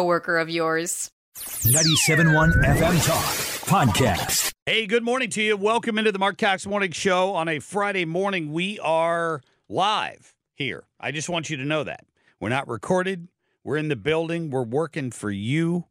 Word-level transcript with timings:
of 0.00 0.48
yours. 0.48 1.10
97.1 1.36 2.64
FM 2.64 3.06
Talk 3.06 3.24
Podcast. 3.68 4.52
Hey, 4.64 4.86
good 4.86 5.02
morning 5.02 5.28
to 5.30 5.42
you. 5.42 5.56
Welcome 5.58 5.98
into 5.98 6.10
the 6.10 6.18
Marc 6.18 6.38
Cox 6.38 6.66
Morning 6.66 6.90
Show 6.90 7.34
on 7.34 7.48
a 7.48 7.58
Friday 7.58 8.06
morning. 8.06 8.50
We 8.50 8.78
are 8.78 9.42
live 9.68 10.34
here. 10.54 10.84
I 10.98 11.12
just 11.12 11.28
want 11.28 11.50
you 11.50 11.58
to 11.58 11.64
know 11.64 11.84
that. 11.84 12.06
We're 12.40 12.48
not 12.48 12.66
recorded. 12.66 13.28
We're 13.62 13.76
in 13.76 13.88
the 13.88 13.96
building. 13.96 14.50
We're 14.50 14.62
working 14.62 15.10
for 15.10 15.30
you 15.30 15.84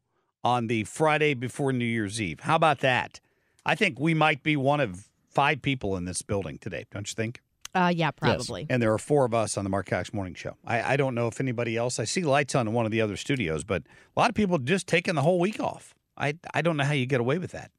on 0.43 0.67
the 0.67 0.85
Friday 0.85 1.35
before 1.35 1.71
New 1.71 1.85
Year's 1.85 2.19
Eve. 2.19 2.39
How 2.39 2.55
about 2.55 2.79
that? 2.79 3.19
I 3.63 3.75
think 3.75 3.99
we 3.99 4.15
might 4.15 4.41
be 4.41 4.55
one 4.55 4.79
of 4.79 5.07
five 5.29 5.61
people 5.61 5.95
in 5.95 6.05
this 6.05 6.23
building 6.23 6.57
today, 6.57 6.85
don't 6.91 7.09
you 7.09 7.15
think? 7.15 7.41
Uh, 7.79 7.87
yeah, 7.87 8.11
probably. 8.11 8.67
And 8.69 8.81
there 8.81 8.93
are 8.93 8.97
four 8.97 9.23
of 9.23 9.33
us 9.33 9.57
on 9.57 9.63
the 9.63 9.69
Marc 9.69 9.85
Cox 9.85 10.13
Morning 10.13 10.33
Show. 10.33 10.57
I, 10.65 10.93
I 10.93 10.97
don't 10.97 11.15
know 11.15 11.27
if 11.27 11.39
anybody 11.39 11.77
else. 11.77 11.97
I 11.97 12.03
see 12.03 12.23
lights 12.23 12.53
on 12.53 12.67
in 12.67 12.73
one 12.73 12.85
of 12.85 12.91
the 12.91 12.99
other 12.99 13.15
studios, 13.15 13.63
but 13.63 13.83
a 14.15 14.19
lot 14.19 14.29
of 14.29 14.35
people 14.35 14.57
just 14.57 14.85
taking 14.85 15.15
the 15.15 15.21
whole 15.21 15.39
week 15.39 15.61
off. 15.61 15.95
I 16.17 16.33
I 16.53 16.61
don't 16.61 16.75
know 16.75 16.83
how 16.83 16.91
you 16.91 17.05
get 17.05 17.21
away 17.21 17.37
with 17.37 17.51
that. 17.51 17.71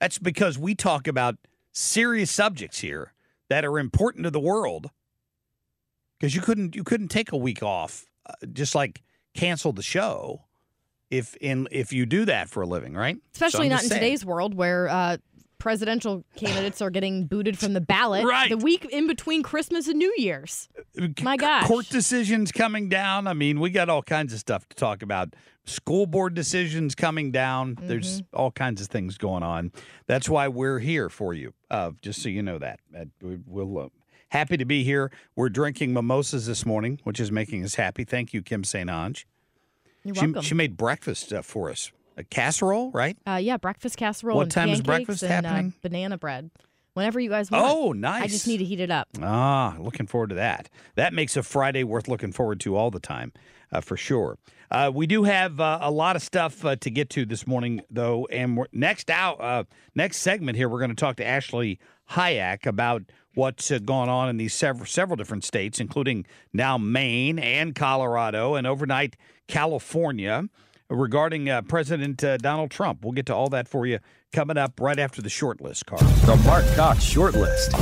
That's 0.00 0.18
because 0.18 0.58
we 0.58 0.76
talk 0.76 1.08
about 1.08 1.36
serious 1.72 2.30
subjects 2.30 2.78
here 2.78 3.14
that 3.48 3.64
are 3.64 3.80
important 3.80 4.24
to 4.24 4.30
the 4.30 4.40
world. 4.40 4.90
Because 6.20 6.36
you 6.36 6.40
couldn't 6.40 6.76
you 6.76 6.84
couldn't 6.84 7.08
take 7.08 7.32
a 7.32 7.36
week 7.36 7.64
off, 7.64 8.06
uh, 8.24 8.34
just 8.52 8.76
like 8.76 9.02
cancel 9.34 9.72
the 9.72 9.82
show, 9.82 10.44
if 11.10 11.34
in 11.40 11.66
if 11.72 11.92
you 11.92 12.06
do 12.06 12.24
that 12.26 12.48
for 12.48 12.62
a 12.62 12.66
living, 12.66 12.94
right? 12.94 13.16
Especially 13.34 13.66
I'm 13.66 13.72
not 13.72 13.82
in 13.82 13.88
saying. 13.88 14.00
today's 14.00 14.24
world 14.24 14.54
where 14.54 14.88
uh, 14.88 15.16
presidential 15.62 16.24
candidates 16.34 16.82
are 16.82 16.90
getting 16.90 17.24
booted 17.24 17.56
from 17.56 17.72
the 17.72 17.80
ballot 17.80 18.24
Right. 18.24 18.48
the 18.50 18.56
week 18.56 18.84
in 18.86 19.06
between 19.06 19.44
Christmas 19.44 19.86
and 19.86 19.96
New 19.96 20.12
Year's. 20.18 20.68
My 21.22 21.36
gosh. 21.36 21.68
Court 21.68 21.88
decisions 21.88 22.50
coming 22.50 22.88
down. 22.88 23.28
I 23.28 23.32
mean, 23.32 23.60
we 23.60 23.70
got 23.70 23.88
all 23.88 24.02
kinds 24.02 24.32
of 24.32 24.40
stuff 24.40 24.68
to 24.70 24.74
talk 24.76 25.02
about. 25.02 25.34
School 25.64 26.06
board 26.06 26.34
decisions 26.34 26.96
coming 26.96 27.30
down. 27.30 27.78
There's 27.80 28.22
Mm-hmm. 28.22 28.36
all 28.36 28.50
kinds 28.50 28.80
of 28.82 28.88
things 28.88 29.16
going 29.18 29.44
on. 29.44 29.70
That's 30.08 30.28
why 30.28 30.48
we're 30.48 30.80
here 30.80 31.08
for 31.08 31.32
you. 31.32 31.54
Uh, 31.70 31.92
just 32.02 32.20
so 32.22 32.28
you 32.28 32.42
know 32.42 32.58
that. 32.58 32.80
Uh, 32.92 33.04
we- 33.20 33.38
We'll 33.46 33.78
uh, 33.78 33.88
happy 34.30 34.56
to 34.56 34.64
be 34.64 34.82
here. 34.82 35.12
We're 35.36 35.48
drinking 35.48 35.92
mimosas 35.92 36.44
this 36.48 36.66
morning, 36.66 36.98
which 37.04 37.20
is 37.20 37.30
making 37.30 37.62
us 37.62 37.76
happy. 37.76 38.02
Thank 38.02 38.34
you, 38.34 38.42
Kim 38.42 38.64
St. 38.64 38.90
Ange. 38.90 39.28
You're 40.02 40.16
She, 40.16 40.22
welcome. 40.26 40.42
she 40.42 40.54
made 40.56 40.76
breakfast 40.76 41.32
uh, 41.32 41.42
for 41.42 41.70
us. 41.70 41.92
A 42.16 42.24
casserole, 42.24 42.90
right? 42.92 43.16
uh, 43.26 43.36
yeah, 43.42 43.56
breakfast 43.56 43.96
casserole 43.96 44.36
What 44.36 44.42
and 44.42 44.52
time 44.52 44.68
is 44.68 44.82
breakfast 44.82 45.22
and, 45.22 45.46
happening? 45.46 45.72
Uh, 45.76 45.78
banana 45.82 46.18
bread. 46.18 46.50
Whenever 46.94 47.18
you 47.18 47.30
guys 47.30 47.50
want. 47.50 47.64
Oh, 47.66 47.92
nice. 47.92 48.24
I 48.24 48.26
just 48.26 48.46
need 48.46 48.58
to 48.58 48.64
heat 48.64 48.78
it 48.80 48.90
up. 48.90 49.08
Ah, 49.22 49.76
looking 49.78 50.06
forward 50.06 50.28
to 50.28 50.34
that. 50.34 50.68
That 50.94 51.14
makes 51.14 51.38
a 51.38 51.42
Friday 51.42 51.84
worth 51.84 52.06
looking 52.06 52.32
forward 52.32 52.60
to 52.60 52.76
all 52.76 52.90
the 52.90 53.00
time, 53.00 53.32
uh, 53.72 53.80
for 53.80 53.96
sure. 53.96 54.36
Uh, 54.70 54.90
we 54.94 55.06
do 55.06 55.24
have 55.24 55.58
uh, 55.58 55.78
a 55.80 55.90
lot 55.90 56.16
of 56.16 56.22
stuff 56.22 56.64
uh, 56.66 56.76
to 56.76 56.90
get 56.90 57.08
to 57.10 57.24
this 57.24 57.46
morning, 57.46 57.80
though, 57.90 58.26
and 58.26 58.58
we're, 58.58 58.66
next 58.72 59.08
out, 59.10 59.40
uh, 59.40 59.64
next 59.94 60.18
segment 60.18 60.56
here, 60.56 60.68
we're 60.68 60.78
going 60.78 60.90
to 60.90 60.96
talk 60.96 61.16
to 61.16 61.26
Ashley 61.26 61.78
Hayek 62.10 62.66
about 62.66 63.02
what's 63.34 63.70
uh, 63.70 63.78
gone 63.78 64.10
on 64.10 64.28
in 64.28 64.36
these 64.36 64.52
several 64.52 64.84
several 64.84 65.16
different 65.16 65.44
states, 65.44 65.80
including 65.80 66.26
now 66.52 66.76
Maine 66.76 67.38
and 67.38 67.74
Colorado, 67.74 68.54
and 68.54 68.66
overnight 68.66 69.16
California, 69.48 70.44
regarding 70.94 71.48
uh, 71.48 71.62
President 71.62 72.22
uh, 72.22 72.36
Donald 72.36 72.70
Trump. 72.70 73.04
We'll 73.04 73.12
get 73.12 73.26
to 73.26 73.34
all 73.34 73.48
that 73.50 73.68
for 73.68 73.86
you 73.86 73.98
coming 74.32 74.56
up 74.56 74.80
right 74.80 74.98
after 74.98 75.22
the 75.22 75.30
short 75.30 75.60
list, 75.60 75.86
Carl. 75.86 76.02
The 76.02 76.36
Marc 76.44 76.66
Cox 76.74 77.02
Short 77.02 77.34
List. 77.34 77.72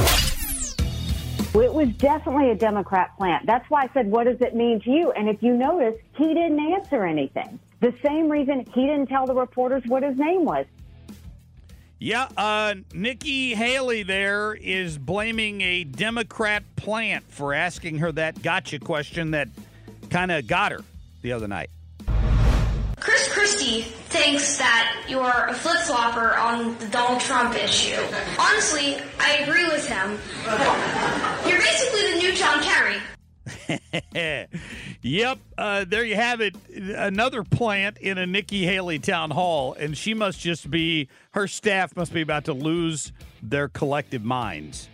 It 1.54 1.75
was 1.75 1.88
definitely 1.98 2.50
a 2.50 2.54
Democrat 2.54 3.16
plant. 3.16 3.44
That's 3.44 3.69
why 3.69 3.84
I 3.84 3.91
said, 3.93 4.10
what 4.10 4.25
does 4.25 4.41
it 4.41 4.54
mean 4.54 4.81
to 4.82 4.91
you? 4.91 5.10
And 5.12 5.28
if 5.28 5.43
you 5.43 5.56
notice, 5.56 5.97
he 6.16 6.28
didn't 6.28 6.60
answer 6.72 7.04
anything. 7.04 7.59
The 7.81 7.93
same 8.04 8.28
reason 8.28 8.65
he 8.72 8.87
didn't 8.87 9.06
tell 9.06 9.27
the 9.27 9.34
reporters 9.34 9.82
what 9.87 10.03
his 10.03 10.16
name 10.16 10.44
was. 10.44 10.66
Yeah, 11.98 12.28
uh, 12.37 12.77
Nikki 12.94 13.54
Haley 13.54 14.04
there 14.04 14.54
is 14.54 14.97
blaming 14.97 15.60
a 15.60 15.84
Democrat 15.84 16.62
plant 16.77 17.25
for 17.31 17.53
asking 17.53 17.98
her 17.98 18.10
that 18.12 18.42
gotcha 18.42 18.78
question 18.78 19.32
that 19.32 19.48
kind 20.09 20.31
of 20.31 20.47
got 20.47 20.72
her 20.72 20.82
the 21.21 21.32
other 21.32 21.48
night. 21.48 21.69
Chris 23.00 23.33
Christie 23.33 23.83
thinks 23.83 24.59
that 24.59 25.05
you're 25.09 25.47
a 25.49 25.55
flip 25.55 25.78
flopper 25.78 26.37
on 26.37 26.77
the 26.78 26.87
Donald 26.88 27.21
Trump 27.21 27.55
issue. 27.56 28.00
Honestly, 28.38 28.99
I 29.19 29.38
agree 29.38 29.65
with 29.65 29.88
him. 29.88 30.19
You're 31.49 31.60
basically 31.60 32.12
the 32.12 32.19
new 32.19 32.34
John 32.34 32.62
Kerry. 32.62 32.97
yep, 35.03 35.39
uh, 35.56 35.84
there 35.89 36.05
you 36.05 36.15
have 36.15 36.41
it. 36.41 36.55
Another 36.77 37.43
plant 37.43 37.99
in 37.99 38.19
a 38.19 38.27
Nikki 38.27 38.66
Haley 38.66 38.99
town 38.99 39.31
hall, 39.31 39.72
and 39.75 39.97
she 39.97 40.12
must 40.12 40.39
just 40.39 40.71
be, 40.71 41.09
her 41.33 41.49
staff 41.49 41.97
must 41.97 42.12
be 42.12 42.21
about 42.21 42.44
to 42.44 42.53
lose 42.53 43.12
their 43.43 43.69
collective 43.69 44.25
minds. 44.25 44.89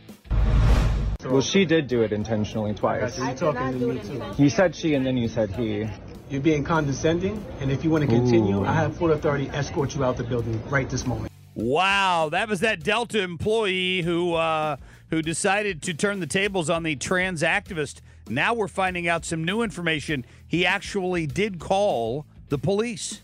Well, 1.24 1.40
she 1.40 1.64
did 1.64 1.88
do 1.88 2.02
it 2.02 2.12
intentionally 2.12 2.72
twice. 2.74 3.18
You're 3.18 3.34
talking 3.34 3.80
to 3.80 3.86
me 3.86 3.98
too. 4.00 4.22
You 4.38 4.48
said 4.48 4.76
she 4.76 4.94
and 4.94 5.04
then 5.04 5.16
you 5.16 5.28
said 5.28 5.50
he. 5.50 5.88
You're 6.28 6.40
being 6.40 6.64
condescending, 6.64 7.44
and 7.60 7.70
if 7.70 7.84
you 7.84 7.90
want 7.90 8.02
to 8.02 8.08
continue, 8.08 8.64
I 8.64 8.72
have 8.72 8.96
full 8.96 9.12
authority 9.12 9.46
to 9.46 9.54
escort 9.54 9.94
you 9.94 10.02
out 10.02 10.16
the 10.16 10.24
building 10.24 10.60
right 10.68 10.88
this 10.90 11.06
moment. 11.06 11.30
Wow, 11.54 12.28
that 12.32 12.48
was 12.48 12.60
that 12.60 12.82
Delta 12.82 13.22
employee 13.22 14.02
who 14.02 14.34
uh, 14.34 14.76
who 15.10 15.22
decided 15.22 15.82
to 15.82 15.94
turn 15.94 16.20
the 16.20 16.26
tables 16.26 16.68
on 16.68 16.82
the 16.82 16.96
trans 16.96 17.42
activist. 17.42 18.00
Now 18.28 18.54
we're 18.54 18.68
finding 18.68 19.06
out 19.06 19.24
some 19.24 19.44
new 19.44 19.62
information. 19.62 20.26
He 20.46 20.66
actually 20.66 21.26
did 21.26 21.60
call 21.60 22.26
the 22.48 22.58
police. 22.58 23.20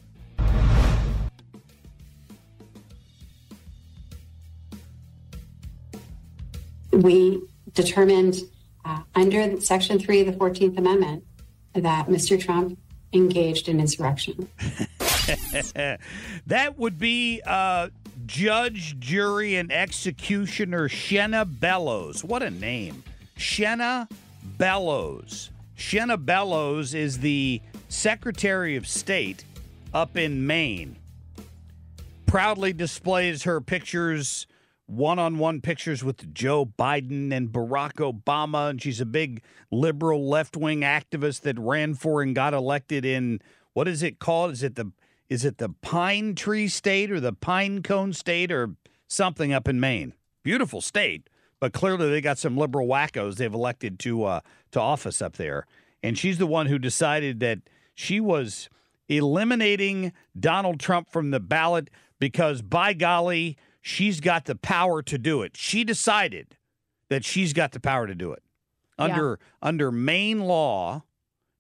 we 6.93 7.43
determined 7.73 8.37
uh, 8.85 9.01
under 9.15 9.61
Section 9.61 9.99
3 9.99 10.21
of 10.21 10.27
the 10.27 10.33
14th 10.33 10.79
Amendment 10.79 11.25
that 11.75 12.07
Mr. 12.07 12.39
Trump 12.39 12.79
engaged 13.13 13.69
in 13.69 13.81
insurrection. 13.81 14.49
that 16.47 16.75
would 16.79 16.99
be 16.99 17.41
uh, 17.47 17.89
Judge, 18.27 18.99
Jury, 18.99 19.57
and 19.57 19.73
Executioner 19.73 20.89
Shenna 20.89 21.45
Bellows. 21.45 22.25
What 22.25 22.43
a 22.43 22.51
name. 22.51 23.03
Shenna 23.37 24.09
Bellows. 24.59 25.51
Shenna 25.77 26.25
Bellows 26.25 26.95
is 26.95 27.19
the 27.19 27.61
Secretary 27.89 28.77
of 28.77 28.87
State 28.87 29.45
up 29.93 30.17
in 30.17 30.47
Maine. 30.47 30.97
Proudly 32.27 32.73
displays 32.73 33.43
her 33.43 33.61
pictures, 33.61 34.47
one 34.93 35.19
on 35.19 35.39
one 35.39 35.61
pictures 35.61 36.05
with 36.05 36.35
Joe 36.35 36.67
Biden 36.67 37.33
and 37.33 37.49
Barack 37.49 37.95
Obama. 37.95 38.71
And 38.71 38.83
she's 38.83 39.01
a 39.01 39.07
big 39.07 39.43
liberal 39.71 40.29
left 40.29 40.57
wing 40.57 40.81
activist 40.81 41.41
that 41.43 41.59
ran 41.59 41.95
for 41.95 42.23
and 42.23 42.35
got 42.35 42.53
elected 42.53 43.05
in 43.05 43.41
what 43.73 43.89
is 43.89 44.03
it 44.03 44.19
called? 44.19 44.53
Is 44.53 44.63
it 44.63 44.75
the 44.75 44.93
is 45.29 45.47
it 45.47 45.57
the 45.57 45.71
pine 45.81 46.35
tree 46.35 46.69
state 46.69 47.11
or 47.11 47.19
the 47.19 47.33
pine 47.33 47.83
cone 47.83 48.13
state 48.13 48.53
or 48.53 48.75
something 49.09 49.53
up 49.53 49.67
in 49.67 49.81
Maine? 49.81 50.13
Beautiful 50.43 50.83
state, 50.83 51.31
but 51.59 51.73
clearly 51.73 52.11
they 52.11 52.21
got 52.21 52.37
some 52.37 52.57
liberal 52.59 52.87
wackos 52.87 53.37
they've 53.37 53.53
elected 53.53 53.99
to 54.01 54.25
uh, 54.25 54.41
to 54.73 54.81
office 54.81 55.23
up 55.23 55.37
there. 55.37 55.67
And 56.03 56.19
she's 56.19 56.37
the 56.37 56.47
one 56.47 56.67
who 56.67 56.79
decided 56.79 57.41
that 57.41 57.61
she 57.95 58.21
was 58.21 58.69
eliminating 59.09 60.13
Donald 60.39 60.81
Trump 60.81 61.11
from 61.11 61.31
the 61.31 61.41
ballot 61.41 61.89
because, 62.19 62.61
by 62.61 62.93
golly, 62.93 63.57
she's 63.83 64.21
got 64.21 64.47
the 64.47 64.55
power 64.55 65.03
to 65.03 65.19
do 65.19 65.43
it. 65.43 65.57
She 65.57 65.85
decided 65.85 66.57
that 67.11 67.25
she's 67.25 67.53
got 67.53 67.73
the 67.73 67.81
power 67.81 68.07
to 68.07 68.15
do 68.15 68.33
it 68.33 68.43
under 68.99 69.39
under 69.61 69.91
Maine 69.93 70.41
law 70.41 71.03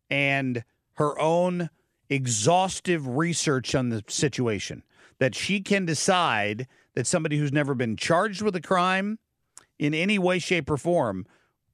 and 0.08 0.64
her 0.94 1.18
own 1.18 1.68
exhaustive 2.08 3.06
research 3.06 3.74
on 3.74 3.88
the 3.88 4.04
situation 4.08 4.82
that 5.18 5.34
she 5.34 5.60
can 5.60 5.84
decide 5.84 6.66
that 6.94 7.06
somebody 7.06 7.38
who's 7.38 7.52
never 7.52 7.74
been 7.74 7.96
charged 7.96 8.42
with 8.42 8.54
a 8.54 8.60
crime 8.60 9.18
in 9.78 9.94
any 9.94 10.18
way 10.18 10.38
shape 10.38 10.70
or 10.70 10.76
form 10.76 11.26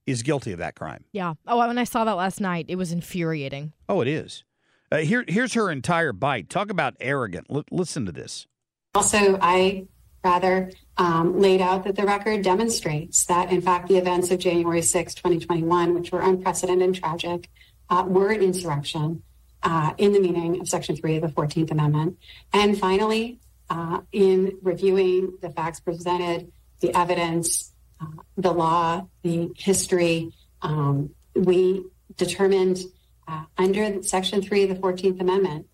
is 0.06 0.22
guilty 0.22 0.52
of 0.52 0.58
that 0.58 0.74
crime. 0.74 1.04
Yeah. 1.12 1.34
Oh, 1.46 1.58
when 1.66 1.76
I 1.76 1.84
saw 1.84 2.04
that 2.04 2.12
last 2.12 2.40
night, 2.40 2.66
it 2.68 2.76
was 2.76 2.92
infuriating. 2.92 3.72
Oh, 3.88 4.00
it 4.00 4.08
is. 4.08 4.44
Uh, 4.90 4.98
here 4.98 5.24
here's 5.28 5.52
her 5.54 5.70
entire 5.70 6.12
bite. 6.12 6.48
Talk 6.48 6.70
about 6.70 6.94
arrogant. 7.00 7.46
L- 7.50 7.64
listen 7.70 8.06
to 8.06 8.12
this. 8.12 8.46
Also, 8.94 9.38
I 9.42 9.86
rather 10.28 10.70
um, 10.98 11.40
laid 11.40 11.60
out 11.60 11.84
that 11.84 11.96
the 11.96 12.04
record 12.04 12.42
demonstrates 12.42 13.24
that, 13.24 13.50
in 13.50 13.62
fact, 13.62 13.88
the 13.88 13.96
events 13.96 14.30
of 14.30 14.38
January 14.38 14.82
6, 14.82 15.14
2021, 15.14 15.94
which 15.94 16.12
were 16.12 16.20
unprecedented 16.20 16.84
and 16.84 16.94
tragic, 16.94 17.48
uh, 17.88 18.04
were 18.06 18.30
an 18.30 18.42
insurrection 18.42 19.22
uh, 19.62 19.92
in 19.96 20.12
the 20.12 20.20
meaning 20.20 20.60
of 20.60 20.68
Section 20.68 20.94
3 20.96 21.16
of 21.16 21.22
the 21.22 21.28
14th 21.28 21.70
Amendment. 21.70 22.18
And 22.52 22.78
finally, 22.78 23.38
uh, 23.70 24.00
in 24.12 24.58
reviewing 24.62 25.38
the 25.40 25.50
facts 25.50 25.80
presented, 25.80 26.52
the 26.80 26.94
evidence, 26.96 27.72
uh, 28.00 28.22
the 28.36 28.52
law, 28.52 29.06
the 29.22 29.50
history, 29.56 30.32
um, 30.62 31.10
we 31.34 31.84
determined 32.16 32.78
uh, 33.26 33.44
under 33.56 34.02
Section 34.02 34.42
3 34.42 34.64
of 34.64 34.68
the 34.70 34.80
14th 34.86 35.20
Amendment 35.20 35.66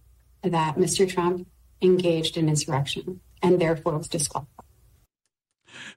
that 0.43 0.77
Mr. 0.77 1.09
Trump 1.09 1.47
engaged 1.83 2.37
in 2.37 2.49
insurrection 2.49 3.21
and 3.45 3.61
therefore 3.61 3.95
it 3.95 3.99
was 3.99 4.09
disqualified. 4.09 4.49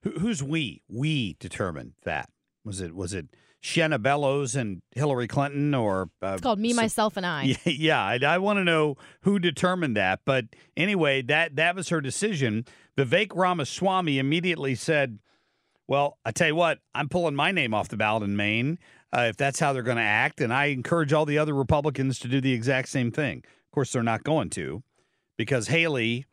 Who's 0.04 0.44
we? 0.44 0.82
We 0.88 1.36
determined 1.40 1.94
that. 2.04 2.30
Was 2.66 2.82
it 2.82 2.94
was 2.96 3.14
it 3.14 3.28
Shenna 3.64 4.02
Bellows 4.02 4.56
and 4.56 4.82
Hillary 4.92 5.28
Clinton 5.28 5.74
or 5.74 6.10
uh, 6.22 6.34
It's 6.34 6.42
called 6.42 6.60
Me, 6.60 6.74
so- 6.74 6.82
Myself, 6.82 7.18
and 7.18 7.26
I. 7.26 7.44
Yeah, 7.66 7.66
yeah. 7.66 8.04
I, 8.04 8.20
I 8.36 8.38
want 8.38 8.58
to 8.58 8.64
know 8.64 8.98
who 9.22 9.40
determined 9.40 9.96
that. 9.98 10.22
But 10.26 10.46
anyway, 10.76 11.22
that 11.24 11.56
that 11.56 11.76
was 11.76 11.90
her 11.90 12.02
decision. 12.02 12.66
Vivek 12.98 13.32
Ramaswamy 13.36 14.20
immediately 14.20 14.76
said, 14.76 15.20
"Well, 15.88 16.18
I 16.26 16.32
tell 16.32 16.48
you 16.48 16.56
what, 16.56 16.80
I'm 16.94 17.10
pulling 17.10 17.36
my 17.36 17.52
name 17.52 17.74
off 17.74 17.88
the 17.88 17.98
ballot 17.98 18.24
in 18.24 18.36
Maine 18.36 18.80
uh, 19.16 19.22
if 19.30 19.38
that's 19.38 19.60
how 19.60 19.74
they're 19.74 19.84
going 19.84 19.98
to 19.98 20.04
act, 20.04 20.42
and 20.42 20.54
I 20.54 20.66
encourage 20.66 21.14
all 21.14 21.26
the 21.26 21.38
other 21.38 21.54
Republicans 21.54 22.20
to 22.20 22.28
do 22.28 22.42
the 22.42 22.54
exact 22.54 22.90
same 22.90 23.12
thing. 23.12 23.40
Of 23.66 23.72
course, 23.72 23.92
they're 23.92 24.04
not 24.04 24.24
going 24.24 24.50
to, 24.52 24.84
because 25.38 25.68
Haley." 25.68 26.26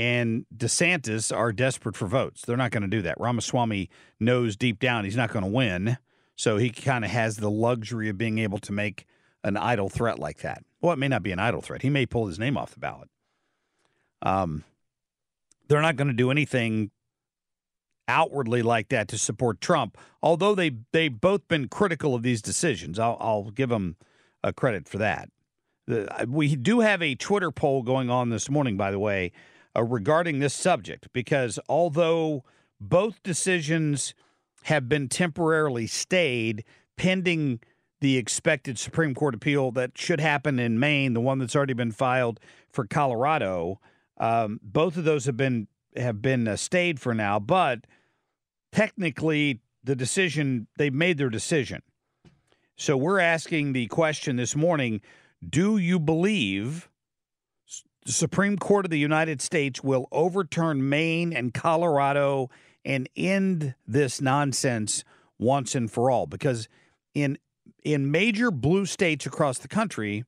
And 0.00 0.46
DeSantis 0.56 1.30
are 1.36 1.52
desperate 1.52 1.94
for 1.94 2.06
votes. 2.06 2.40
They're 2.46 2.56
not 2.56 2.70
going 2.70 2.84
to 2.84 2.88
do 2.88 3.02
that. 3.02 3.20
Ramaswamy 3.20 3.90
knows 4.18 4.56
deep 4.56 4.78
down 4.78 5.04
he's 5.04 5.14
not 5.14 5.30
going 5.30 5.44
to 5.44 5.50
win. 5.50 5.98
So 6.36 6.56
he 6.56 6.70
kind 6.70 7.04
of 7.04 7.10
has 7.10 7.36
the 7.36 7.50
luxury 7.50 8.08
of 8.08 8.16
being 8.16 8.38
able 8.38 8.56
to 8.60 8.72
make 8.72 9.04
an 9.44 9.58
idle 9.58 9.90
threat 9.90 10.18
like 10.18 10.38
that. 10.38 10.64
Well, 10.80 10.94
it 10.94 10.98
may 10.98 11.08
not 11.08 11.22
be 11.22 11.32
an 11.32 11.38
idle 11.38 11.60
threat. 11.60 11.82
He 11.82 11.90
may 11.90 12.06
pull 12.06 12.28
his 12.28 12.38
name 12.38 12.56
off 12.56 12.72
the 12.72 12.80
ballot. 12.80 13.10
Um, 14.22 14.64
they're 15.68 15.82
not 15.82 15.96
going 15.96 16.08
to 16.08 16.14
do 16.14 16.30
anything 16.30 16.92
outwardly 18.08 18.62
like 18.62 18.88
that 18.88 19.06
to 19.08 19.18
support 19.18 19.60
Trump, 19.60 19.98
although 20.22 20.54
they 20.54 20.76
they've 20.92 21.20
both 21.20 21.46
been 21.46 21.68
critical 21.68 22.14
of 22.14 22.22
these 22.22 22.40
decisions. 22.40 22.98
I'll, 22.98 23.18
I'll 23.20 23.50
give 23.50 23.68
them 23.68 23.96
a 24.42 24.54
credit 24.54 24.88
for 24.88 24.96
that. 24.96 25.28
The, 25.86 26.26
we 26.26 26.56
do 26.56 26.80
have 26.80 27.02
a 27.02 27.14
Twitter 27.16 27.50
poll 27.50 27.82
going 27.82 28.08
on 28.08 28.30
this 28.30 28.48
morning, 28.48 28.78
by 28.78 28.90
the 28.90 28.98
way, 28.98 29.32
uh, 29.76 29.82
regarding 29.82 30.38
this 30.38 30.54
subject, 30.54 31.08
because 31.12 31.58
although 31.68 32.44
both 32.80 33.22
decisions 33.22 34.14
have 34.64 34.88
been 34.88 35.08
temporarily 35.08 35.86
stayed 35.86 36.64
pending 36.96 37.60
the 38.00 38.16
expected 38.16 38.78
Supreme 38.78 39.14
Court 39.14 39.34
appeal 39.34 39.70
that 39.72 39.96
should 39.96 40.20
happen 40.20 40.58
in 40.58 40.78
Maine, 40.78 41.12
the 41.12 41.20
one 41.20 41.38
that's 41.38 41.54
already 41.54 41.74
been 41.74 41.92
filed 41.92 42.40
for 42.70 42.86
Colorado. 42.86 43.80
Um, 44.18 44.60
both 44.62 44.96
of 44.96 45.04
those 45.04 45.26
have 45.26 45.36
been 45.36 45.68
have 45.96 46.22
been 46.22 46.46
uh, 46.46 46.56
stayed 46.56 47.00
for 47.00 47.14
now, 47.14 47.38
but 47.38 47.86
technically 48.70 49.60
the 49.82 49.96
decision 49.96 50.66
they've 50.76 50.92
made 50.92 51.18
their 51.18 51.30
decision. 51.30 51.82
So 52.76 52.96
we're 52.96 53.18
asking 53.18 53.72
the 53.72 53.86
question 53.88 54.36
this 54.36 54.54
morning: 54.54 55.00
Do 55.46 55.76
you 55.76 55.98
believe 55.98 56.89
the 58.04 58.12
Supreme 58.12 58.56
Court 58.56 58.86
of 58.86 58.90
the 58.90 58.98
United 58.98 59.40
States 59.40 59.82
will 59.82 60.08
overturn 60.10 60.88
Maine 60.88 61.32
and 61.32 61.52
Colorado 61.52 62.50
and 62.84 63.08
end 63.16 63.74
this 63.86 64.20
nonsense 64.20 65.04
once 65.38 65.74
and 65.74 65.90
for 65.90 66.10
all? 66.10 66.26
Because 66.26 66.68
in 67.14 67.38
in 67.82 68.10
major 68.10 68.50
blue 68.50 68.86
states 68.86 69.26
across 69.26 69.58
the 69.58 69.68
country, 69.68 70.24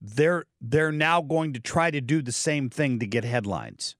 they're 0.00 0.44
they're 0.60 0.92
now 0.92 1.20
going 1.20 1.52
to 1.54 1.60
try 1.60 1.90
to 1.90 2.00
do 2.00 2.22
the 2.22 2.32
same 2.32 2.70
thing 2.70 2.98
to 2.98 3.06
get 3.06 3.24
headlines. 3.24 3.96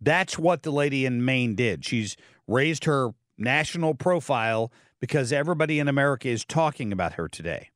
That's 0.00 0.38
what 0.38 0.62
the 0.62 0.70
lady 0.70 1.04
in 1.04 1.24
Maine 1.24 1.54
did. 1.54 1.84
She's 1.84 2.16
raised 2.46 2.84
her 2.84 3.10
national 3.36 3.94
profile 3.94 4.72
because 5.00 5.32
everybody 5.32 5.78
in 5.78 5.88
America 5.88 6.28
is 6.28 6.44
talking 6.44 6.92
about 6.92 7.14
her 7.14 7.28
today. 7.28 7.70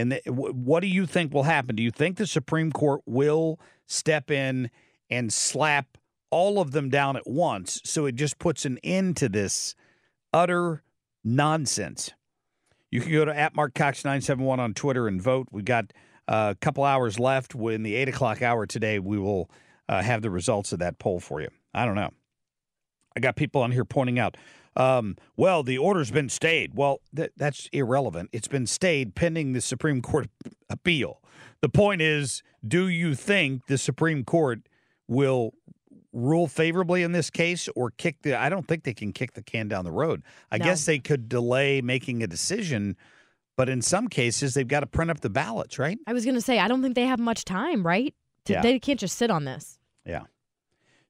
And 0.00 0.20
wh- 0.26 0.54
what 0.54 0.80
do 0.80 0.86
you 0.86 1.06
think 1.06 1.32
will 1.32 1.44
happen? 1.44 1.76
Do 1.76 1.82
you 1.82 1.90
think 1.90 2.16
the 2.16 2.26
Supreme 2.26 2.72
Court 2.72 3.02
will 3.06 3.60
step 3.86 4.30
in 4.30 4.70
and 5.08 5.32
slap 5.32 5.98
all 6.30 6.60
of 6.60 6.72
them 6.72 6.88
down 6.88 7.16
at 7.16 7.26
once 7.26 7.80
so 7.84 8.06
it 8.06 8.14
just 8.14 8.38
puts 8.38 8.64
an 8.64 8.78
end 8.82 9.16
to 9.18 9.28
this 9.28 9.74
utter 10.32 10.82
nonsense? 11.22 12.12
You 12.90 13.00
can 13.00 13.12
go 13.12 13.24
to 13.24 13.36
at 13.36 13.54
Marc 13.54 13.74
Cox 13.74 14.04
971 14.04 14.58
on 14.58 14.74
Twitter 14.74 15.06
and 15.06 15.22
vote. 15.22 15.48
We've 15.52 15.64
got 15.64 15.92
uh, 16.26 16.54
a 16.56 16.58
couple 16.60 16.82
hours 16.84 17.18
left. 17.18 17.54
In 17.54 17.82
the 17.82 17.94
8 17.94 18.08
o'clock 18.08 18.42
hour 18.42 18.66
today, 18.66 18.98
we 18.98 19.18
will 19.18 19.50
uh, 19.88 20.02
have 20.02 20.22
the 20.22 20.30
results 20.30 20.72
of 20.72 20.80
that 20.80 20.98
poll 20.98 21.20
for 21.20 21.40
you. 21.40 21.48
I 21.74 21.84
don't 21.84 21.94
know. 21.94 22.10
I 23.16 23.20
got 23.20 23.36
people 23.36 23.62
on 23.62 23.72
here 23.72 23.84
pointing 23.84 24.18
out, 24.18 24.36
um, 24.80 25.16
well, 25.36 25.62
the 25.62 25.78
order's 25.78 26.10
been 26.10 26.28
stayed. 26.28 26.74
Well, 26.74 27.00
th- 27.14 27.32
that's 27.36 27.68
irrelevant. 27.72 28.30
It's 28.32 28.48
been 28.48 28.66
stayed 28.66 29.14
pending 29.14 29.52
the 29.52 29.60
Supreme 29.60 30.00
Court 30.02 30.28
appeal. 30.70 31.20
The 31.60 31.68
point 31.68 32.00
is, 32.02 32.42
do 32.66 32.88
you 32.88 33.14
think 33.14 33.66
the 33.66 33.78
Supreme 33.78 34.24
Court 34.24 34.60
will 35.08 35.52
rule 36.12 36.48
favorably 36.48 37.02
in 37.02 37.12
this 37.12 37.30
case 37.30 37.68
or 37.76 37.90
kick 37.92 38.22
the 38.22 38.34
I 38.34 38.48
don't 38.48 38.66
think 38.66 38.82
they 38.82 38.94
can 38.94 39.12
kick 39.12 39.34
the 39.34 39.42
can 39.42 39.68
down 39.68 39.84
the 39.84 39.92
road. 39.92 40.22
I 40.50 40.58
No. 40.58 40.64
guess 40.64 40.84
they 40.84 40.98
could 40.98 41.28
delay 41.28 41.80
making 41.82 42.22
a 42.22 42.26
decision, 42.26 42.96
but 43.56 43.68
in 43.68 43.80
some 43.80 44.08
cases 44.08 44.54
they've 44.54 44.66
got 44.66 44.80
to 44.80 44.86
print 44.86 45.10
up 45.12 45.20
the 45.20 45.30
ballots, 45.30 45.78
right? 45.78 45.98
I 46.08 46.12
was 46.12 46.24
going 46.24 46.34
to 46.34 46.40
say, 46.40 46.58
I 46.58 46.66
don't 46.66 46.82
think 46.82 46.96
they 46.96 47.06
have 47.06 47.20
much 47.20 47.44
time, 47.44 47.86
right? 47.86 48.12
To- 48.46 48.52
Yeah. 48.54 48.62
They 48.62 48.78
can't 48.80 48.98
just 48.98 49.16
sit 49.18 49.30
on 49.30 49.44
this. 49.44 49.78
Yeah. 50.04 50.22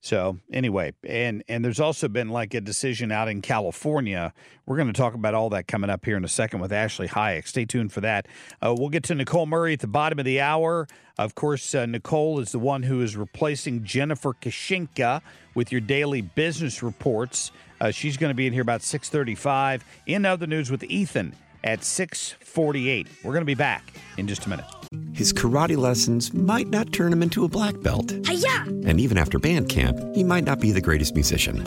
So 0.02 0.38
anyway, 0.50 0.94
and 1.04 1.44
and 1.46 1.62
there's 1.62 1.80
also 1.80 2.08
been 2.08 2.30
like 2.30 2.54
a 2.54 2.60
decision 2.60 3.12
out 3.12 3.28
in 3.28 3.42
California. 3.42 4.32
We're 4.64 4.76
going 4.76 4.88
to 4.88 4.94
talk 4.94 5.12
about 5.12 5.34
all 5.34 5.50
that 5.50 5.66
coming 5.66 5.90
up 5.90 6.06
here 6.06 6.16
in 6.16 6.24
a 6.24 6.28
second 6.28 6.60
with 6.60 6.72
Ashley 6.72 7.06
Hayek. 7.06 7.46
Stay 7.46 7.66
tuned 7.66 7.92
for 7.92 8.00
that. 8.00 8.26
Uh, 8.62 8.74
we'll 8.76 8.88
get 8.88 9.04
to 9.04 9.14
Nichole 9.14 9.46
Murray 9.46 9.74
at 9.74 9.80
the 9.80 9.86
bottom 9.86 10.18
of 10.18 10.24
the 10.24 10.40
hour. 10.40 10.88
Of 11.18 11.34
course, 11.34 11.74
uh, 11.74 11.84
Nichole 11.84 12.40
is 12.40 12.52
the 12.52 12.58
one 12.58 12.82
who 12.82 13.02
is 13.02 13.14
replacing 13.14 13.84
Jennifer 13.84 14.32
Kashinka 14.32 15.20
with 15.54 15.70
your 15.70 15.82
daily 15.82 16.22
business 16.22 16.82
reports. 16.82 17.52
Uh, 17.78 17.90
she's 17.90 18.16
going 18.16 18.30
to 18.30 18.34
be 18.34 18.46
in 18.46 18.54
here 18.54 18.62
about 18.62 18.80
6:35. 18.80 19.82
In 20.06 20.24
other 20.24 20.46
news, 20.46 20.70
with 20.70 20.82
Ethan 20.84 21.34
at 21.64 21.80
6:48. 21.80 23.06
We're 23.24 23.32
going 23.32 23.42
to 23.42 23.44
be 23.44 23.54
back 23.54 23.92
in 24.16 24.26
just 24.26 24.46
a 24.46 24.48
minute. 24.48 24.64
His 25.12 25.32
karate 25.32 25.76
lessons 25.76 26.34
might 26.34 26.68
not 26.68 26.92
turn 26.92 27.12
him 27.12 27.22
into 27.22 27.44
a 27.44 27.48
black 27.48 27.80
belt. 27.80 28.12
Hi-ya! 28.26 28.64
And 28.88 28.98
even 29.00 29.18
after 29.18 29.38
band 29.38 29.68
camp, 29.68 29.98
he 30.14 30.24
might 30.24 30.44
not 30.44 30.60
be 30.60 30.72
the 30.72 30.80
greatest 30.80 31.14
musician. 31.14 31.62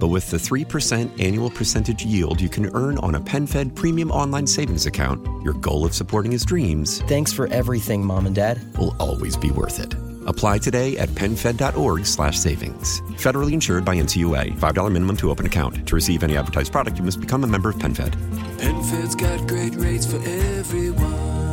But 0.00 0.08
with 0.08 0.30
the 0.32 0.36
3% 0.36 1.22
annual 1.22 1.48
percentage 1.50 2.04
yield 2.04 2.40
you 2.40 2.48
can 2.48 2.74
earn 2.74 2.98
on 2.98 3.14
a 3.14 3.20
PenFed 3.20 3.76
premium 3.76 4.10
online 4.10 4.48
savings 4.48 4.86
account, 4.86 5.24
your 5.44 5.54
goal 5.54 5.84
of 5.86 5.94
supporting 5.94 6.32
his 6.32 6.44
dreams 6.44 7.00
Thanks 7.02 7.32
for 7.32 7.46
everything, 7.48 8.04
Mom 8.04 8.26
and 8.26 8.34
Dad. 8.34 8.60
will 8.76 8.96
always 8.98 9.36
be 9.36 9.52
worth 9.52 9.78
it. 9.78 9.94
Apply 10.26 10.58
today 10.58 10.96
at 10.96 11.10
PenFed.org 11.10 12.06
slash 12.06 12.38
savings. 12.38 13.00
Federally 13.18 13.52
insured 13.52 13.84
by 13.84 13.96
NCUA. 13.96 14.58
$5 14.58 14.92
minimum 14.92 15.16
to 15.18 15.30
open 15.30 15.46
account. 15.46 15.86
To 15.86 15.94
receive 15.94 16.24
any 16.24 16.36
advertised 16.36 16.72
product, 16.72 16.98
you 16.98 17.04
must 17.04 17.20
become 17.20 17.44
a 17.44 17.46
member 17.46 17.68
of 17.68 17.76
PenFed. 17.76 18.16
PenFed's 18.58 19.14
got 19.14 19.46
great 19.46 19.76
rates 19.76 20.06
for 20.06 20.16
everyone. 20.26 21.52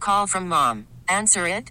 Call 0.00 0.26
from 0.26 0.48
mom. 0.48 0.86
Answer 1.08 1.46
it. 1.46 1.70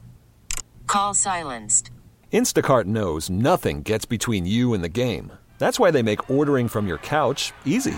Call 0.87 1.13
silenced. 1.13 1.89
Instacart 2.31 2.85
knows 2.85 3.29
nothing 3.29 3.81
gets 3.81 4.05
between 4.05 4.45
you 4.45 4.73
and 4.73 4.83
the 4.83 4.89
game. 4.89 5.31
That's 5.57 5.79
why 5.79 5.91
they 5.91 6.03
make 6.03 6.29
ordering 6.29 6.67
from 6.67 6.87
your 6.87 6.99
couch 6.99 7.51
easy. 7.65 7.97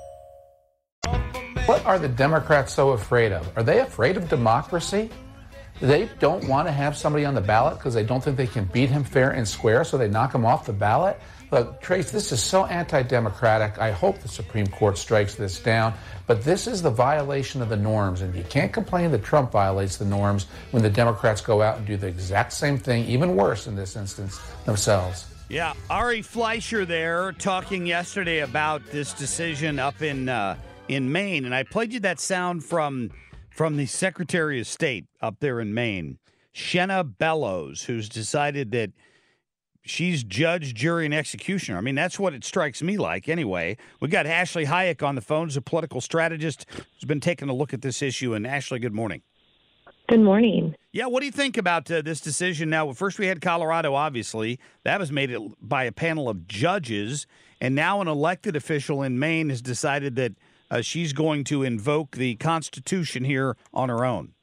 What 1.71 1.85
are 1.85 1.97
the 1.97 2.09
Democrats 2.09 2.73
so 2.73 2.89
afraid 2.89 3.31
of? 3.31 3.49
Are 3.57 3.63
they 3.63 3.79
afraid 3.79 4.17
of 4.17 4.27
democracy? 4.27 5.09
They 5.79 6.09
don't 6.19 6.45
want 6.49 6.67
to 6.67 6.71
have 6.73 6.97
somebody 6.97 7.23
on 7.23 7.33
the 7.33 7.39
ballot 7.39 7.77
because 7.77 7.93
they 7.93 8.03
don't 8.03 8.21
think 8.21 8.35
they 8.35 8.45
can 8.45 8.65
beat 8.65 8.89
him 8.89 9.05
fair 9.05 9.31
and 9.31 9.47
square, 9.47 9.85
so 9.85 9.97
they 9.97 10.09
knock 10.09 10.35
him 10.35 10.45
off 10.45 10.65
the 10.65 10.73
ballot? 10.73 11.17
Look, 11.49 11.79
Trace, 11.79 12.11
this 12.11 12.33
is 12.33 12.43
so 12.43 12.65
anti 12.65 13.03
democratic. 13.03 13.79
I 13.79 13.91
hope 13.91 14.19
the 14.19 14.27
Supreme 14.27 14.67
Court 14.67 14.97
strikes 14.97 15.35
this 15.35 15.61
down. 15.61 15.93
But 16.27 16.43
this 16.43 16.67
is 16.67 16.81
the 16.81 16.89
violation 16.89 17.61
of 17.61 17.69
the 17.69 17.77
norms. 17.77 18.19
And 18.19 18.35
you 18.35 18.43
can't 18.49 18.73
complain 18.73 19.09
that 19.11 19.23
Trump 19.23 19.53
violates 19.53 19.95
the 19.95 20.03
norms 20.03 20.47
when 20.71 20.83
the 20.83 20.89
Democrats 20.89 21.39
go 21.39 21.61
out 21.61 21.77
and 21.77 21.87
do 21.87 21.95
the 21.95 22.07
exact 22.07 22.51
same 22.51 22.77
thing, 22.77 23.05
even 23.05 23.37
worse 23.37 23.65
in 23.65 23.77
this 23.77 23.95
instance, 23.95 24.41
themselves. 24.65 25.25
Yeah, 25.47 25.73
Ari 25.89 26.21
Fleischer 26.21 26.83
there 26.83 27.31
talking 27.31 27.85
yesterday 27.85 28.39
about 28.39 28.85
this 28.91 29.13
decision 29.13 29.79
up 29.79 30.01
in 30.01 30.27
uh, 30.27 30.57
in 30.87 31.11
Maine, 31.11 31.45
and 31.45 31.55
I 31.55 31.63
played 31.63 31.93
you 31.93 31.99
that 32.01 32.19
sound 32.19 32.63
from 32.63 33.11
from 33.49 33.77
the 33.77 33.85
Secretary 33.85 34.59
of 34.59 34.67
State 34.67 35.05
up 35.21 35.39
there 35.39 35.59
in 35.59 35.73
Maine, 35.73 36.17
Shenna 36.53 37.03
Bellows, 37.17 37.83
who's 37.83 38.07
decided 38.07 38.71
that 38.71 38.91
she's 39.83 40.23
judge, 40.23 40.73
jury, 40.73 41.05
and 41.05 41.13
executioner. 41.13 41.77
I 41.77 41.81
mean, 41.81 41.95
that's 41.95 42.19
what 42.19 42.33
it 42.33 42.43
strikes 42.43 42.81
me 42.81 42.97
like. 42.97 43.27
Anyway, 43.27 43.77
we 43.99 44.07
got 44.07 44.25
Ashley 44.25 44.65
Hayek 44.65 45.05
on 45.05 45.15
the 45.15 45.21
phone, 45.21 45.47
who's 45.47 45.57
a 45.57 45.61
political 45.61 46.01
strategist 46.01 46.65
who's 46.75 47.05
been 47.05 47.19
taking 47.19 47.49
a 47.49 47.53
look 47.53 47.73
at 47.73 47.81
this 47.81 48.01
issue. 48.01 48.33
And 48.33 48.47
Ashley, 48.47 48.79
good 48.79 48.93
morning. 48.93 49.21
Good 50.07 50.21
morning. 50.21 50.75
Yeah, 50.91 51.05
what 51.05 51.21
do 51.21 51.25
you 51.25 51.31
think 51.31 51.57
about 51.57 51.89
uh, 51.89 52.01
this 52.01 52.19
decision? 52.19 52.69
Now, 52.69 52.91
first 52.91 53.17
we 53.17 53.27
had 53.27 53.41
Colorado, 53.41 53.93
obviously. 53.93 54.59
That 54.83 54.99
was 54.99 55.11
made 55.11 55.35
by 55.61 55.85
a 55.85 55.91
panel 55.91 56.27
of 56.27 56.47
judges. 56.47 57.27
And 57.61 57.75
now 57.75 58.01
an 58.01 58.07
elected 58.07 58.55
official 58.55 59.03
in 59.03 59.19
Maine 59.19 59.49
has 59.49 59.61
decided 59.61 60.15
that 60.17 60.33
uh, 60.71 60.81
she's 60.81 61.13
going 61.13 61.43
to 61.43 61.61
invoke 61.61 62.15
the 62.15 62.35
Constitution 62.35 63.23
here 63.23 63.55
on 63.73 63.89
her 63.89 64.03
own. 64.03 64.33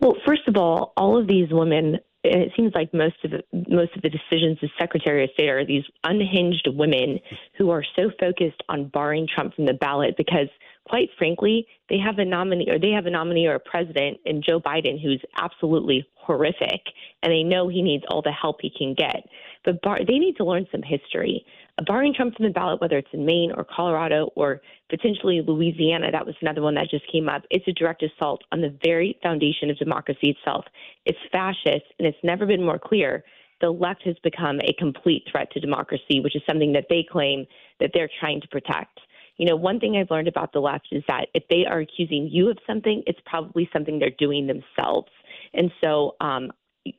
Well, 0.00 0.14
first 0.26 0.48
of 0.48 0.56
all, 0.56 0.92
all 0.96 1.20
of 1.20 1.26
these 1.26 1.48
women, 1.50 1.98
and 2.24 2.42
it 2.42 2.52
seems 2.56 2.72
like 2.74 2.94
most 2.94 3.16
of 3.24 3.32
the, 3.32 3.42
most 3.68 3.94
of 3.96 4.02
the 4.02 4.10
decisions 4.10 4.58
as 4.62 4.70
Secretary 4.78 5.24
of 5.24 5.30
State 5.34 5.48
are 5.48 5.66
these 5.66 5.84
unhinged 6.04 6.68
women 6.72 7.18
who 7.58 7.70
are 7.70 7.84
so 7.96 8.10
focused 8.18 8.62
on 8.68 8.88
barring 8.88 9.26
Trump 9.32 9.54
from 9.54 9.66
the 9.66 9.74
ballot 9.74 10.14
because– 10.16 10.48
quite 10.88 11.08
frankly, 11.18 11.66
they 11.88 11.98
have 11.98 12.18
a 12.18 12.24
nominee 12.24 12.68
or 12.70 12.78
they 12.78 12.90
have 12.90 13.06
a 13.06 13.10
nominee 13.10 13.46
or 13.46 13.54
a 13.54 13.60
president 13.60 14.18
in 14.24 14.42
Joe 14.42 14.60
Biden 14.60 15.02
who's 15.02 15.22
absolutely 15.40 16.06
horrific, 16.14 16.80
and 17.22 17.32
they 17.32 17.42
know 17.42 17.68
he 17.68 17.82
needs 17.82 18.04
all 18.08 18.22
the 18.22 18.32
help 18.32 18.58
he 18.60 18.70
can 18.76 18.94
get. 18.94 19.28
But 19.64 19.82
bar- 19.82 20.04
they 20.06 20.18
need 20.18 20.36
to 20.36 20.44
learn 20.44 20.66
some 20.70 20.82
history. 20.82 21.44
Barring 21.84 22.14
Trump 22.14 22.34
from 22.34 22.46
the 22.46 22.52
ballot, 22.52 22.80
whether 22.80 22.96
it's 22.96 23.08
in 23.12 23.26
Maine 23.26 23.52
or 23.54 23.64
Colorado 23.64 24.30
or 24.34 24.62
potentially 24.88 25.42
Louisiana, 25.46 26.10
that 26.10 26.24
was 26.24 26.34
another 26.40 26.62
one 26.62 26.74
that 26.74 26.88
just 26.90 27.04
came 27.12 27.28
up. 27.28 27.42
It's 27.50 27.68
a 27.68 27.72
direct 27.72 28.02
assault 28.02 28.42
on 28.50 28.62
the 28.62 28.76
very 28.82 29.18
foundation 29.22 29.68
of 29.68 29.76
democracy 29.76 30.30
itself. 30.30 30.64
It's 31.04 31.18
fascist, 31.30 31.84
and 31.98 32.08
it's 32.08 32.16
never 32.22 32.46
been 32.46 32.64
more 32.64 32.78
clear. 32.78 33.24
The 33.60 33.70
left 33.70 34.02
has 34.04 34.16
become 34.22 34.58
a 34.60 34.72
complete 34.78 35.24
threat 35.30 35.50
to 35.52 35.60
democracy, 35.60 36.20
which 36.20 36.34
is 36.34 36.42
something 36.48 36.72
that 36.72 36.86
they 36.88 37.04
claim 37.10 37.46
that 37.80 37.90
they're 37.92 38.10
trying 38.20 38.40
to 38.40 38.48
protect 38.48 38.98
you 39.36 39.46
know, 39.46 39.56
one 39.56 39.78
thing 39.80 39.96
I've 39.96 40.10
learned 40.10 40.28
about 40.28 40.52
the 40.52 40.60
left 40.60 40.88
is 40.92 41.02
that 41.08 41.28
if 41.34 41.44
they 41.48 41.64
are 41.66 41.80
accusing 41.80 42.28
you 42.30 42.50
of 42.50 42.58
something, 42.66 43.02
it's 43.06 43.18
probably 43.26 43.68
something 43.72 43.98
they're 43.98 44.10
doing 44.18 44.46
themselves. 44.46 45.10
And 45.52 45.70
so 45.82 46.16
um, 46.20 46.50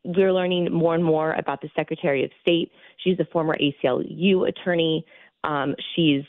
we're 0.03 0.34
learning 0.34 0.72
more 0.72 0.96
and 0.96 1.03
more 1.03 1.34
about 1.34 1.62
the 1.62 1.70
Secretary 1.75 2.24
of 2.24 2.32
State. 2.41 2.72
She's 3.03 3.20
a 3.20 3.25
former 3.25 3.58
ACLU 3.58 4.48
attorney. 4.48 5.06
Um, 5.44 5.75
she's 5.96 6.24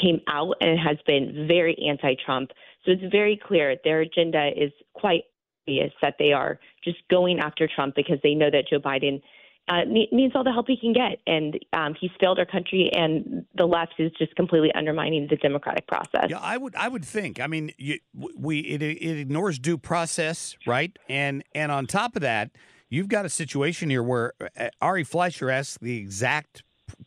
came 0.00 0.20
out 0.28 0.56
and 0.60 0.78
has 0.78 0.96
been 1.06 1.46
very 1.46 1.76
anti-Trump. 1.88 2.50
So 2.84 2.92
it's 2.92 3.12
very 3.12 3.40
clear 3.42 3.76
their 3.84 4.00
agenda 4.00 4.50
is 4.56 4.72
quite 4.92 5.22
obvious 5.62 5.92
that 6.02 6.16
they 6.18 6.32
are 6.32 6.58
just 6.82 6.98
going 7.10 7.38
after 7.40 7.68
Trump 7.72 7.94
because 7.94 8.18
they 8.22 8.34
know 8.34 8.50
that 8.50 8.64
Joe 8.68 8.80
Biden 8.80 9.22
uh, 9.68 9.80
needs 9.86 10.34
all 10.36 10.44
the 10.44 10.52
help 10.52 10.66
he 10.68 10.76
can 10.76 10.92
get. 10.92 11.20
And 11.26 11.58
um, 11.72 11.94
he's 11.98 12.10
failed 12.20 12.38
our 12.38 12.44
country, 12.44 12.90
and 12.94 13.46
the 13.54 13.64
left 13.64 13.94
is 13.98 14.12
just 14.18 14.34
completely 14.36 14.70
undermining 14.74 15.26
the 15.30 15.36
democratic 15.36 15.86
process. 15.86 16.26
Yeah, 16.28 16.38
I 16.38 16.58
would, 16.58 16.74
I 16.76 16.88
would 16.88 17.04
think. 17.04 17.40
I 17.40 17.46
mean, 17.46 17.72
you, 17.78 17.98
we 18.14 18.58
it, 18.60 18.82
it 18.82 19.18
ignores 19.18 19.58
due 19.58 19.78
process, 19.78 20.56
right? 20.66 20.96
And 21.08 21.44
and 21.54 21.72
on 21.72 21.86
top 21.86 22.16
of 22.16 22.22
that, 22.22 22.50
you've 22.88 23.08
got 23.08 23.24
a 23.24 23.28
situation 23.28 23.90
here 23.90 24.02
where 24.02 24.32
uh, 24.58 24.68
Ari 24.80 25.04
Fleischer 25.04 25.50
asks 25.50 25.78
the 25.80 25.96
exact 25.96 26.62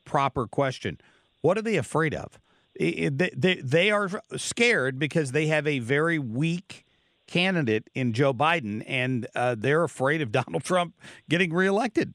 proper 0.06 0.48
question: 0.48 1.00
What 1.42 1.58
are 1.58 1.62
they 1.62 1.78
afraid 1.78 2.14
of? 2.14 2.40
They, 2.80 3.90
are 3.92 4.22
scared 4.36 5.00
because 5.00 5.32
they 5.32 5.48
have 5.48 5.66
a 5.66 5.80
very 5.80 6.20
weak 6.20 6.86
candidate 7.26 7.90
in 7.96 8.14
Joe 8.14 8.34
Biden, 8.34 8.84
and 8.88 9.28
uh, 9.36 9.56
they're 9.58 9.84
afraid 9.84 10.22
of 10.22 10.32
Donald 10.32 10.64
Trump 10.64 10.96
getting 11.30 11.54
reelected. 11.54 12.14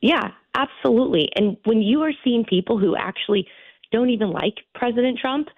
Yeah, 0.00 0.32
absolutely. 0.54 1.30
And 1.36 1.56
when 1.64 1.80
you 1.80 2.02
are 2.02 2.12
seeing 2.22 2.44
people 2.44 2.78
who 2.78 2.96
actually 2.96 3.46
don't 3.92 4.10
even 4.10 4.30
like 4.30 4.54
President 4.74 5.18
Trump 5.18 5.48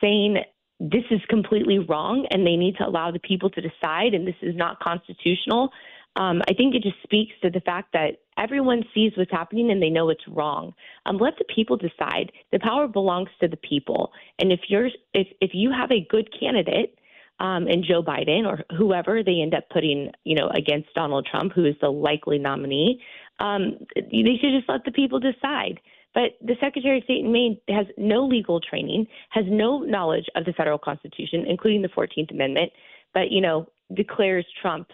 saying 0.00 0.36
this 0.78 1.04
is 1.10 1.20
completely 1.28 1.78
wrong 1.78 2.26
and 2.30 2.46
they 2.46 2.56
need 2.56 2.76
to 2.76 2.86
allow 2.86 3.10
the 3.10 3.18
people 3.18 3.50
to 3.50 3.60
decide 3.60 4.14
and 4.14 4.26
this 4.26 4.36
is 4.42 4.54
not 4.54 4.78
constitutional, 4.80 5.70
um, 6.16 6.42
I 6.48 6.54
think 6.54 6.74
it 6.74 6.82
just 6.82 7.02
speaks 7.02 7.32
to 7.42 7.50
the 7.50 7.60
fact 7.60 7.92
that 7.92 8.18
everyone 8.38 8.82
sees 8.94 9.12
what's 9.16 9.30
happening 9.30 9.70
and 9.70 9.82
they 9.82 9.90
know 9.90 10.08
it's 10.08 10.26
wrong. 10.28 10.74
Um, 11.04 11.18
let 11.18 11.34
the 11.38 11.44
people 11.54 11.76
decide. 11.76 12.32
The 12.52 12.58
power 12.58 12.88
belongs 12.88 13.28
to 13.40 13.48
the 13.48 13.58
people. 13.58 14.12
And 14.38 14.50
if 14.50 14.60
you're 14.68 14.88
if 15.14 15.28
if 15.40 15.50
you 15.52 15.70
have 15.70 15.92
a 15.92 16.06
good 16.08 16.28
candidate 16.38 16.98
um, 17.38 17.66
and 17.66 17.84
Joe 17.84 18.02
Biden 18.02 18.46
or 18.46 18.64
whoever 18.76 19.22
they 19.22 19.40
end 19.42 19.54
up 19.54 19.68
putting, 19.70 20.10
you 20.24 20.34
know, 20.34 20.48
against 20.48 20.94
Donald 20.94 21.28
Trump, 21.30 21.52
who 21.52 21.66
is 21.66 21.74
the 21.82 21.90
likely 21.90 22.38
nominee, 22.38 23.02
um, 23.38 23.76
they 23.94 24.38
should 24.40 24.56
just 24.56 24.68
let 24.68 24.84
the 24.84 24.92
people 24.92 25.20
decide. 25.20 25.80
But 26.14 26.38
the 26.40 26.56
Secretary 26.60 26.96
of 26.96 27.04
State 27.04 27.26
in 27.26 27.30
Maine 27.30 27.60
has 27.68 27.84
no 27.98 28.24
legal 28.24 28.58
training, 28.58 29.06
has 29.28 29.44
no 29.48 29.80
knowledge 29.80 30.24
of 30.34 30.46
the 30.46 30.54
federal 30.54 30.78
Constitution, 30.78 31.44
including 31.46 31.82
the 31.82 31.88
14th 31.88 32.30
Amendment, 32.30 32.72
but, 33.12 33.30
you 33.30 33.42
know, 33.42 33.68
declares 33.94 34.46
Trump 34.62 34.90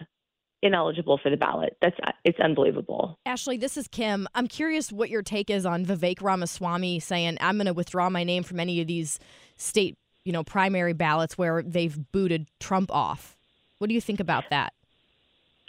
ineligible 0.63 1.19
for 1.21 1.29
the 1.29 1.37
ballot. 1.37 1.77
That's 1.81 1.97
it's 2.23 2.39
unbelievable. 2.39 3.19
Ashley, 3.25 3.57
this 3.57 3.77
is 3.77 3.87
Kim. 3.87 4.27
I'm 4.33 4.47
curious 4.47 4.91
what 4.91 5.09
your 5.09 5.21
take 5.21 5.49
is 5.49 5.65
on 5.65 5.85
Vivek 5.85 6.21
Ramaswamy 6.21 6.99
saying 6.99 7.37
I'm 7.41 7.57
going 7.57 7.67
to 7.67 7.73
withdraw 7.73 8.09
my 8.09 8.23
name 8.23 8.43
from 8.43 8.59
any 8.59 8.81
of 8.81 8.87
these 8.87 9.19
state, 9.57 9.97
you 10.23 10.31
know, 10.31 10.43
primary 10.43 10.93
ballots 10.93 11.37
where 11.37 11.61
they've 11.61 11.97
booted 12.11 12.47
Trump 12.59 12.91
off. 12.91 13.35
What 13.77 13.89
do 13.89 13.93
you 13.93 14.01
think 14.01 14.21
about 14.21 14.45
that? 14.49 14.73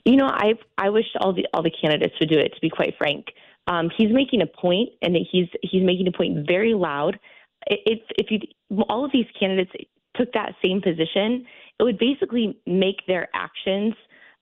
You 0.04 0.16
know, 0.16 0.26
I 0.26 0.54
I 0.78 0.90
wish 0.90 1.06
all 1.20 1.32
the 1.32 1.46
all 1.52 1.62
the 1.62 1.72
candidates 1.72 2.14
would 2.20 2.28
do 2.28 2.38
it. 2.38 2.54
To 2.54 2.60
be 2.60 2.70
quite 2.70 2.94
frank, 2.96 3.26
um, 3.66 3.90
he's 3.96 4.12
making 4.12 4.42
a 4.42 4.46
point, 4.46 4.90
and 5.02 5.16
he's 5.16 5.48
he's 5.62 5.82
making 5.82 6.06
a 6.06 6.12
point 6.12 6.46
very 6.46 6.74
loud. 6.74 7.18
If 7.66 8.00
if 8.10 8.30
you 8.30 8.38
all 8.88 9.04
of 9.04 9.12
these 9.12 9.26
candidates 9.38 9.72
took 10.14 10.32
that 10.34 10.54
same 10.62 10.80
position, 10.80 11.46
it 11.80 11.82
would 11.82 11.98
basically 11.98 12.58
make 12.66 13.06
their 13.06 13.28
actions. 13.34 13.94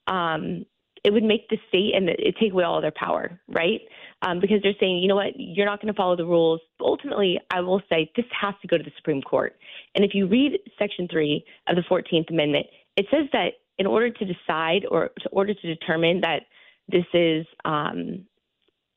Um, 0.07 0.65
it 1.03 1.11
would 1.11 1.23
make 1.23 1.49
the 1.49 1.57
state 1.67 1.91
and 1.95 2.07
it 2.07 2.35
take 2.39 2.53
away 2.53 2.63
all 2.63 2.79
their 2.79 2.93
power, 2.95 3.39
right? 3.49 3.81
Um, 4.21 4.39
because 4.39 4.61
they're 4.63 4.73
saying, 4.79 4.99
you 4.99 5.09
know 5.09 5.17
what, 5.17 5.33
you're 5.35 5.65
not 5.65 5.81
going 5.81 5.93
to 5.93 5.97
follow 5.97 6.15
the 6.15 6.25
rules. 6.25 6.61
Ultimately, 6.79 7.39
I 7.51 7.59
will 7.59 7.81
say 7.89 8.09
this 8.15 8.25
has 8.39 8.53
to 8.61 8.67
go 8.67 8.77
to 8.77 8.83
the 8.83 8.91
Supreme 8.95 9.21
Court. 9.21 9.57
And 9.95 10.05
if 10.05 10.11
you 10.13 10.27
read 10.27 10.59
Section 10.79 11.09
three 11.11 11.43
of 11.67 11.75
the 11.75 11.83
Fourteenth 11.89 12.29
Amendment, 12.29 12.67
it 12.95 13.05
says 13.11 13.27
that 13.33 13.53
in 13.77 13.85
order 13.85 14.09
to 14.11 14.25
decide 14.25 14.85
or 14.89 15.05
in 15.05 15.27
order 15.31 15.53
to 15.53 15.75
determine 15.75 16.21
that 16.21 16.43
this 16.87 17.05
is 17.13 17.45
um, 17.65 18.25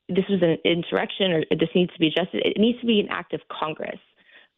this 0.09 0.25
was 0.29 0.41
an 0.41 0.57
insurrection 0.63 1.31
or 1.33 1.43
this 1.49 1.69
needs 1.75 1.91
to 1.93 1.99
be 1.99 2.07
adjusted. 2.07 2.41
It 2.45 2.57
needs 2.57 2.79
to 2.79 2.87
be 2.87 2.99
an 2.99 3.07
act 3.09 3.33
of 3.33 3.41
Congress. 3.51 3.99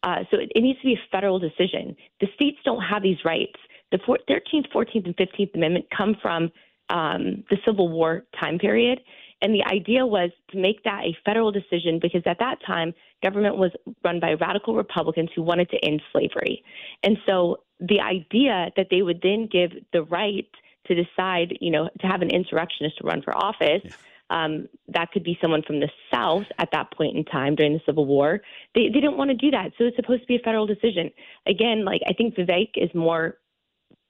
Uh, 0.03 0.19
so 0.31 0.37
it, 0.37 0.51
it, 0.55 0.61
needs 0.61 0.79
to 0.79 0.85
be 0.85 0.93
a 0.93 1.09
federal 1.11 1.39
decision. 1.39 1.95
The 2.21 2.27
states 2.35 2.57
don't 2.63 2.81
have 2.81 3.03
these 3.03 3.17
rights. 3.25 3.59
The 3.91 3.97
13th, 3.97 4.71
14th, 4.73 5.05
and 5.05 5.15
15th 5.17 5.55
Amendment 5.55 5.85
come 5.95 6.15
from 6.21 6.51
um, 6.89 7.43
the 7.49 7.57
Civil 7.65 7.89
War 7.89 8.23
time 8.39 8.59
period. 8.59 8.99
And 9.41 9.53
the 9.53 9.63
idea 9.71 10.05
was 10.05 10.31
to 10.51 10.57
make 10.57 10.83
that 10.83 11.03
a 11.03 11.17
federal 11.25 11.51
decision 11.51 11.99
because 12.01 12.23
at 12.25 12.39
that 12.39 12.57
time, 12.65 12.93
government 13.23 13.57
was 13.57 13.71
run 14.03 14.19
by 14.19 14.33
radical 14.33 14.75
Republicans 14.75 15.29
who 15.35 15.41
wanted 15.41 15.69
to 15.69 15.77
end 15.85 16.01
slavery. 16.11 16.63
And 17.03 17.17
so 17.25 17.57
the 17.79 18.01
idea 18.01 18.71
that 18.75 18.87
they 18.91 19.01
would 19.01 19.21
then 19.21 19.47
give 19.49 19.71
the 19.93 20.03
right 20.03 20.47
to 20.87 20.95
decide, 20.95 21.57
you 21.61 21.71
know, 21.71 21.89
to 22.01 22.07
have 22.07 22.21
an 22.21 22.29
insurrectionist 22.29 22.97
to 22.97 23.05
run 23.05 23.21
for 23.21 23.35
office. 23.35 23.81
Yeah. 23.83 23.91
Um, 24.31 24.69
that 24.89 25.11
could 25.11 25.23
be 25.23 25.39
someone 25.41 25.63
from 25.63 25.79
the 25.79 25.89
South 26.13 26.45
at 26.59 26.69
that 26.71 26.91
point 26.91 27.17
in 27.17 27.25
time 27.25 27.55
during 27.55 27.73
the 27.73 27.81
Civil 27.83 28.05
War. 28.05 28.41
They, 28.75 28.83
they 28.83 28.99
didn't 28.99 29.17
want 29.17 29.31
to 29.31 29.35
do 29.35 29.49
that. 29.49 29.71
So 29.75 29.85
it's 29.85 29.95
supposed 29.95 30.21
to 30.21 30.27
be 30.27 30.35
a 30.35 30.39
federal 30.39 30.67
decision. 30.67 31.09
Again, 31.47 31.83
like 31.83 32.01
I 32.07 32.13
think 32.13 32.35
Vivek 32.35 32.71
is 32.75 32.93
more 32.93 33.37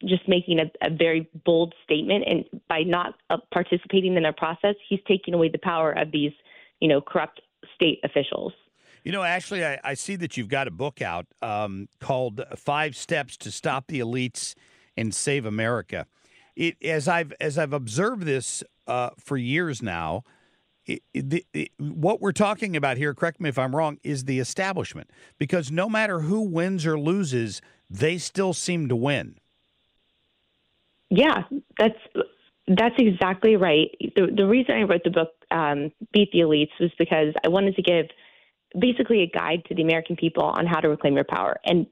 just 0.05 0.27
making 0.27 0.59
a, 0.59 0.71
a 0.85 0.89
very 0.89 1.29
bold 1.45 1.73
statement. 1.83 2.25
And 2.27 2.45
by 2.67 2.83
not 2.83 3.15
uh, 3.29 3.37
participating 3.51 4.15
in 4.15 4.23
their 4.23 4.33
process, 4.33 4.75
he's 4.87 4.99
taking 5.07 5.33
away 5.33 5.49
the 5.49 5.59
power 5.59 5.91
of 5.91 6.11
these, 6.11 6.31
you 6.79 6.87
know, 6.87 7.01
corrupt 7.01 7.41
state 7.75 7.99
officials. 8.03 8.53
You 9.03 9.11
know, 9.11 9.23
Ashley, 9.23 9.65
I, 9.65 9.79
I 9.83 9.93
see 9.93 10.15
that 10.17 10.37
you've 10.37 10.49
got 10.49 10.67
a 10.67 10.71
book 10.71 11.01
out 11.01 11.25
um, 11.41 11.87
called 11.99 12.43
Five 12.57 12.95
Steps 12.95 13.37
to 13.37 13.51
Stop 13.51 13.87
the 13.87 13.99
Elites 13.99 14.55
and 14.97 15.13
Save 15.13 15.45
America 15.45 16.05
it, 16.59 16.75
as 16.83 17.07
I've 17.07 17.33
as 17.39 17.57
I've 17.57 17.73
observed 17.73 18.23
this 18.23 18.63
uh, 18.85 19.11
for 19.17 19.37
years 19.37 19.81
now, 19.81 20.23
it, 20.85 21.01
it, 21.13 21.71
what 21.77 22.21
we're 22.21 22.31
talking 22.31 22.75
about 22.75 22.97
here, 22.97 23.13
correct 23.13 23.39
me 23.39 23.49
if 23.49 23.57
I'm 23.57 23.75
wrong, 23.75 23.97
is 24.03 24.25
the 24.25 24.39
establishment. 24.39 25.09
Because 25.37 25.71
no 25.71 25.87
matter 25.87 26.21
who 26.21 26.41
wins 26.41 26.85
or 26.85 26.99
loses, 26.99 27.61
they 27.89 28.17
still 28.17 28.53
seem 28.53 28.89
to 28.89 28.95
win. 28.95 29.37
Yeah, 31.09 31.43
that's 31.77 31.99
that's 32.67 32.95
exactly 32.99 33.55
right. 33.55 33.89
The, 34.15 34.27
the 34.35 34.45
reason 34.45 34.75
I 34.75 34.83
wrote 34.83 35.03
the 35.03 35.09
book, 35.09 35.29
um, 35.49 35.91
Beat 36.13 36.31
the 36.31 36.39
Elites, 36.39 36.79
was 36.79 36.91
because 36.99 37.33
I 37.43 37.47
wanted 37.47 37.75
to 37.77 37.81
give 37.81 38.05
basically 38.79 39.23
a 39.23 39.27
guide 39.27 39.63
to 39.67 39.75
the 39.75 39.81
American 39.81 40.15
people 40.15 40.43
on 40.43 40.67
how 40.67 40.79
to 40.79 40.89
reclaim 40.89 41.15
your 41.15 41.23
power. 41.23 41.57
And 41.65 41.87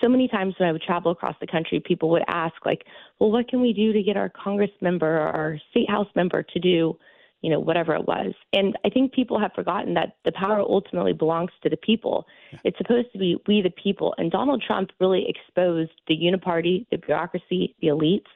so 0.00 0.08
many 0.08 0.28
times 0.28 0.54
when 0.58 0.68
I 0.68 0.72
would 0.72 0.82
travel 0.82 1.10
across 1.10 1.34
the 1.40 1.46
country, 1.46 1.82
people 1.84 2.10
would 2.10 2.22
ask, 2.28 2.54
like, 2.64 2.84
well, 3.18 3.32
what 3.32 3.48
can 3.48 3.60
we 3.60 3.72
do 3.72 3.92
to 3.92 4.02
get 4.02 4.16
our 4.16 4.28
Congress 4.28 4.70
member 4.80 5.16
or 5.16 5.28
our 5.28 5.58
state 5.70 5.90
house 5.90 6.08
member 6.14 6.44
to 6.44 6.58
do, 6.60 6.96
you 7.40 7.50
know, 7.50 7.58
whatever 7.58 7.94
it 7.94 8.06
was? 8.06 8.32
And 8.52 8.78
I 8.84 8.90
think 8.90 9.12
people 9.12 9.40
have 9.40 9.52
forgotten 9.54 9.94
that 9.94 10.16
the 10.24 10.32
power 10.32 10.60
ultimately 10.60 11.14
belongs 11.14 11.50
to 11.62 11.68
the 11.68 11.76
people. 11.76 12.26
It's 12.62 12.78
supposed 12.78 13.10
to 13.14 13.18
be 13.18 13.36
we, 13.48 13.62
the 13.62 13.70
people. 13.70 14.14
And 14.18 14.30
Donald 14.30 14.62
Trump 14.64 14.90
really 15.00 15.26
exposed 15.28 15.92
the 16.06 16.16
uniparty, 16.16 16.86
the 16.90 16.98
bureaucracy, 16.98 17.74
the 17.80 17.88
elites. 17.88 18.30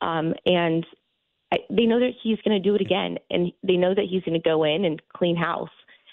Um, 0.00 0.34
and 0.46 0.86
I, 1.52 1.58
they 1.70 1.86
know 1.86 2.00
that 2.00 2.12
he's 2.22 2.38
going 2.44 2.60
to 2.60 2.68
do 2.68 2.74
it 2.74 2.80
again. 2.80 3.18
And 3.30 3.52
they 3.62 3.76
know 3.76 3.94
that 3.94 4.06
he's 4.08 4.22
going 4.22 4.40
to 4.40 4.48
go 4.48 4.64
in 4.64 4.84
and 4.84 5.00
clean 5.14 5.36
house. 5.36 5.70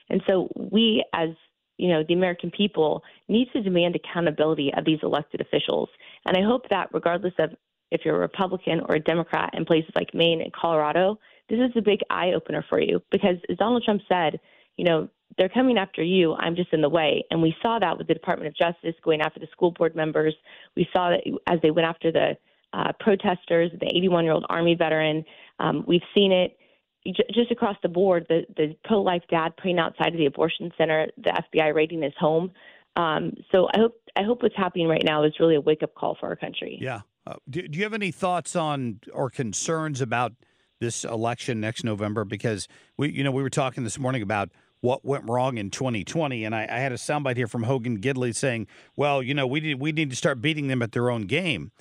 And 0.10 0.22
so 0.28 0.50
we, 0.56 1.04
as 1.14 1.30
you 1.78 1.90
know, 1.90 2.04
the 2.08 2.14
American 2.14 2.52
people 2.52 3.04
need 3.28 3.50
to 3.54 3.62
demand 3.62 3.96
accountability 3.96 4.72
of 4.76 4.86
these 4.86 5.00
elected 5.04 5.42
officials. 5.42 5.90
And 6.26 6.36
I 6.36 6.42
hope 6.42 6.68
that 6.70 6.90
regardless 6.92 7.34
of 7.40 7.52
if 7.92 8.02
you're 8.04 8.16
a 8.16 8.20
Republican 8.20 8.82
or 8.88 8.96
a 8.96 9.00
Democrat 9.00 9.52
in 9.54 9.64
places 9.66 9.92
like 9.96 10.14
Maine 10.14 10.42
and 10.42 10.52
Colorado, 10.52 11.20
this 11.50 11.60
is 11.60 11.72
a 11.76 11.82
big 11.82 12.00
eye 12.10 12.34
opener 12.36 12.66
for 12.68 12.82
you 12.82 13.02
because 13.12 13.38
as 13.50 13.58
Donald 13.58 13.84
Trump 13.84 14.02
said, 14.10 14.40
you 14.76 14.86
know, 14.86 15.08
they're 15.38 15.50
coming 15.50 15.78
after 15.78 16.04
you. 16.04 16.34
I'm 16.34 16.56
just 16.56 16.74
in 16.74 16.82
the 16.82 16.90
way. 16.90 17.24
And 17.30 17.42
we 17.42 17.56
saw 17.62 17.80
that 17.80 17.98
with 17.98 18.08
the 18.08 18.14
Department 18.14 18.48
of 18.48 18.56
Justice 18.56 18.96
going 19.04 19.22
after 19.22 19.40
the 19.40 19.48
school 19.52 19.72
board 19.72 19.96
members. 19.96 20.34
We 20.76 20.88
saw 20.94 21.12
that 21.12 21.22
as 21.48 21.60
they 21.62 21.72
went 21.72 21.88
after 21.88 22.12
the 22.12 22.38
uh, 22.74 22.92
protesters, 23.00 23.72
the 23.80 23.88
81 23.88 24.24
year 24.24 24.34
old 24.34 24.46
Army 24.50 24.76
veteran. 24.76 25.24
Um, 25.60 25.84
we've 25.88 26.02
seen 26.14 26.32
it 26.32 26.58
just 27.34 27.52
across 27.52 27.78
the 27.82 27.90
board, 27.90 28.26
the, 28.30 28.46
the 28.56 28.76
pro 28.84 29.02
life 29.02 29.24
dad 29.30 29.56
praying 29.58 29.80
outside 29.80 30.10
of 30.10 30.18
the 30.18 30.26
abortion 30.26 30.72
center, 30.78 31.08
the 31.18 31.42
FBI 31.56 31.74
raiding 31.74 32.02
his 32.02 32.14
home. 32.20 32.52
Um, 32.96 33.34
so 33.52 33.68
I 33.74 33.80
hope 33.80 34.02
I 34.16 34.24
hope 34.24 34.42
what's 34.42 34.56
happening 34.56 34.88
right 34.88 35.04
now 35.04 35.24
is 35.24 35.34
really 35.40 35.56
a 35.56 35.62
wake 35.62 35.84
up 35.84 35.94
call 35.96 36.18
for 36.20 36.28
our 36.28 36.36
country. 36.36 36.78
Yeah. 36.82 37.02
Uh, 37.26 37.36
do, 37.50 37.68
do 37.68 37.78
you 37.78 37.84
have 37.84 37.94
any 37.94 38.12
thoughts 38.12 38.56
on 38.56 39.00
or 39.14 39.30
concerns 39.30 40.02
about 40.02 40.34
this 40.80 41.04
election 41.04 41.60
next 41.60 41.84
November? 41.84 42.26
Because 42.26 42.68
we, 42.98 43.12
you 43.12 43.24
know, 43.24 43.32
we 43.32 43.44
were 43.44 43.50
talking 43.50 43.84
this 43.84 44.00
morning 44.00 44.22
about 44.22 44.50
what 44.82 45.04
went 45.06 45.28
wrong 45.28 45.58
in 45.58 45.70
2020, 45.70 46.44
and 46.44 46.56
I, 46.56 46.68
I 46.70 46.80
had 46.80 46.92
a 46.92 46.96
soundbite 46.96 47.36
here 47.36 47.48
from 47.48 47.64
Hogan 47.64 48.00
Gidley 48.00 48.36
saying, 48.36 48.68
"Well, 48.96 49.22
you 49.22 49.34
know, 49.34 49.46
we 49.46 49.60
need 49.60 49.80
we 49.80 49.92
need 49.92 50.10
to 50.10 50.16
start 50.16 50.42
beating 50.42 50.68
them 50.68 50.82
at 50.82 50.92
their 50.92 51.10
own 51.10 51.24
game." 51.24 51.72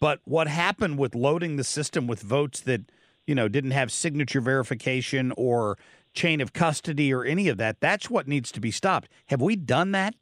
But 0.00 0.20
what 0.24 0.48
happened 0.48 0.98
with 0.98 1.14
loading 1.14 1.56
the 1.56 1.64
system 1.64 2.06
with 2.06 2.22
votes 2.22 2.60
that 2.62 2.90
you 3.30 3.36
know, 3.36 3.46
didn't 3.46 3.70
have 3.70 3.92
signature 3.92 4.40
verification 4.40 5.32
or 5.36 5.78
chain 6.14 6.40
of 6.40 6.52
custody 6.52 7.14
or 7.14 7.24
any 7.24 7.46
of 7.46 7.58
that. 7.58 7.80
That's 7.80 8.10
what 8.10 8.26
needs 8.26 8.50
to 8.50 8.60
be 8.60 8.72
stopped. 8.72 9.08
Have 9.26 9.40
we 9.40 9.54
done 9.54 9.92
that? 9.92 10.16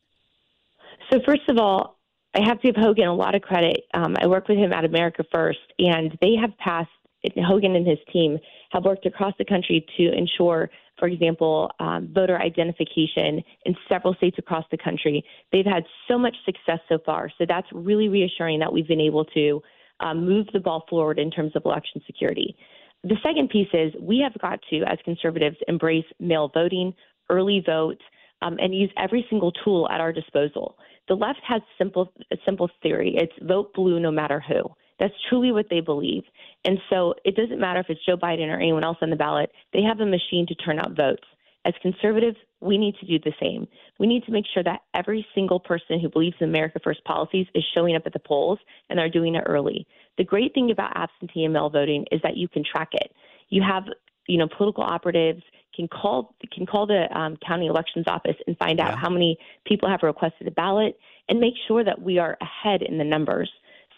So, 1.10 1.18
first 1.26 1.48
of 1.48 1.56
all, 1.56 1.98
I 2.34 2.46
have 2.46 2.60
to 2.60 2.66
give 2.66 2.76
Hogan 2.76 3.08
a 3.08 3.14
lot 3.14 3.34
of 3.34 3.40
credit. 3.40 3.84
Um, 3.94 4.14
I 4.20 4.26
work 4.26 4.46
with 4.46 4.58
him 4.58 4.74
at 4.74 4.84
America 4.84 5.24
First, 5.32 5.72
and 5.78 6.18
they 6.20 6.34
have 6.38 6.50
passed, 6.58 6.90
Hogan 7.36 7.74
and 7.74 7.86
his 7.86 7.98
team 8.12 8.38
have 8.72 8.84
worked 8.84 9.06
across 9.06 9.32
the 9.38 9.44
country 9.46 9.86
to 9.96 10.12
ensure, 10.12 10.68
for 10.98 11.08
example, 11.08 11.70
um, 11.80 12.08
voter 12.12 12.40
identification 12.40 13.42
in 13.64 13.76
several 13.88 14.14
states 14.14 14.36
across 14.38 14.64
the 14.70 14.78
country. 14.78 15.24
They've 15.52 15.64
had 15.64 15.84
so 16.08 16.18
much 16.18 16.36
success 16.44 16.80
so 16.88 16.98
far. 17.04 17.30
So, 17.38 17.44
that's 17.48 17.68
really 17.72 18.08
reassuring 18.08 18.60
that 18.60 18.72
we've 18.72 18.88
been 18.88 19.00
able 19.00 19.24
to 19.26 19.62
um, 20.00 20.26
move 20.26 20.46
the 20.52 20.60
ball 20.60 20.84
forward 20.88 21.18
in 21.18 21.30
terms 21.30 21.52
of 21.56 21.62
election 21.64 22.02
security. 22.06 22.56
The 23.04 23.16
second 23.22 23.50
piece 23.50 23.68
is 23.72 23.92
we 24.00 24.18
have 24.18 24.40
got 24.40 24.60
to, 24.70 24.82
as 24.82 24.98
conservatives, 25.04 25.56
embrace 25.68 26.04
mail 26.18 26.50
voting, 26.52 26.94
early 27.30 27.62
vote, 27.64 28.00
um, 28.42 28.56
and 28.60 28.74
use 28.74 28.90
every 28.96 29.26
single 29.28 29.52
tool 29.52 29.88
at 29.90 30.00
our 30.00 30.12
disposal. 30.12 30.76
The 31.08 31.14
left 31.14 31.40
has 31.46 31.62
simple 31.78 32.12
a 32.32 32.36
simple 32.44 32.70
theory: 32.82 33.16
it's 33.16 33.32
vote 33.42 33.72
blue 33.74 34.00
no 34.00 34.10
matter 34.10 34.42
who. 34.46 34.62
That's 34.98 35.14
truly 35.28 35.52
what 35.52 35.66
they 35.70 35.80
believe. 35.80 36.24
And 36.64 36.78
so 36.90 37.14
it 37.24 37.36
doesn't 37.36 37.60
matter 37.60 37.80
if 37.80 37.86
it's 37.88 38.04
Joe 38.04 38.16
Biden 38.16 38.48
or 38.48 38.58
anyone 38.58 38.84
else 38.84 38.98
on 39.00 39.10
the 39.10 39.16
ballot. 39.16 39.50
They 39.72 39.82
have 39.82 40.00
a 40.00 40.06
machine 40.06 40.46
to 40.48 40.54
turn 40.54 40.78
out 40.78 40.96
votes. 40.96 41.24
As 41.64 41.74
conservatives, 41.82 42.36
we 42.60 42.78
need 42.78 42.94
to 43.00 43.06
do 43.06 43.18
the 43.18 43.34
same. 43.40 43.68
We 43.98 44.06
need 44.06 44.24
to 44.24 44.32
make 44.32 44.46
sure 44.52 44.62
that 44.62 44.80
every 44.94 45.26
single 45.34 45.60
person 45.60 46.00
who 46.00 46.08
believes 46.08 46.36
in 46.40 46.48
America 46.48 46.80
First 46.82 47.04
policies 47.04 47.46
is 47.54 47.64
showing 47.76 47.94
up 47.94 48.02
at 48.06 48.12
the 48.12 48.20
polls 48.20 48.58
and 48.88 48.98
they're 48.98 49.10
doing 49.10 49.34
it 49.34 49.44
early. 49.46 49.86
The 50.16 50.24
great 50.24 50.54
thing 50.54 50.70
about 50.70 50.96
absentee 50.96 51.44
and 51.44 51.52
mail 51.52 51.68
voting 51.68 52.06
is 52.10 52.20
that 52.22 52.36
you 52.36 52.48
can 52.48 52.64
track 52.64 52.88
it. 52.92 53.12
You 53.50 53.62
have, 53.62 53.84
you 54.26 54.38
know, 54.38 54.48
political 54.48 54.82
operatives 54.82 55.42
can 55.74 55.88
call 55.88 56.34
can 56.52 56.66
call 56.66 56.86
the 56.86 57.06
um, 57.16 57.36
county 57.46 57.66
elections 57.66 58.06
office 58.08 58.36
and 58.46 58.56
find 58.58 58.80
out 58.80 58.92
yeah. 58.92 58.96
how 58.96 59.08
many 59.08 59.38
people 59.64 59.88
have 59.88 60.00
requested 60.02 60.48
a 60.48 60.50
ballot 60.50 60.98
and 61.28 61.38
make 61.38 61.54
sure 61.68 61.84
that 61.84 62.00
we 62.00 62.18
are 62.18 62.36
ahead 62.40 62.82
in 62.82 62.98
the 62.98 63.04
numbers. 63.04 63.50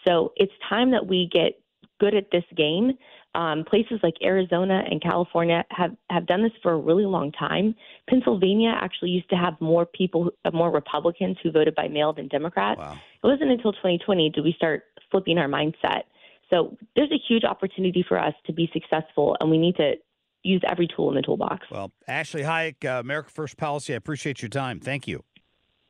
So 0.07 0.33
it's 0.35 0.51
time 0.67 0.91
that 0.91 1.07
we 1.07 1.29
get 1.31 1.61
good 1.99 2.15
at 2.15 2.31
this 2.31 2.43
game. 2.57 2.93
Um, 3.33 3.63
places 3.63 3.99
like 4.03 4.15
Arizona 4.21 4.83
and 4.89 5.01
California 5.01 5.63
have, 5.69 5.91
have 6.09 6.25
done 6.25 6.43
this 6.43 6.51
for 6.61 6.73
a 6.73 6.77
really 6.77 7.05
long 7.05 7.31
time. 7.31 7.75
Pennsylvania 8.09 8.73
actually 8.81 9.11
used 9.11 9.29
to 9.29 9.37
have 9.37 9.53
more 9.61 9.85
people, 9.85 10.31
more 10.51 10.69
Republicans 10.69 11.37
who 11.41 11.51
voted 11.51 11.73
by 11.75 11.87
mail 11.87 12.11
than 12.11 12.27
Democrats. 12.27 12.79
Wow. 12.79 12.97
It 13.23 13.27
wasn't 13.27 13.51
until 13.51 13.71
2020 13.71 14.31
did 14.31 14.43
we 14.43 14.53
start 14.57 14.83
flipping 15.11 15.37
our 15.37 15.47
mindset. 15.47 16.03
So 16.49 16.75
there's 16.95 17.11
a 17.11 17.21
huge 17.29 17.45
opportunity 17.45 18.03
for 18.05 18.19
us 18.19 18.33
to 18.47 18.51
be 18.51 18.69
successful, 18.73 19.37
and 19.39 19.49
we 19.49 19.57
need 19.57 19.77
to 19.77 19.93
use 20.43 20.61
every 20.69 20.87
tool 20.93 21.09
in 21.09 21.15
the 21.15 21.21
toolbox. 21.21 21.67
Well, 21.71 21.93
Ashley 22.07 22.41
Hayek, 22.41 22.83
uh, 22.83 22.99
America 22.99 23.29
First 23.29 23.57
Policy, 23.57 23.93
I 23.93 23.97
appreciate 23.97 24.41
your 24.41 24.49
time. 24.49 24.79
Thank 24.79 25.07
you. 25.07 25.23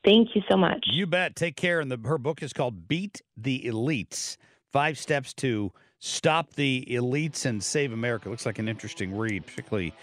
Thank 0.04 0.34
you 0.34 0.42
so 0.48 0.56
much. 0.56 0.84
You 0.86 1.06
bet. 1.06 1.36
Take 1.36 1.56
care. 1.56 1.80
And 1.80 1.90
the, 1.90 1.98
her 2.08 2.18
book 2.18 2.42
is 2.42 2.52
called 2.52 2.88
Beat 2.88 3.22
the 3.36 3.62
Elites 3.66 4.36
Five 4.72 4.98
Steps 4.98 5.32
to 5.34 5.72
Stop 6.00 6.54
the 6.54 6.86
Elites 6.90 7.46
and 7.46 7.62
Save 7.62 7.92
America. 7.92 8.28
Looks 8.28 8.46
like 8.46 8.58
an 8.58 8.68
interesting 8.68 9.16
read, 9.16 9.46
particularly 9.46 9.94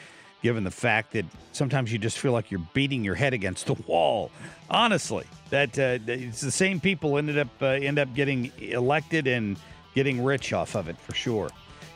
given 0.42 0.64
the 0.64 0.72
fact 0.72 1.12
that 1.12 1.26
sometimes 1.52 1.92
you 1.92 1.98
just 1.98 2.18
feel 2.18 2.32
like 2.32 2.50
you're 2.50 2.66
beating 2.74 3.04
your 3.04 3.16
head 3.16 3.34
against 3.34 3.66
the 3.66 3.74
wall. 3.88 4.32
Honestly, 4.70 5.26
that 5.50 5.78
uh, 5.78 6.00
it's 6.08 6.40
the 6.40 6.52
same 6.52 6.80
people 6.80 7.18
ended 7.18 7.38
up 7.38 7.50
uh, 7.62 7.66
end 7.66 8.00
up 8.00 8.14
getting 8.14 8.52
elected 8.60 9.28
and 9.28 9.58
getting 9.96 10.24
rich 10.24 10.54
off 10.54 10.76
of 10.76 10.88
it 10.88 10.98
for 10.98 11.14
sure. 11.14 11.50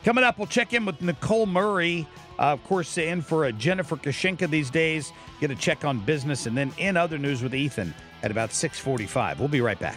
Coming 0.04 0.22
up, 0.22 0.36
we'll 0.36 0.46
check 0.46 0.74
in 0.74 0.84
with 0.84 0.98
Nichole 0.98 1.46
Murray. 1.46 2.06
Uh, 2.38 2.52
of 2.52 2.62
course, 2.64 2.98
in 2.98 3.22
for 3.22 3.50
Jennifer 3.52 3.96
Kashinka 3.96 4.50
these 4.50 4.68
days. 4.68 5.12
Get 5.40 5.50
a 5.50 5.54
check 5.54 5.82
on 5.86 5.98
business, 6.00 6.44
and 6.44 6.54
then 6.54 6.72
in 6.76 6.98
other 6.98 7.16
news 7.16 7.42
with 7.42 7.54
Ethan 7.54 7.94
at 8.22 8.30
about 8.30 8.50
6:45. 8.50 9.38
We'll 9.38 9.48
be 9.48 9.62
right 9.62 9.78
back. 9.78 9.96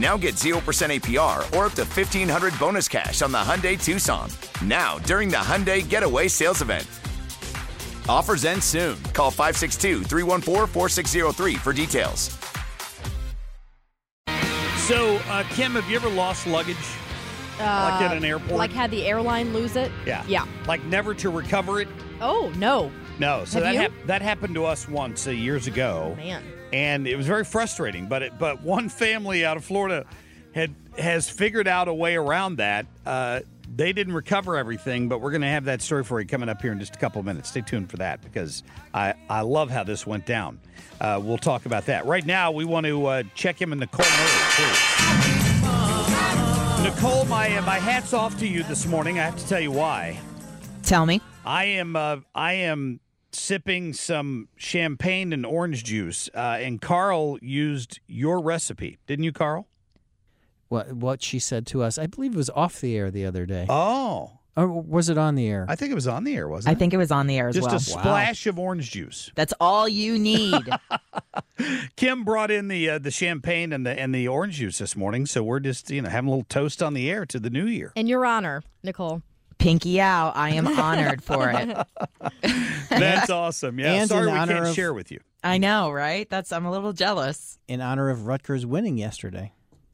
Now 0.00 0.16
get 0.16 0.34
0% 0.36 0.54
APR 0.62 1.40
or 1.56 1.66
up 1.66 1.72
to 1.74 1.82
1500 1.84 2.58
bonus 2.58 2.88
cash 2.88 3.20
on 3.20 3.32
the 3.32 3.38
Hyundai 3.38 3.82
Tucson. 3.82 4.30
Now, 4.64 4.96
during 5.00 5.28
the 5.28 5.36
Hyundai 5.36 5.86
Getaway 5.86 6.26
Sales 6.28 6.62
Event. 6.62 6.86
Offers 8.08 8.46
end 8.46 8.64
soon. 8.64 8.96
Call 9.12 9.30
562 9.30 10.02
314 10.04 10.66
4603 10.72 11.54
for 11.56 11.72
details. 11.74 12.34
So, 14.88 15.16
uh, 15.28 15.44
Kim, 15.50 15.72
have 15.74 15.88
you 15.90 15.96
ever 15.96 16.08
lost 16.08 16.46
luggage? 16.46 16.76
like 17.58 18.00
at 18.00 18.16
an 18.16 18.24
airport? 18.24 18.52
Uh, 18.52 18.56
Like 18.56 18.72
had 18.72 18.90
the 18.90 19.04
airline 19.06 19.52
lose 19.52 19.76
it? 19.76 19.92
yeah. 20.06 20.24
Yeah. 20.26 20.46
Like 20.66 20.82
never 20.86 21.12
to 21.16 21.28
recover 21.28 21.78
it? 21.82 21.88
Oh, 22.22 22.50
no. 22.56 22.90
No. 23.18 23.44
So 23.44 23.58
Have 23.62 23.64
that 23.64 23.74
you? 23.74 23.80
hap- 23.80 24.06
that 24.06 24.22
happened 24.22 24.54
to 24.54 24.64
us 24.64 24.88
once 24.88 25.26
uh, 25.26 25.30
years 25.30 25.66
ago. 25.66 26.14
Man. 26.16 26.42
And 26.72 27.06
it 27.06 27.16
was 27.16 27.26
very 27.26 27.44
frustrating. 27.44 28.06
But 28.06 28.22
it, 28.22 28.38
but 28.38 28.62
one 28.62 28.88
family 28.88 29.44
out 29.44 29.56
of 29.56 29.64
Florida 29.64 30.06
had 30.54 30.74
has 30.98 31.28
figured 31.30 31.68
out 31.68 31.88
a 31.88 31.94
way 31.94 32.16
around 32.16 32.56
that. 32.56 32.86
Uh, 33.06 33.40
they 33.74 33.92
didn't 33.92 34.14
recover 34.14 34.56
everything, 34.56 35.08
but 35.08 35.20
we're 35.20 35.30
going 35.30 35.42
to 35.42 35.46
have 35.48 35.64
that 35.66 35.80
story 35.80 36.02
for 36.02 36.20
you 36.20 36.26
coming 36.26 36.48
up 36.48 36.60
here 36.60 36.72
in 36.72 36.80
just 36.80 36.96
a 36.96 36.98
couple 36.98 37.20
of 37.20 37.26
minutes. 37.26 37.50
Stay 37.50 37.60
tuned 37.60 37.90
for 37.90 37.98
that 37.98 38.20
because 38.22 38.62
I 38.92 39.14
I 39.28 39.42
love 39.42 39.70
how 39.70 39.84
this 39.84 40.06
went 40.06 40.26
down. 40.26 40.60
Uh, 41.00 41.20
we'll 41.22 41.38
talk 41.38 41.66
about 41.66 41.86
that 41.86 42.04
right 42.06 42.26
now. 42.26 42.50
We 42.50 42.64
want 42.64 42.86
to 42.86 43.06
uh, 43.06 43.22
check 43.34 43.60
him 43.60 43.72
in 43.72 43.78
Nichole 43.78 44.00
Murray. 44.00 44.74
Nichole, 46.90 47.28
my 47.28 47.60
my 47.60 47.78
hats 47.78 48.12
off 48.12 48.38
to 48.38 48.46
you 48.46 48.62
this 48.64 48.86
morning. 48.86 49.18
I 49.18 49.24
have 49.24 49.36
to 49.36 49.46
tell 49.46 49.60
you 49.60 49.70
why. 49.70 50.18
Tell 50.82 51.06
me. 51.06 51.20
I 51.44 51.64
am 51.64 51.94
uh, 51.94 52.16
I 52.34 52.54
am 52.54 53.00
sipping 53.32 53.92
some 53.92 54.48
champagne 54.56 55.32
and 55.32 55.44
orange 55.46 55.84
juice, 55.84 56.28
uh, 56.34 56.58
and 56.60 56.80
Carl 56.80 57.38
used 57.40 58.00
your 58.06 58.40
recipe, 58.40 58.98
didn't 59.06 59.24
you, 59.24 59.32
Carl? 59.32 59.66
What 60.68 60.92
what 60.92 61.22
she 61.22 61.38
said 61.38 61.66
to 61.68 61.82
us, 61.82 61.98
I 61.98 62.06
believe 62.06 62.34
it 62.34 62.36
was 62.36 62.50
off 62.50 62.80
the 62.80 62.96
air 62.96 63.10
the 63.10 63.26
other 63.26 63.44
day. 63.46 63.66
Oh, 63.68 64.32
or 64.56 64.66
was 64.68 65.08
it 65.08 65.16
on 65.18 65.34
the 65.36 65.48
air? 65.48 65.64
I 65.68 65.74
think 65.76 65.90
it 65.90 65.94
was 65.94 66.06
on 66.08 66.24
the 66.24 66.36
air, 66.36 66.48
wasn't 66.48 66.70
I 66.70 66.72
it? 66.72 66.78
think 66.78 66.92
it 66.92 66.96
was 66.96 67.10
on 67.10 67.26
the 67.26 67.38
air 67.38 67.48
as 67.48 67.54
Just 67.56 67.66
well. 67.66 67.76
a 67.76 67.80
splash 67.80 68.46
of 68.46 68.58
orange 68.58 68.90
juice. 68.90 69.30
That's 69.34 69.54
all 69.60 69.88
you 69.88 70.18
need. 70.18 70.62
Kim 71.96 72.24
brought 72.24 72.50
in 72.50 72.68
the 72.68 72.88
uh, 72.90 72.98
the 72.98 73.10
champagne 73.10 73.72
and 73.72 73.84
the 73.86 73.98
and 73.98 74.14
the 74.14 74.28
orange 74.28 74.56
juice 74.56 74.78
this 74.78 74.96
morning, 74.96 75.26
so 75.26 75.42
we're 75.42 75.60
just 75.60 75.90
you 75.90 76.02
know 76.02 76.08
having 76.08 76.28
a 76.28 76.30
little 76.30 76.46
toast 76.48 76.82
on 76.82 76.94
the 76.94 77.10
air 77.10 77.26
to 77.26 77.38
the 77.38 77.50
new 77.50 77.66
year. 77.66 77.92
In 77.96 78.06
your 78.06 78.24
honor, 78.24 78.62
Nichole. 78.84 79.22
Pinky 79.60 80.00
out. 80.00 80.32
I 80.36 80.50
am 80.50 80.66
honored 80.66 81.22
for 81.22 81.50
it. 81.54 81.76
That's 82.90 83.30
awesome. 83.30 83.78
Yeah, 83.78 83.92
And 83.92 84.08
sorry 84.08 84.26
we 84.26 84.32
can't 84.32 84.50
of- 84.66 84.74
share 84.74 84.92
with 84.94 85.12
you. 85.12 85.20
I 85.44 85.58
know, 85.58 85.90
right? 85.90 86.28
That's 86.28 86.50
I'm 86.52 86.66
a 86.66 86.70
little 86.70 86.92
jealous. 86.92 87.58
In 87.68 87.80
honor 87.80 88.10
of 88.10 88.26
Rutgers 88.26 88.66
winning 88.66 88.98
yesterday. 88.98 89.52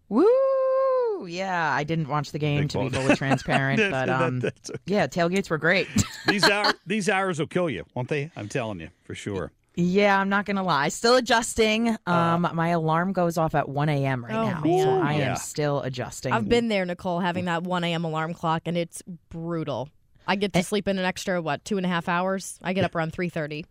Woo! 0.08 1.26
Yeah, 1.26 1.72
I 1.72 1.84
didn't 1.84 2.08
watch 2.08 2.30
the 2.32 2.38
game 2.38 2.62
Big 2.62 2.70
to 2.70 2.78
be 2.80 2.88
fully 2.90 3.16
transparent, 3.16 3.78
That- 3.90 3.90
but 3.90 4.08
um, 4.08 4.40
that's 4.40 4.70
okay. 4.70 4.78
yeah, 4.86 5.06
tailgates 5.06 5.50
were 5.50 5.58
great. 5.58 5.88
These 6.28 6.44
hours 6.48 6.74
these 6.86 7.08
hours 7.08 7.38
will 7.38 7.46
kill 7.46 7.70
you, 7.70 7.84
won't 7.94 8.08
they? 8.08 8.30
I'm 8.36 8.48
telling 8.48 8.80
you 8.80 8.88
for 9.04 9.14
sure. 9.14 9.52
Yeah, 9.76 10.18
I'm 10.18 10.30
not 10.30 10.46
gonna 10.46 10.62
lie. 10.62 10.88
Still 10.88 11.16
adjusting. 11.16 11.90
Uh, 12.06 12.10
Um, 12.10 12.50
my 12.54 12.68
alarm 12.68 13.12
goes 13.12 13.36
off 13.36 13.54
at 13.54 13.68
1 13.68 13.88
a.m. 13.90 14.24
right 14.24 14.34
Oh, 14.34 14.48
now, 14.50 14.60
man. 14.62 14.82
so 14.84 15.00
I 15.02 15.14
Yeah. 15.18 15.30
am 15.32 15.36
still 15.36 15.82
adjusting. 15.82 16.32
I've 16.32 16.48
been 16.48 16.68
there, 16.68 16.86
Nichole, 16.86 17.20
having 17.22 17.44
that 17.44 17.62
1 17.62 17.84
a.m. 17.84 18.04
alarm 18.04 18.32
clock, 18.32 18.62
and 18.64 18.76
it's 18.76 19.02
brutal. 19.28 19.90
I 20.26 20.36
get 20.36 20.52
to 20.54 20.62
sleep 20.62 20.88
in 20.88 20.98
an 20.98 21.04
extra 21.04 21.40
what 21.42 21.64
two 21.64 21.76
and 21.76 21.84
a 21.86 21.88
half 21.88 22.08
hours. 22.08 22.58
I 22.62 22.72
get 22.72 22.84
up 22.84 22.94
around 22.94 23.12
3:30. 23.12 23.64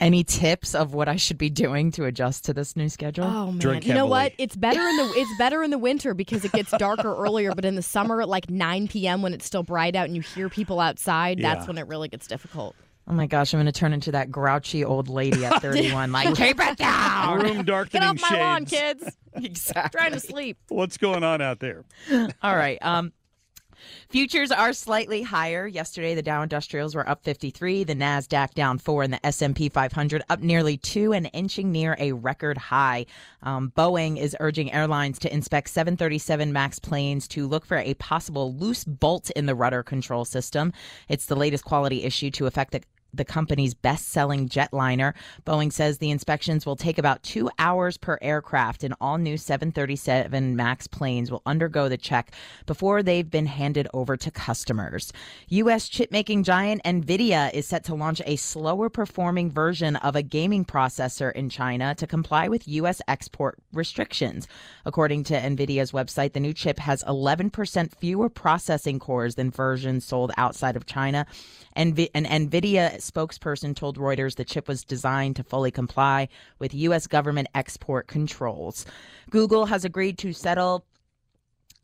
Any 0.00 0.24
tips 0.24 0.74
of 0.74 0.94
what 0.94 1.06
I 1.06 1.14
should 1.14 1.38
be 1.38 1.48
doing 1.50 1.92
to 1.92 2.06
adjust 2.06 2.46
to 2.46 2.54
this 2.54 2.74
new 2.74 2.88
schedule? 2.88 3.24
Oh 3.24 3.52
man, 3.52 3.82
you 3.82 3.94
know 3.94 4.06
what? 4.06 4.32
It's 4.38 4.56
better 4.56 4.80
in 4.80 4.96
the 4.96 5.12
it's 5.14 5.30
better 5.38 5.62
in 5.62 5.70
the 5.70 5.78
winter 5.78 6.12
because 6.14 6.44
it 6.44 6.50
gets 6.52 6.72
darker 6.72 7.14
earlier. 7.24 7.54
But 7.54 7.64
in 7.64 7.76
the 7.76 7.82
summer, 7.82 8.20
at 8.22 8.28
like 8.28 8.50
9 8.50 8.88
p.m. 8.88 9.22
when 9.22 9.32
it's 9.34 9.44
still 9.44 9.62
bright 9.62 9.94
out 9.94 10.06
and 10.06 10.16
you 10.16 10.22
hear 10.22 10.48
people 10.48 10.80
outside, 10.80 11.38
Yeah. 11.38 11.54
that's 11.54 11.68
when 11.68 11.78
it 11.78 11.86
really 11.86 12.08
gets 12.08 12.26
difficult. 12.26 12.74
Oh 13.08 13.14
my 13.14 13.26
gosh, 13.26 13.52
I'm 13.52 13.58
going 13.58 13.66
to 13.66 13.72
turn 13.72 13.92
into 13.92 14.12
that 14.12 14.30
grouchy 14.30 14.84
old 14.84 15.08
lady 15.08 15.44
at 15.44 15.60
31. 15.62 16.12
Like, 16.12 16.34
keep 16.36 16.60
it 16.60 16.78
down. 16.78 17.40
Room 17.40 17.64
darkening 17.64 18.02
Get 18.02 18.24
off 18.24 18.30
my 18.30 18.38
lawn, 18.38 18.64
kids. 18.64 19.04
exactly. 19.34 19.98
Trying 19.98 20.12
to 20.12 20.20
sleep. 20.20 20.58
What's 20.68 20.96
going 20.96 21.24
on 21.24 21.40
out 21.40 21.60
there? 21.60 21.84
All 22.42 22.54
right. 22.56 22.78
Um, 22.80 23.12
futures 24.08 24.52
are 24.52 24.72
slightly 24.72 25.22
higher. 25.22 25.66
Yesterday, 25.66 26.14
the 26.14 26.22
Dow 26.22 26.42
Industrials 26.42 26.94
were 26.94 27.08
up 27.08 27.24
53, 27.24 27.82
the 27.84 27.94
Nasdaq 27.96 28.54
down 28.54 28.78
four, 28.78 29.02
and 29.02 29.12
the 29.12 29.26
S&P 29.26 29.68
500 29.68 30.22
up 30.30 30.40
nearly 30.40 30.76
two 30.76 31.12
and 31.12 31.28
inching 31.32 31.72
near 31.72 31.96
a 31.98 32.12
record 32.12 32.56
high. 32.56 33.06
Um, 33.42 33.72
Boeing 33.76 34.16
is 34.16 34.36
urging 34.38 34.72
airlines 34.72 35.18
to 35.20 35.32
inspect 35.32 35.70
737 35.70 36.52
MAX 36.52 36.78
planes 36.78 37.26
to 37.28 37.48
look 37.48 37.64
for 37.64 37.78
a 37.78 37.94
possible 37.94 38.54
loose 38.54 38.84
bolt 38.84 39.30
in 39.30 39.46
the 39.46 39.54
rudder 39.56 39.82
control 39.82 40.24
system. 40.24 40.72
It's 41.08 41.26
the 41.26 41.36
latest 41.36 41.64
quality 41.64 42.04
issue 42.04 42.30
to 42.32 42.46
affect 42.46 42.70
the 42.72 42.82
the 43.14 43.24
company's 43.24 43.74
best 43.74 44.08
selling 44.08 44.48
jetliner. 44.48 45.14
Boeing 45.44 45.72
says 45.72 45.98
the 45.98 46.10
inspections 46.10 46.64
will 46.64 46.76
take 46.76 46.98
about 46.98 47.22
two 47.22 47.50
hours 47.58 47.96
per 47.96 48.18
aircraft, 48.22 48.84
and 48.84 48.94
all 49.00 49.18
new 49.18 49.36
737 49.36 50.56
MAX 50.56 50.86
planes 50.86 51.30
will 51.30 51.42
undergo 51.46 51.88
the 51.88 51.96
check 51.96 52.32
before 52.66 53.02
they've 53.02 53.30
been 53.30 53.46
handed 53.46 53.88
over 53.92 54.16
to 54.16 54.30
customers. 54.30 55.12
U.S. 55.48 55.88
chipmaking 55.88 56.42
giant 56.42 56.82
NVIDIA 56.84 57.52
is 57.52 57.66
set 57.66 57.84
to 57.84 57.94
launch 57.94 58.22
a 58.24 58.36
slower 58.36 58.88
performing 58.88 59.50
version 59.50 59.96
of 59.96 60.16
a 60.16 60.22
gaming 60.22 60.64
processor 60.64 61.32
in 61.32 61.48
China 61.48 61.94
to 61.96 62.06
comply 62.06 62.48
with 62.48 62.68
U.S. 62.68 63.02
export 63.08 63.58
restrictions. 63.72 64.48
According 64.84 65.24
to 65.24 65.34
NVIDIA's 65.34 65.92
website, 65.92 66.32
the 66.32 66.40
new 66.40 66.52
chip 66.52 66.78
has 66.78 67.04
11% 67.04 67.94
fewer 67.96 68.28
processing 68.28 68.98
cores 68.98 69.34
than 69.34 69.50
versions 69.50 70.04
sold 70.04 70.32
outside 70.36 70.76
of 70.76 70.86
China. 70.86 71.26
And, 71.74 71.98
and 72.14 72.50
Spokesperson 73.02 73.74
told 73.74 73.98
Reuters 73.98 74.36
the 74.36 74.44
chip 74.44 74.68
was 74.68 74.84
designed 74.84 75.36
to 75.36 75.44
fully 75.44 75.70
comply 75.70 76.28
with 76.58 76.74
U.S. 76.74 77.06
government 77.06 77.48
export 77.54 78.06
controls. 78.06 78.86
Google 79.30 79.66
has 79.66 79.84
agreed 79.84 80.18
to 80.18 80.32
settle 80.32 80.84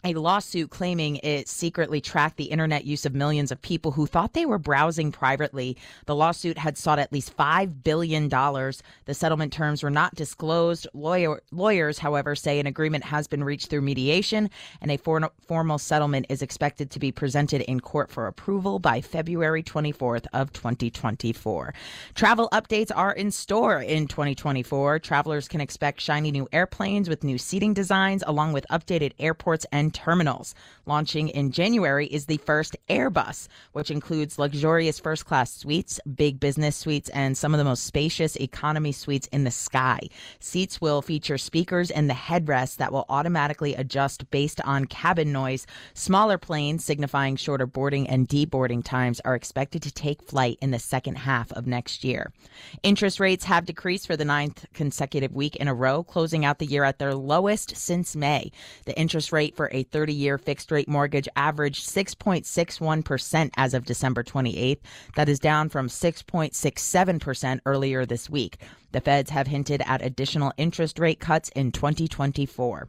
a 0.04 0.14
lawsuit 0.14 0.70
claiming 0.70 1.16
it 1.16 1.48
secretly 1.48 2.00
tracked 2.00 2.36
the 2.36 2.44
internet 2.44 2.84
use 2.84 3.04
of 3.04 3.16
millions 3.16 3.50
of 3.50 3.60
people 3.60 3.90
who 3.90 4.06
thought 4.06 4.32
they 4.32 4.46
were 4.46 4.58
browsing 4.58 5.10
privately. 5.10 5.76
The 6.06 6.14
lawsuit 6.14 6.56
had 6.56 6.78
sought 6.78 7.00
at 7.00 7.12
least 7.12 7.36
$5 7.36 7.82
billion. 7.82 8.28
The 8.28 9.14
settlement 9.14 9.52
terms 9.52 9.82
were 9.82 9.90
not 9.90 10.14
disclosed. 10.14 10.86
Lawyer, 10.94 11.42
lawyers, 11.50 11.98
however, 11.98 12.36
say 12.36 12.60
an 12.60 12.66
agreement 12.68 13.02
has 13.02 13.26
been 13.26 13.42
reached 13.42 13.70
through 13.70 13.80
mediation, 13.80 14.50
and 14.80 14.92
a 14.92 14.96
for, 14.98 15.32
formal 15.44 15.78
settlement 15.78 16.26
is 16.28 16.42
expected 16.42 16.92
to 16.92 17.00
be 17.00 17.10
presented 17.10 17.62
in 17.62 17.80
court 17.80 18.08
for 18.08 18.28
approval 18.28 18.78
by 18.78 19.00
February 19.00 19.64
24th 19.64 20.26
of 20.32 20.52
2024. 20.52 21.74
Travel 22.14 22.48
updates 22.52 22.92
are 22.94 23.12
in 23.12 23.32
store 23.32 23.82
in 23.82 24.06
2024. 24.06 25.00
Travelers 25.00 25.48
can 25.48 25.60
expect 25.60 26.00
shiny 26.00 26.30
new 26.30 26.46
airplanes 26.52 27.08
with 27.08 27.24
new 27.24 27.36
seating 27.36 27.74
designs, 27.74 28.22
along 28.28 28.52
with 28.52 28.64
updated 28.70 29.12
airports 29.18 29.66
and 29.72 29.87
terminals. 29.90 30.54
Launching 30.86 31.28
in 31.28 31.50
January 31.50 32.06
is 32.06 32.26
the 32.26 32.38
first 32.38 32.76
Airbus, 32.88 33.48
which 33.72 33.90
includes 33.90 34.38
luxurious 34.38 34.98
first 34.98 35.26
class 35.26 35.52
suites, 35.52 36.00
big 36.14 36.40
business 36.40 36.76
suites, 36.76 37.08
and 37.10 37.36
some 37.36 37.54
of 37.54 37.58
the 37.58 37.64
most 37.64 37.84
spacious 37.84 38.36
economy 38.36 38.92
suites 38.92 39.28
in 39.28 39.44
the 39.44 39.50
sky. 39.50 40.00
Seats 40.40 40.80
will 40.80 41.02
feature 41.02 41.38
speakers 41.38 41.90
in 41.90 42.06
the 42.06 42.14
headrest 42.14 42.76
that 42.76 42.92
will 42.92 43.06
automatically 43.08 43.74
adjust 43.74 44.30
based 44.30 44.60
on 44.62 44.84
cabin 44.86 45.32
noise. 45.32 45.66
Smaller 45.94 46.38
planes, 46.38 46.84
signifying 46.84 47.36
shorter 47.36 47.66
boarding 47.66 48.08
and 48.08 48.28
deboarding 48.28 48.82
times, 48.82 49.20
are 49.24 49.34
expected 49.34 49.82
to 49.82 49.92
take 49.92 50.22
flight 50.22 50.58
in 50.60 50.70
the 50.70 50.78
second 50.78 51.16
half 51.18 51.52
of 51.52 51.66
next 51.66 52.04
year. 52.04 52.32
Interest 52.82 53.20
rates 53.20 53.44
have 53.44 53.66
decreased 53.66 54.06
for 54.06 54.16
the 54.16 54.24
ninth 54.24 54.64
consecutive 54.74 55.34
week 55.34 55.56
in 55.56 55.68
a 55.68 55.74
row, 55.74 56.02
closing 56.02 56.44
out 56.44 56.58
the 56.58 56.66
year 56.66 56.84
at 56.84 56.98
their 56.98 57.14
lowest 57.14 57.76
since 57.76 58.16
May. 58.16 58.50
The 58.84 58.98
interest 58.98 59.32
rate 59.32 59.56
for 59.56 59.70
a 59.72 59.77
30 59.84 60.12
year 60.12 60.38
fixed 60.38 60.70
rate 60.70 60.88
mortgage 60.88 61.28
averaged 61.36 61.88
6.61% 61.88 63.50
as 63.56 63.74
of 63.74 63.84
December 63.84 64.22
28th. 64.22 64.80
That 65.16 65.28
is 65.28 65.38
down 65.38 65.68
from 65.68 65.88
6.67% 65.88 67.60
earlier 67.66 68.06
this 68.06 68.30
week. 68.30 68.58
The 68.92 69.00
feds 69.00 69.30
have 69.30 69.46
hinted 69.46 69.82
at 69.86 70.04
additional 70.04 70.52
interest 70.56 70.98
rate 70.98 71.20
cuts 71.20 71.48
in 71.50 71.72
2024. 71.72 72.88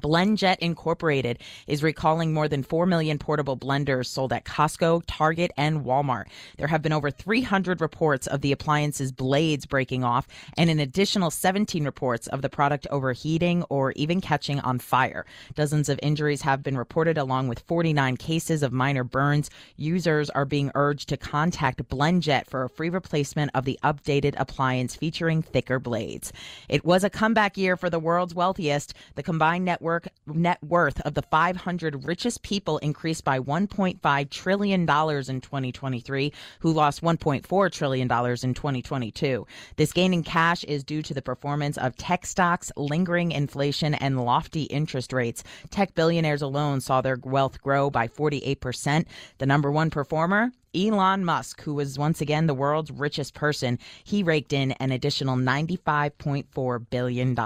BlendJet 0.00 0.58
Incorporated 0.58 1.38
is 1.66 1.82
recalling 1.82 2.32
more 2.32 2.48
than 2.48 2.62
4 2.62 2.86
million 2.86 3.18
portable 3.18 3.56
blenders 3.56 4.06
sold 4.06 4.32
at 4.32 4.44
Costco, 4.44 5.02
Target, 5.06 5.52
and 5.56 5.84
Walmart. 5.84 6.24
There 6.56 6.68
have 6.68 6.82
been 6.82 6.92
over 6.92 7.10
300 7.10 7.80
reports 7.80 8.26
of 8.26 8.40
the 8.40 8.52
appliance's 8.52 9.12
blades 9.12 9.66
breaking 9.66 10.04
off 10.04 10.26
and 10.56 10.70
an 10.70 10.80
additional 10.80 11.30
17 11.30 11.84
reports 11.84 12.26
of 12.28 12.42
the 12.42 12.48
product 12.48 12.86
overheating 12.90 13.62
or 13.64 13.92
even 13.92 14.20
catching 14.20 14.60
on 14.60 14.78
fire. 14.78 15.24
Dozens 15.54 15.88
of 15.88 16.00
injuries 16.02 16.42
have 16.42 16.62
been 16.62 16.76
reported 16.76 17.18
along 17.18 17.48
with 17.48 17.60
49 17.60 18.16
cases 18.16 18.62
of 18.62 18.72
minor 18.72 19.04
burns. 19.04 19.50
Users 19.76 20.30
are 20.30 20.44
being 20.44 20.70
urged 20.74 21.08
to 21.08 21.16
contact 21.16 21.88
BlendJet 21.88 22.46
for 22.46 22.64
a 22.64 22.70
free 22.70 22.90
replacement 22.90 23.50
of 23.54 23.64
the 23.64 23.78
updated 23.82 24.34
appliance 24.36 24.96
featuring 24.96 25.42
thicker 25.42 25.78
blades. 25.78 26.32
It 26.68 26.84
was 26.84 27.04
a 27.04 27.10
comeback 27.10 27.56
year 27.56 27.76
for 27.76 27.90
the 27.90 27.98
world's 27.98 28.34
wealthiest. 28.34 28.94
The 29.14 29.22
combined 29.22 29.64
net 29.64 29.82
net 30.26 30.62
worth 30.62 31.00
of 31.02 31.14
the 31.14 31.22
500 31.22 32.04
richest 32.04 32.42
people 32.42 32.78
increased 32.78 33.24
by 33.24 33.38
1.5 33.38 34.30
trillion 34.30 34.86
dollars 34.86 35.28
in 35.28 35.40
2023, 35.40 36.32
who 36.60 36.72
lost 36.72 37.02
1.4 37.02 37.70
trillion 37.70 38.08
dollars 38.08 38.44
in 38.44 38.54
2022. 38.54 39.46
This 39.76 39.92
gain 39.92 40.14
in 40.14 40.22
cash 40.22 40.64
is 40.64 40.84
due 40.84 41.02
to 41.02 41.14
the 41.14 41.22
performance 41.22 41.78
of 41.78 41.96
tech 41.96 42.26
stocks, 42.26 42.72
lingering 42.76 43.32
inflation, 43.32 43.94
and 43.94 44.24
lofty 44.24 44.64
interest 44.64 45.12
rates. 45.12 45.44
Tech 45.70 45.94
billionaires 45.94 46.42
alone 46.42 46.80
saw 46.80 47.00
their 47.00 47.18
wealth 47.22 47.60
grow 47.62 47.90
by 47.90 48.08
48%. 48.08 49.06
The 49.38 49.46
number 49.46 49.70
one 49.70 49.90
performer, 49.90 50.50
Elon 50.74 51.24
Musk, 51.24 51.62
who 51.62 51.74
was 51.74 51.98
once 51.98 52.20
again 52.20 52.46
the 52.46 52.54
world's 52.54 52.90
richest 52.90 53.34
person, 53.34 53.78
he 54.02 54.22
raked 54.22 54.52
in 54.52 54.72
an 54.72 54.92
additional 54.92 55.36
$95.4 55.36 56.86
billion. 56.90 57.38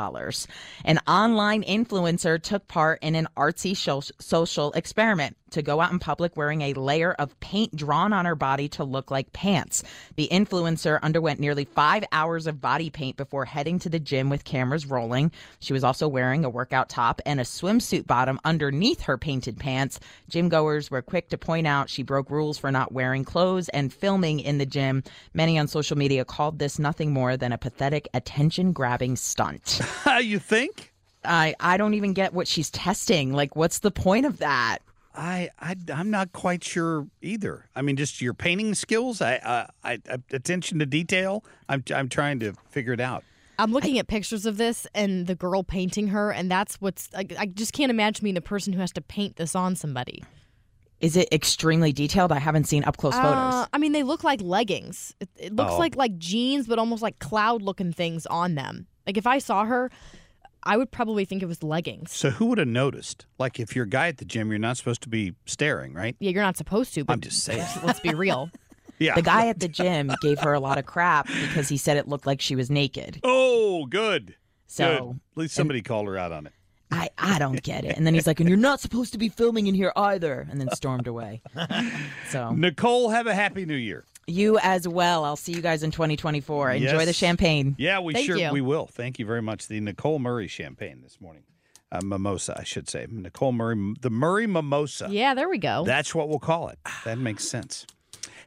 An 0.84 0.98
online 1.06 1.62
influencer 1.62 2.42
took 2.42 2.66
part 2.68 3.02
in 3.02 3.14
an 3.14 3.28
artsy 3.36 3.76
social 4.20 4.72
experiment 4.72 5.36
to 5.52 5.62
go 5.62 5.80
out 5.80 5.92
in 5.92 5.98
public 5.98 6.36
wearing 6.36 6.62
a 6.62 6.74
layer 6.74 7.12
of 7.12 7.38
paint 7.40 7.74
drawn 7.74 8.12
on 8.12 8.24
her 8.24 8.34
body 8.34 8.68
to 8.70 8.84
look 8.84 9.10
like 9.10 9.32
pants. 9.32 9.82
The 10.16 10.28
influencer 10.30 11.00
underwent 11.02 11.40
nearly 11.40 11.64
five 11.64 12.04
hours 12.12 12.46
of 12.46 12.60
body 12.60 12.90
paint 12.90 13.16
before 13.16 13.44
heading 13.44 13.78
to 13.80 13.88
the 13.88 13.98
gym 13.98 14.30
with 14.30 14.44
cameras 14.44 14.86
rolling. 14.86 15.32
She 15.58 15.72
was 15.72 15.84
also 15.84 16.08
wearing 16.08 16.44
a 16.44 16.50
workout 16.50 16.88
top 16.88 17.20
and 17.26 17.40
a 17.40 17.44
swimsuit 17.44 18.06
bottom 18.06 18.38
underneath 18.44 19.02
her 19.02 19.18
painted 19.18 19.58
pants. 19.58 20.00
Gym 20.28 20.48
goers 20.48 20.90
were 20.90 21.02
quick 21.02 21.28
to 21.30 21.38
point 21.38 21.66
out 21.66 21.90
she 21.90 22.02
broke 22.02 22.30
rules 22.30 22.58
for 22.58 22.70
not 22.70 22.92
wearing 22.92 23.24
clothes 23.24 23.68
and 23.70 23.92
filming 23.92 24.40
in 24.40 24.58
the 24.58 24.66
gym. 24.66 25.02
Many 25.34 25.58
on 25.58 25.68
social 25.68 25.96
media 25.96 26.24
called 26.24 26.58
this 26.58 26.78
nothing 26.78 27.12
more 27.12 27.36
than 27.36 27.52
a 27.52 27.58
pathetic 27.58 28.08
attention 28.14 28.72
grabbing 28.72 29.16
stunt. 29.16 29.80
you 30.20 30.38
think? 30.38 30.92
I, 31.24 31.54
I 31.58 31.76
don't 31.76 31.94
even 31.94 32.12
get 32.12 32.32
what 32.32 32.48
she's 32.48 32.70
testing. 32.70 33.32
Like, 33.32 33.56
what's 33.56 33.80
the 33.80 33.90
point 33.90 34.26
of 34.26 34.38
that? 34.38 34.78
I, 35.18 35.50
I 35.58 35.74
am 35.88 36.10
not 36.10 36.32
quite 36.32 36.62
sure 36.62 37.08
either. 37.20 37.66
I 37.74 37.82
mean, 37.82 37.96
just 37.96 38.20
your 38.22 38.34
painting 38.34 38.74
skills. 38.74 39.20
I, 39.20 39.36
uh, 39.36 39.66
I, 39.82 39.98
I 40.08 40.18
attention 40.30 40.78
to 40.78 40.86
detail. 40.86 41.44
I'm 41.68 41.82
I'm 41.94 42.08
trying 42.08 42.38
to 42.40 42.54
figure 42.70 42.92
it 42.92 43.00
out. 43.00 43.24
I'm 43.58 43.72
looking 43.72 43.98
at 43.98 44.06
pictures 44.06 44.46
of 44.46 44.56
this 44.56 44.86
and 44.94 45.26
the 45.26 45.34
girl 45.34 45.64
painting 45.64 46.08
her, 46.08 46.30
and 46.30 46.48
that's 46.48 46.80
what's. 46.80 47.08
I, 47.16 47.26
I 47.36 47.46
just 47.46 47.72
can't 47.72 47.90
imagine 47.90 48.22
being 48.22 48.36
the 48.36 48.40
person 48.40 48.72
who 48.72 48.78
has 48.78 48.92
to 48.92 49.00
paint 49.00 49.34
this 49.36 49.56
on 49.56 49.74
somebody. 49.74 50.22
Is 51.00 51.16
it 51.16 51.28
extremely 51.32 51.92
detailed? 51.92 52.30
I 52.30 52.38
haven't 52.38 52.64
seen 52.64 52.84
up 52.84 52.96
close 52.96 53.14
Uh, 53.14 53.22
photos. 53.22 53.68
I 53.72 53.78
mean, 53.78 53.92
they 53.92 54.04
look 54.04 54.22
like 54.22 54.40
leggings. 54.40 55.14
It, 55.20 55.28
it 55.36 55.52
looks 55.56 55.72
Oh. 55.72 55.78
like 55.78 55.96
like 55.96 56.16
jeans, 56.18 56.68
but 56.68 56.78
almost 56.78 57.02
like 57.02 57.18
cloud 57.18 57.62
looking 57.62 57.92
things 57.92 58.24
on 58.26 58.54
them. 58.54 58.86
Like 59.06 59.16
if 59.16 59.26
I 59.26 59.38
saw 59.38 59.64
her, 59.64 59.90
I 60.62 60.76
would 60.76 60.90
probably 60.90 61.24
think 61.24 61.42
it 61.42 61.46
was 61.46 61.62
leggings. 61.62 62.12
So 62.12 62.30
who 62.30 62.46
would 62.46 62.58
have 62.58 62.68
noticed? 62.68 63.26
Like, 63.38 63.58
if 63.60 63.74
you're 63.76 63.84
a 63.84 63.88
guy 63.88 64.08
at 64.08 64.18
the 64.18 64.24
gym, 64.24 64.50
you're 64.50 64.58
not 64.58 64.76
supposed 64.76 65.02
to 65.02 65.08
be 65.08 65.34
staring, 65.46 65.92
right? 65.94 66.16
Yeah, 66.20 66.30
you're 66.30 66.42
not 66.42 66.56
supposed 66.56 66.94
to. 66.94 67.04
But 67.04 67.12
I'm 67.14 67.20
just 67.20 67.42
saying. 67.44 67.66
let's 67.84 68.00
be 68.00 68.14
real. 68.14 68.50
Yeah. 69.00 69.14
The 69.14 69.22
guy 69.22 69.46
at 69.46 69.60
the 69.60 69.68
gym 69.68 70.10
gave 70.22 70.40
her 70.40 70.52
a 70.52 70.58
lot 70.58 70.76
of 70.76 70.84
crap 70.84 71.28
because 71.28 71.68
he 71.68 71.76
said 71.76 71.96
it 71.98 72.08
looked 72.08 72.26
like 72.26 72.40
she 72.40 72.56
was 72.56 72.68
naked. 72.68 73.20
Oh, 73.22 73.86
good. 73.86 74.34
So- 74.66 74.84
Good. 74.88 75.20
At 75.36 75.38
least 75.42 75.54
somebody 75.54 75.82
called 75.82 76.08
her 76.08 76.18
out 76.18 76.32
on 76.32 76.46
it. 76.48 76.52
I, 76.90 77.08
I 77.16 77.38
don't 77.38 77.62
get 77.62 77.84
it. 77.84 77.96
And 77.96 78.04
then 78.04 78.14
he's 78.14 78.26
like, 78.26 78.40
and 78.40 78.48
you're 78.48 78.58
not 78.58 78.80
supposed 78.80 79.12
to 79.12 79.18
be 79.18 79.28
filming 79.28 79.68
in 79.68 79.74
here 79.76 79.92
either. 79.94 80.48
And 80.50 80.60
then 80.60 80.68
stormed 80.74 81.06
away. 81.06 81.42
So 82.30 82.50
Nichole, 82.52 83.12
have 83.12 83.28
a 83.28 83.34
happy 83.36 83.64
new 83.66 83.76
year. 83.76 84.04
You 84.28 84.58
as 84.62 84.86
well. 84.86 85.24
I'll 85.24 85.36
see 85.36 85.52
you 85.52 85.62
guys 85.62 85.82
in 85.82 85.90
2024. 85.90 86.72
Enjoy 86.72 86.84
Yes. 86.98 87.06
the 87.06 87.12
champagne. 87.12 87.74
Yeah, 87.78 88.00
we 88.00 88.12
Thank 88.12 88.26
sure 88.26 88.36
you. 88.36 88.52
we 88.52 88.60
will. 88.60 88.86
Thank 88.86 89.18
you 89.18 89.24
very 89.26 89.40
much. 89.42 89.66
The 89.68 89.80
Nichole 89.80 90.18
Murray 90.20 90.46
champagne 90.48 91.00
this 91.02 91.18
morning, 91.20 91.44
uh, 91.90 92.00
mimosa, 92.04 92.54
I 92.58 92.64
should 92.64 92.88
say. 92.90 93.06
Nichole 93.10 93.52
Murray, 93.54 93.94
the 94.00 94.10
Murray 94.10 94.46
mimosa. 94.46 95.08
Yeah, 95.10 95.32
there 95.34 95.48
we 95.48 95.56
go. 95.58 95.84
That's 95.86 96.14
what 96.14 96.28
we'll 96.28 96.38
call 96.38 96.68
it. 96.68 96.78
That 97.04 97.18
makes 97.18 97.48
sense. 97.48 97.86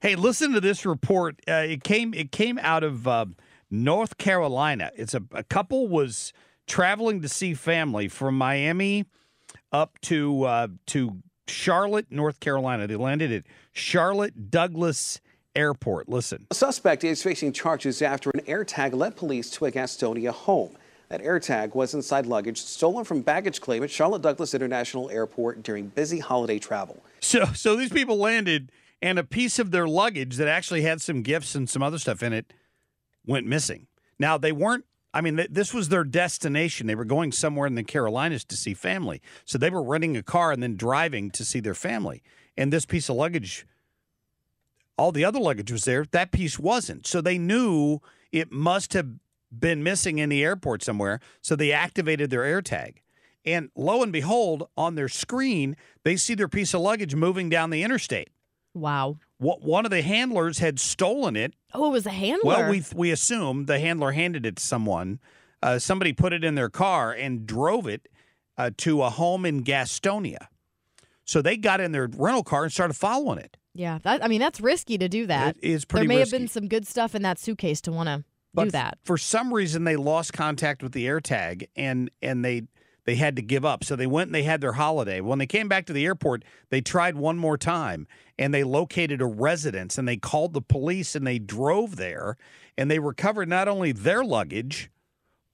Hey, 0.01 0.15
listen 0.15 0.51
to 0.53 0.61
this 0.61 0.85
report. 0.85 1.39
Uh, 1.47 1.53
it 1.67 1.83
came 1.83 2.13
it 2.13 2.31
came 2.31 2.59
out 2.59 2.83
of 2.83 3.07
uh, 3.07 3.25
North 3.71 4.17
Carolina. 4.19 4.91
It's 4.95 5.13
a, 5.15 5.23
a 5.31 5.43
couple 5.43 5.87
was 5.87 6.31
traveling 6.67 7.21
to 7.21 7.27
see 7.29 7.53
family 7.55 8.07
from 8.07 8.37
Miami 8.37 9.05
up 9.71 9.99
to 10.01 10.43
uh, 10.43 10.67
to 10.87 11.17
Charlotte, 11.47 12.05
North 12.11 12.39
Carolina. 12.39 12.85
They 12.87 12.95
landed 12.95 13.31
at 13.31 13.43
Charlotte 13.73 14.49
Douglas 14.51 15.19
Airport. 15.55 16.09
Listen. 16.09 16.47
A 16.51 16.55
suspect 16.55 17.03
is 17.03 17.21
facing 17.21 17.51
charges 17.53 18.01
after 18.01 18.29
an 18.31 18.41
AirTag 18.41 18.93
led 18.93 19.15
police 19.15 19.49
to 19.51 19.65
a 19.65 19.71
Gastonia 19.71 20.31
home. 20.31 20.77
That 21.09 21.21
AirTag 21.21 21.75
was 21.75 21.93
inside 21.93 22.25
luggage 22.25 22.61
stolen 22.61 23.03
from 23.03 23.21
baggage 23.21 23.59
claim 23.59 23.83
at 23.83 23.91
Charlotte 23.91 24.21
Douglas 24.21 24.53
International 24.53 25.09
Airport 25.09 25.61
during 25.61 25.87
busy 25.87 26.19
holiday 26.19 26.57
travel. 26.57 27.03
So 27.19 27.45
so 27.53 27.75
these 27.75 27.91
people 27.91 28.17
landed 28.17 28.71
and 29.01 29.19
a 29.19 29.23
piece 29.25 29.59
of 29.59 29.71
their 29.71 29.87
luggage 29.89 30.37
that 30.37 30.47
actually 30.47 30.83
had 30.83 31.01
some 31.01 31.21
gifts 31.21 31.53
and 31.53 31.69
some 31.69 31.83
other 31.83 31.97
stuff 31.97 32.23
in 32.23 32.31
it 32.31 32.53
went 33.25 33.45
missing. 33.45 33.87
Now 34.19 34.37
they 34.37 34.53
weren't 34.53 34.85
I 35.13 35.19
mean 35.19 35.35
th- 35.35 35.49
this 35.51 35.73
was 35.73 35.89
their 35.89 36.05
destination. 36.05 36.87
They 36.87 36.95
were 36.95 37.03
going 37.03 37.33
somewhere 37.33 37.67
in 37.67 37.75
the 37.75 37.83
Carolinas 37.83 38.45
to 38.45 38.55
see 38.55 38.73
family. 38.73 39.21
So 39.43 39.57
they 39.57 39.69
were 39.69 39.83
renting 39.83 40.15
a 40.15 40.23
car 40.23 40.53
and 40.53 40.63
then 40.63 40.77
driving 40.77 41.29
to 41.31 41.43
see 41.43 41.59
their 41.59 41.75
family. 41.75 42.23
And 42.55 42.71
this 42.71 42.85
piece 42.85 43.09
of 43.09 43.17
luggage 43.17 43.65
all 45.01 45.11
the 45.11 45.25
other 45.25 45.39
luggage 45.39 45.71
was 45.71 45.85
there. 45.85 46.05
That 46.11 46.31
piece 46.31 46.59
wasn't. 46.59 47.07
So 47.07 47.21
they 47.21 47.39
knew 47.39 47.99
it 48.31 48.51
must 48.51 48.93
have 48.93 49.07
been 49.51 49.81
missing 49.81 50.19
in 50.19 50.29
the 50.29 50.43
airport 50.43 50.83
somewhere. 50.83 51.19
So 51.41 51.55
they 51.55 51.71
activated 51.71 52.29
their 52.29 52.41
AirTag. 52.41 52.97
And 53.43 53.71
lo 53.75 54.03
and 54.03 54.11
behold, 54.13 54.69
on 54.77 54.93
their 54.93 55.09
screen, 55.09 55.75
they 56.03 56.15
see 56.15 56.35
their 56.35 56.47
piece 56.47 56.75
of 56.75 56.81
luggage 56.81 57.15
moving 57.15 57.49
down 57.49 57.71
the 57.71 57.81
interstate. 57.81 58.29
Wow. 58.75 59.17
wh- 59.39 59.59
one 59.61 59.85
of 59.85 59.91
the 59.91 60.03
handlers 60.03 60.59
had 60.59 60.79
stolen 60.79 61.35
it. 61.35 61.55
Oh, 61.73 61.87
it 61.87 61.91
was 61.91 62.05
a 62.05 62.11
handler. 62.11 62.47
Well, 62.47 62.69
we 62.69 62.83
we 62.93 63.11
assume 63.11 63.65
the 63.65 63.79
handler 63.79 64.11
handed 64.11 64.45
it 64.45 64.57
to 64.57 64.63
someone. 64.63 65.19
Uh, 65.63 65.79
somebody 65.79 66.13
put 66.13 66.31
it 66.31 66.43
in 66.43 66.53
their 66.55 66.69
car 66.69 67.11
and 67.11 67.47
drove 67.47 67.87
it 67.87 68.07
uh, 68.57 68.69
to 68.77 69.01
a 69.01 69.09
home 69.09 69.45
in 69.45 69.63
Gastonia. 69.63 70.47
So 71.25 71.41
they 71.41 71.57
got 71.57 71.81
in 71.81 71.91
their 71.91 72.07
rental 72.07 72.43
car 72.43 72.63
and 72.63 72.71
started 72.71 72.93
following 72.93 73.39
it. 73.39 73.57
Yeah, 73.73 73.99
that 74.03 74.23
I 74.23 74.27
mean 74.27 74.39
that's 74.39 74.59
risky 74.61 74.97
to 74.97 75.07
do 75.09 75.27
that. 75.27 75.57
It 75.57 75.63
is 75.63 75.85
pretty. 75.85 76.07
There 76.07 76.15
may 76.15 76.21
risky. 76.21 76.35
have 76.35 76.41
been 76.41 76.47
some 76.47 76.67
good 76.67 76.87
stuff 76.87 77.15
in 77.15 77.21
that 77.23 77.39
suitcase 77.39 77.81
to 77.81 77.91
want 77.91 78.07
to 78.07 78.23
But 78.53 78.63
do 78.63 78.67
f- 78.67 78.71
that. 78.73 78.97
for 79.03 79.17
some 79.17 79.53
reason, 79.53 79.83
they 79.83 79.95
lost 79.95 80.33
contact 80.33 80.83
with 80.83 80.91
the 80.91 81.05
AirTag 81.05 81.67
and 81.75 82.09
and 82.21 82.43
they 82.43 82.63
they 83.05 83.15
had 83.15 83.35
to 83.37 83.41
give 83.41 83.65
up. 83.65 83.83
So 83.83 83.95
they 83.95 84.05
went 84.07 84.27
and 84.27 84.35
they 84.35 84.43
had 84.43 84.61
their 84.61 84.73
holiday. 84.73 85.21
When 85.21 85.39
they 85.39 85.47
came 85.47 85.67
back 85.67 85.85
to 85.87 85.93
the 85.93 86.05
airport, 86.05 86.43
they 86.69 86.81
tried 86.81 87.15
one 87.15 87.37
more 87.37 87.57
time 87.57 88.07
and 88.37 88.53
they 88.53 88.63
located 88.63 89.21
a 89.21 89.25
residence 89.25 89.97
and 89.97 90.07
they 90.07 90.17
called 90.17 90.53
the 90.53 90.61
police 90.61 91.15
and 91.15 91.25
they 91.25 91.39
drove 91.39 91.95
there 91.95 92.37
and 92.77 92.91
they 92.91 92.99
recovered 92.99 93.49
not 93.49 93.67
only 93.67 93.91
their 93.91 94.23
luggage 94.23 94.91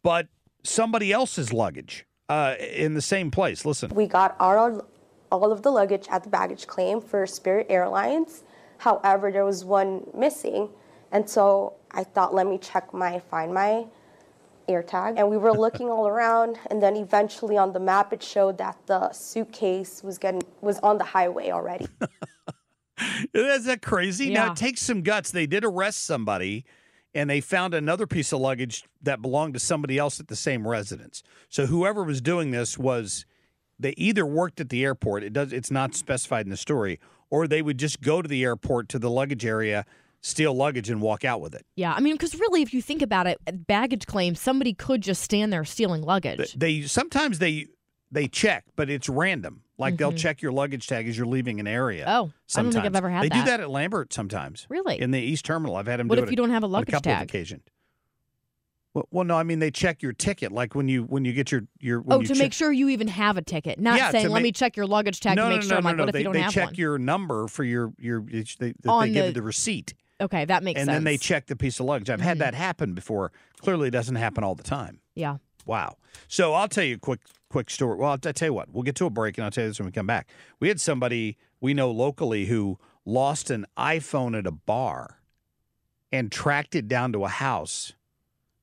but 0.03 0.27
somebody 0.63 1.12
else's 1.13 1.51
luggage 1.53 2.06
uh, 2.30 2.56
in 2.60 2.93
the 2.93 3.01
same 3.01 3.32
place. 3.32 3.63
Listen. 3.65 3.91
We 3.93 4.08
got 4.08 4.36
our 4.39 4.84
all 5.31 5.51
of 5.51 5.61
the 5.61 5.71
luggage 5.71 6.07
at 6.09 6.23
the 6.23 6.29
baggage 6.29 6.67
claim 6.67 7.01
for 7.01 7.25
Spirit 7.27 7.67
Airlines. 7.69 8.43
However, 8.79 9.31
there 9.31 9.45
was 9.45 9.65
one 9.65 10.07
missing, 10.13 10.69
and 11.11 11.29
so 11.29 11.73
I 11.91 12.03
thought, 12.03 12.33
let 12.33 12.47
me 12.47 12.57
check 12.57 12.93
my 12.93 13.19
find 13.19 13.53
my 13.53 13.85
AirTag. 14.69 15.15
And 15.17 15.29
we 15.29 15.37
were 15.37 15.53
looking 15.65 15.89
all 15.89 16.07
around, 16.07 16.57
and 16.69 16.81
then 16.81 16.95
eventually 16.95 17.57
on 17.57 17.73
the 17.73 17.79
map 17.79 18.13
it 18.13 18.21
showed 18.21 18.57
that 18.59 18.77
the 18.85 19.11
suitcase 19.11 20.03
was 20.03 20.17
getting 20.17 20.43
was 20.61 20.79
on 20.79 20.97
the 20.97 21.03
highway 21.03 21.51
already. 21.51 21.87
Is 23.33 23.65
that 23.65 23.81
crazy? 23.81 24.31
Now 24.31 24.51
it 24.51 24.57
takes 24.57 24.81
some 24.81 25.01
guts. 25.01 25.31
They 25.31 25.45
did 25.45 25.63
arrest 25.63 26.03
somebody 26.03 26.65
and 27.13 27.29
they 27.29 27.41
found 27.41 27.73
another 27.73 28.05
piece 28.05 28.31
of 28.31 28.39
luggage 28.39 28.83
that 29.01 29.21
belonged 29.21 29.53
to 29.53 29.59
somebody 29.59 29.97
else 29.97 30.19
at 30.19 30.27
the 30.27 30.35
same 30.35 30.67
residence. 30.67 31.23
So 31.49 31.65
whoever 31.65 32.03
was 32.03 32.21
doing 32.21 32.51
this 32.51 32.77
was 32.77 33.25
they 33.79 33.93
either 33.97 34.25
worked 34.25 34.59
at 34.59 34.69
the 34.69 34.83
airport, 34.83 35.23
it 35.23 35.33
does 35.33 35.53
it's 35.53 35.71
not 35.71 35.95
specified 35.95 36.45
in 36.45 36.49
the 36.49 36.57
story, 36.57 36.99
or 37.29 37.47
they 37.47 37.61
would 37.61 37.77
just 37.77 38.01
go 38.01 38.21
to 38.21 38.27
the 38.27 38.43
airport 38.43 38.89
to 38.89 38.99
the 38.99 39.09
luggage 39.09 39.45
area, 39.45 39.85
steal 40.21 40.53
luggage 40.53 40.89
and 40.89 41.01
walk 41.01 41.23
out 41.25 41.41
with 41.41 41.53
it. 41.53 41.65
Yeah, 41.75 41.93
I 41.93 41.99
mean, 41.99 42.15
because 42.15 42.35
really, 42.39 42.61
if 42.61 42.73
you 42.73 42.81
think 42.81 43.01
about 43.01 43.27
it, 43.27 43.37
baggage 43.67 44.05
claims, 44.07 44.39
somebody 44.39 44.73
could 44.73 45.01
just 45.01 45.21
stand 45.21 45.53
there 45.53 45.63
stealing 45.65 46.01
luggage. 46.01 46.53
They 46.53 46.81
sometimes 46.83 47.39
they 47.39 47.67
they 48.11 48.27
check, 48.27 48.63
but 48.75 48.89
it's 48.89 49.09
random. 49.09 49.63
Like 49.77 49.97
they'll 49.97 50.11
Mhm. 50.13 50.17
check 50.17 50.41
your 50.41 50.51
luggage 50.53 50.87
tag 50.87 51.07
as 51.07 51.15
you're 51.17 51.27
leaving 51.27 51.59
an 51.59 51.67
area. 51.67 52.05
Oh, 52.07 52.31
I 52.55 52.63
don't 52.63 52.71
think 52.71 52.85
I've 52.85 52.95
ever 52.95 53.09
had 53.11 53.23
they 53.25 53.29
that. 53.29 53.45
do 53.45 53.51
that 53.51 53.59
at 53.59 53.69
Lambert 53.69 54.11
sometimes. 54.11 54.65
Really? 54.69 54.99
In 54.99 55.11
the 55.11 55.19
East 55.19 55.45
Terminal, 55.45 55.75
I've 55.75 55.85
had 55.87 55.99
them 55.99 56.07
What 56.07 56.15
do 56.15 56.23
if 56.23 56.29
it 56.29 56.31
you 56.31 56.37
don't 56.37 56.49
have 56.49 56.63
a 56.63 56.67
luggage 56.67 56.93
couple 56.93 57.11
of 57.11 57.17
tag? 57.19 57.29
occasions. 57.29 57.61
Well, 59.12 59.23
no, 59.25 59.38
I 59.38 59.43
mean 59.43 59.60
they 59.60 59.71
check 59.71 60.01
your 60.01 60.13
ticket, 60.13 60.51
like 60.51 60.75
when 60.75 60.88
you 60.88 61.03
when 61.03 61.25
you 61.25 61.33
get 61.33 61.51
your 61.51 61.63
your. 61.79 62.01
When 62.01 62.17
Oh, 62.19 62.21
to 62.21 62.27
check- 62.27 62.38
make 62.38 62.53
sure 62.53 62.71
you 62.71 62.89
even 62.89 63.07
have 63.07 63.38
a 63.38 63.41
ticket, 63.41 63.79
not 63.79 63.97
Yeah, 63.97 64.12
saying 64.12 64.29
let 64.29 64.36
make- 64.36 64.43
me 64.43 64.51
check 64.51 64.75
your 64.77 64.88
luggage 64.88 65.19
tag 65.19 65.36
no, 65.36 65.43
to 65.43 65.49
make 65.49 65.62
no, 65.63 65.67
sure. 65.67 65.71
no, 65.71 65.77
I'm 65.77 65.83
no, 65.83 65.89
like, 65.89 65.97
no. 65.97 66.03
what 66.03 66.10
if 66.10 66.13
they, 66.13 66.19
you 66.19 66.23
don't 66.25 66.33
they 66.33 66.41
have 66.41 66.53
check 66.53 66.65
one? 66.67 66.75
your 66.75 66.97
number 66.97 67.47
for 67.47 67.63
your 67.63 67.93
your. 67.97 68.21
They, 68.21 68.41
they, 68.41 68.43
they 68.60 68.73
give 68.73 69.13
the- 69.13 69.27
you 69.27 69.31
the 69.33 69.41
receipt, 69.41 69.93
Okay, 70.19 70.45
that 70.45 70.63
makes 70.63 70.79
and 70.79 70.88
sense. 70.88 70.95
And 70.97 71.05
then 71.05 71.12
they 71.12 71.17
check 71.17 71.45
the 71.47 71.55
piece 71.55 71.79
of 71.79 71.86
luggage. 71.86 72.10
I've 72.10 72.21
had 72.21 72.33
mm-hmm. 72.38 72.39
that 72.39 72.53
happen 72.55 72.93
before. 72.93 73.31
Clearly, 73.62 73.89
it 73.89 73.91
doesn't 73.91 74.15
happen 74.15 74.43
all 74.43 74.55
the 74.55 74.63
time. 74.63 74.99
Yeah. 75.15 75.38
Wow. 75.65 75.97
So 76.27 76.53
I'll 76.53 76.67
tell 76.69 76.83
you 76.83 76.95
a 76.95 76.99
quick 76.99 77.21
quick 77.49 77.69
story. 77.69 77.97
Well, 77.97 78.12
I'll 78.12 78.17
t- 78.17 78.31
tell 78.33 78.47
you 78.47 78.53
what. 78.53 78.71
We'll 78.71 78.83
get 78.83 78.95
to 78.95 79.05
a 79.05 79.10
break, 79.10 79.38
and 79.38 79.45
I'll 79.45 79.51
tell 79.51 79.65
you 79.65 79.69
this 79.69 79.79
when 79.79 79.86
we 79.86 79.91
come 79.91 80.07
back. 80.07 80.29
We 80.60 80.69
had 80.69 80.79
somebody 80.81 81.38
we 81.62 81.73
know 81.73 81.91
locally 81.91 82.45
who 82.45 82.79
lost 83.05 83.49
an 83.49 83.65
iPhone 83.77 84.38
at 84.38 84.47
a 84.47 84.51
bar 84.51 85.19
and 86.12 86.31
tracked 86.31 86.75
it 86.75 86.88
down 86.88 87.12
to 87.13 87.25
a 87.25 87.29
house 87.29 87.93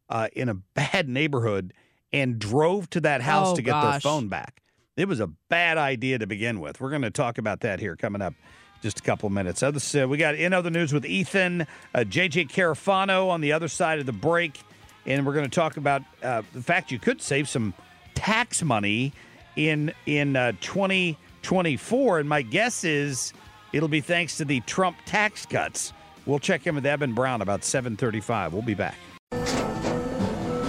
uh, 0.09 0.29
in 0.35 0.49
a 0.49 0.55
bad 0.55 1.09
neighborhood 1.09 1.73
and 2.13 2.39
drove 2.39 2.89
to 2.91 3.01
that 3.01 3.23
house 3.23 3.53
Oh, 3.53 3.57
to 3.57 3.63
get 3.63 3.81
their 3.81 4.01
phone 4.01 4.29
back. 4.29 4.63
It 4.97 5.09
was 5.09 5.19
a 5.19 5.27
bad 5.49 5.77
idea 5.77 6.19
to 6.19 6.27
begin 6.27 6.61
with. 6.61 6.81
We're 6.81 6.91
going 6.91 7.03
to 7.03 7.11
talk 7.11 7.39
about 7.39 7.61
that 7.61 7.81
here 7.81 7.97
coming 7.97 8.23
up 8.23 8.35
just 8.81 9.01
a 9.01 9.03
couple 9.03 9.27
of 9.27 9.33
minutes. 9.33 9.63
Other, 9.63 9.81
uh, 10.01 10.07
we 10.07 10.19
got 10.19 10.35
in 10.37 10.53
other 10.53 10.71
news 10.71 10.93
with 10.93 11.05
Ethan, 11.05 11.63
uh, 11.63 12.01
JJ 12.01 12.51
Carafano 12.51 13.31
on 13.31 13.41
the 13.41 13.53
other 13.53 13.67
side 13.67 13.99
of 13.99 14.07
the 14.07 14.13
break. 14.13 14.61
And 15.07 15.27
we're 15.27 15.33
going 15.33 15.51
to 15.51 15.55
talk 15.55 15.77
about 15.77 16.03
uh, 16.23 16.43
the 16.53 16.63
fact 16.63 16.93
you 16.93 16.99
could 16.99 17.21
save 17.21 17.49
some 17.49 17.75
tax 18.15 18.63
money 18.63 19.13
in 19.57 19.93
in 20.07 20.37
uh, 20.37 20.53
2024. 20.61 22.21
And 22.21 22.29
my 22.29 22.43
guess 22.43 22.85
is 22.85 23.33
it'll 23.73 23.89
be 23.89 24.01
thanks 24.01 24.37
to 24.39 24.45
the 24.45 24.61
Trump 24.61 24.97
tax 25.07 25.45
cuts. 25.47 25.93
We'll 26.27 26.39
check 26.39 26.67
in 26.67 26.75
with 26.75 26.87
Eben 26.87 27.13
Brown 27.15 27.43
about 27.43 27.63
7:35. 27.63 28.53
We'll 28.53 28.63
be 28.63 28.75
back. 28.75 28.97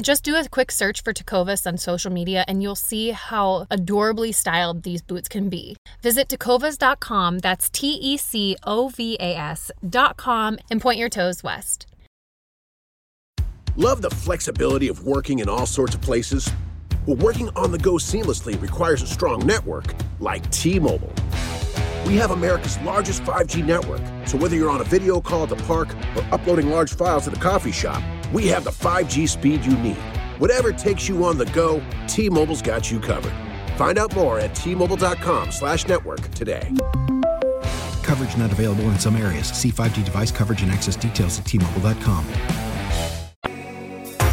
Just 0.00 0.24
do 0.24 0.34
a 0.36 0.48
quick 0.48 0.70
search 0.70 1.02
for 1.02 1.12
Tecovas 1.12 1.66
on 1.66 1.76
social 1.76 2.10
media 2.10 2.44
and 2.48 2.62
you'll 2.62 2.74
see 2.74 3.10
how 3.10 3.66
adorably 3.70 4.32
styled 4.32 4.82
these 4.82 5.02
boots 5.02 5.28
can 5.28 5.50
be. 5.50 5.76
Visit 6.02 6.28
tecovas.com, 6.28 7.38
that's 7.40 7.68
T 7.68 7.88
E 7.88 8.16
C 8.16 8.56
O 8.64 8.88
V 8.88 9.16
A 9.20 9.36
S.com, 9.36 10.58
and 10.70 10.80
point 10.80 10.98
your 10.98 11.10
toes 11.10 11.42
west. 11.42 11.86
Love 13.76 14.00
the 14.00 14.10
flexibility 14.10 14.88
of 14.88 15.04
working 15.04 15.40
in 15.40 15.48
all 15.48 15.66
sorts 15.66 15.94
of 15.94 16.00
places? 16.00 16.50
Well, 17.06 17.16
working 17.16 17.50
on 17.56 17.70
the 17.70 17.78
go 17.78 17.94
seamlessly 17.94 18.60
requires 18.60 19.02
a 19.02 19.06
strong 19.06 19.46
network 19.46 19.94
like 20.18 20.48
T 20.50 20.78
Mobile. 20.78 21.12
We 22.06 22.16
have 22.16 22.30
America's 22.30 22.78
largest 22.78 23.22
5G 23.22 23.64
network, 23.64 24.00
so 24.26 24.36
whether 24.38 24.56
you're 24.56 24.70
on 24.70 24.80
a 24.80 24.84
video 24.84 25.20
call 25.20 25.44
at 25.44 25.48
the 25.48 25.56
park 25.56 25.94
or 26.16 26.26
uploading 26.32 26.70
large 26.70 26.94
files 26.94 27.26
at 27.28 27.34
the 27.34 27.40
coffee 27.40 27.72
shop, 27.72 28.02
we 28.32 28.46
have 28.48 28.64
the 28.64 28.70
5G 28.70 29.28
speed 29.28 29.64
you 29.64 29.76
need. 29.78 29.98
Whatever 30.38 30.72
takes 30.72 31.08
you 31.08 31.24
on 31.24 31.36
the 31.36 31.46
go, 31.46 31.82
T-Mobile's 32.08 32.62
got 32.62 32.90
you 32.90 32.98
covered. 33.00 33.32
Find 33.76 33.98
out 33.98 34.14
more 34.14 34.38
at 34.38 34.54
T-Mobile.com 34.54 35.52
slash 35.52 35.86
network 35.86 36.20
today. 36.30 36.72
Coverage 38.02 38.36
not 38.36 38.50
available 38.50 38.84
in 38.84 38.98
some 38.98 39.16
areas. 39.16 39.46
See 39.48 39.70
5G 39.70 40.04
device 40.04 40.30
coverage 40.30 40.62
and 40.62 40.72
access 40.72 40.96
details 40.96 41.38
at 41.38 41.44
T-Mobile.com. 41.44 42.24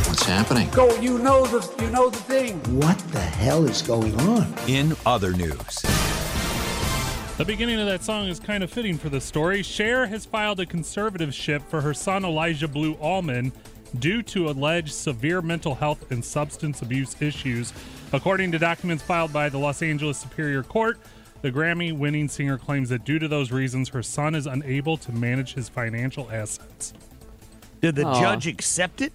What's 0.07 0.23
happening? 0.23 0.69
Go, 0.71 0.95
you 0.99 1.19
know 1.19 1.45
the 1.45 1.83
you 1.83 1.91
know 1.91 2.09
the 2.09 2.17
thing. 2.17 2.59
What 2.79 2.97
the 3.11 3.19
hell 3.19 3.65
is 3.65 3.81
going 3.81 4.19
on? 4.21 4.51
In 4.67 4.95
other 5.05 5.31
news. 5.33 5.85
The 7.37 7.45
beginning 7.45 7.79
of 7.79 7.85
that 7.85 8.03
song 8.03 8.27
is 8.27 8.39
kind 8.39 8.63
of 8.63 8.71
fitting 8.71 8.97
for 8.97 9.09
the 9.09 9.21
story. 9.21 9.61
Cher 9.61 10.07
has 10.07 10.25
filed 10.25 10.59
a 10.59 10.65
conservatorship 10.65 11.61
for 11.61 11.81
her 11.81 11.93
son 11.93 12.25
Elijah 12.25 12.67
Blue 12.67 12.93
Allman 12.95 13.51
due 13.99 14.23
to 14.23 14.49
alleged 14.49 14.91
severe 14.91 15.43
mental 15.43 15.75
health 15.75 16.11
and 16.11 16.25
substance 16.25 16.81
abuse 16.81 17.15
issues. 17.21 17.73
According 18.11 18.53
to 18.53 18.57
documents 18.57 19.03
filed 19.03 19.31
by 19.31 19.49
the 19.49 19.59
Los 19.59 19.83
Angeles 19.83 20.17
Superior 20.17 20.63
Court, 20.63 20.97
The 21.43 21.51
Grammy 21.51 21.95
winning 21.95 22.27
singer 22.27 22.57
claims 22.57 22.89
that 22.89 23.05
due 23.05 23.19
to 23.19 23.27
those 23.27 23.51
reasons, 23.51 23.89
her 23.89 24.01
son 24.01 24.33
is 24.33 24.47
unable 24.47 24.97
to 24.97 25.11
manage 25.11 25.53
his 25.53 25.69
financial 25.69 26.31
assets. 26.31 26.95
Did 27.81 27.97
the 27.97 28.05
Aw. 28.05 28.19
judge 28.19 28.47
accept 28.47 28.99
it? 28.99 29.13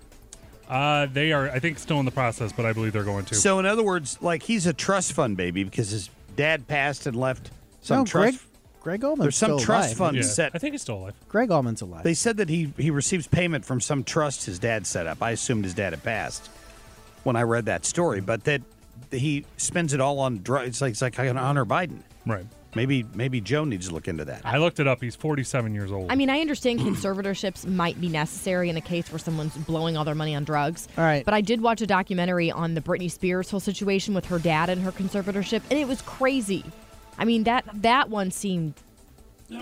Uh, 0.68 1.06
they 1.06 1.32
are, 1.32 1.50
I 1.50 1.58
think, 1.58 1.76
still 1.76 1.98
in 1.98 2.04
the 2.04 2.12
process, 2.12 2.52
but 2.52 2.66
I 2.66 2.72
believe 2.72 2.92
they're 2.92 3.02
going 3.02 3.24
to. 3.24 3.34
So, 3.34 3.58
in 3.58 3.66
other 3.66 3.82
words, 3.82 4.22
like 4.22 4.44
he's 4.44 4.68
a 4.68 4.72
trust 4.72 5.12
fund 5.12 5.36
baby 5.36 5.64
because 5.64 5.90
his 5.90 6.08
dad 6.36 6.68
passed 6.68 7.08
and 7.08 7.16
left 7.16 7.50
some 7.82 7.98
no, 7.98 8.04
trust. 8.04 8.38
Gregg, 8.38 9.00
Gregg 9.00 9.04
Allman's 9.04 9.22
There's 9.22 9.36
some 9.36 9.58
still 9.58 9.58
trust 9.60 9.88
alive. 9.88 9.98
fund 9.98 10.16
Yeah, 10.16 10.22
set. 10.22 10.52
I 10.54 10.58
think 10.58 10.72
he's 10.72 10.82
still 10.82 10.96
alive. 10.96 11.14
Gregg 11.28 11.50
Allman's 11.50 11.82
alive. 11.82 12.02
They 12.02 12.14
said 12.14 12.38
that 12.38 12.48
he 12.48 12.72
he 12.78 12.90
receives 12.90 13.26
payment 13.26 13.64
from 13.64 13.80
some 13.80 14.02
trust 14.02 14.46
his 14.46 14.58
dad 14.58 14.86
set 14.86 15.06
up. 15.06 15.22
I 15.22 15.32
assumed 15.32 15.64
his 15.64 15.74
dad 15.74 15.92
had 15.92 16.02
passed 16.02 16.48
when 17.24 17.36
I 17.36 17.42
read 17.42 17.66
that 17.66 17.84
story, 17.84 18.20
but 18.20 18.44
that 18.44 18.62
he 19.10 19.44
spends 19.56 19.92
it 19.92 20.00
all 20.00 20.18
on 20.18 20.42
drugs. 20.42 20.68
It's 20.68 20.80
like 20.80 20.92
it's 20.92 21.02
like 21.02 21.16
Hunter 21.16 21.66
Biden. 21.66 22.02
Right. 22.26 22.46
Maybe 22.74 23.04
maybe 23.14 23.40
Joe 23.40 23.64
needs 23.64 23.88
to 23.88 23.94
look 23.94 24.08
into 24.08 24.24
that. 24.24 24.42
I 24.44 24.56
looked 24.56 24.80
it 24.80 24.88
up. 24.88 25.02
He's 25.02 25.14
47 25.14 25.74
years 25.74 25.92
old. 25.92 26.10
I 26.10 26.14
mean, 26.14 26.30
I 26.30 26.40
understand 26.40 26.80
conservatorships 26.80 27.66
might 27.66 28.00
be 28.00 28.08
necessary 28.08 28.70
in 28.70 28.76
a 28.78 28.80
case 28.80 29.12
where 29.12 29.18
someone's 29.18 29.56
blowing 29.56 29.96
all 29.96 30.04
their 30.04 30.14
money 30.14 30.34
on 30.34 30.44
drugs. 30.44 30.88
All 30.96 31.04
right. 31.04 31.24
But 31.24 31.34
I 31.34 31.42
did 31.42 31.60
watch 31.60 31.82
a 31.82 31.86
documentary 31.86 32.50
on 32.50 32.74
the 32.74 32.80
Britney 32.80 33.10
Spears 33.10 33.50
whole 33.50 33.60
situation 33.60 34.14
with 34.14 34.24
her 34.26 34.38
dad 34.38 34.70
and 34.70 34.82
her 34.82 34.92
conservatorship, 34.92 35.62
and 35.68 35.78
it 35.78 35.86
was 35.86 36.00
crazy. 36.02 36.64
I 37.18 37.24
mean, 37.24 37.44
that 37.44 37.64
that 37.82 38.08
one 38.10 38.30
seemed 38.30 38.74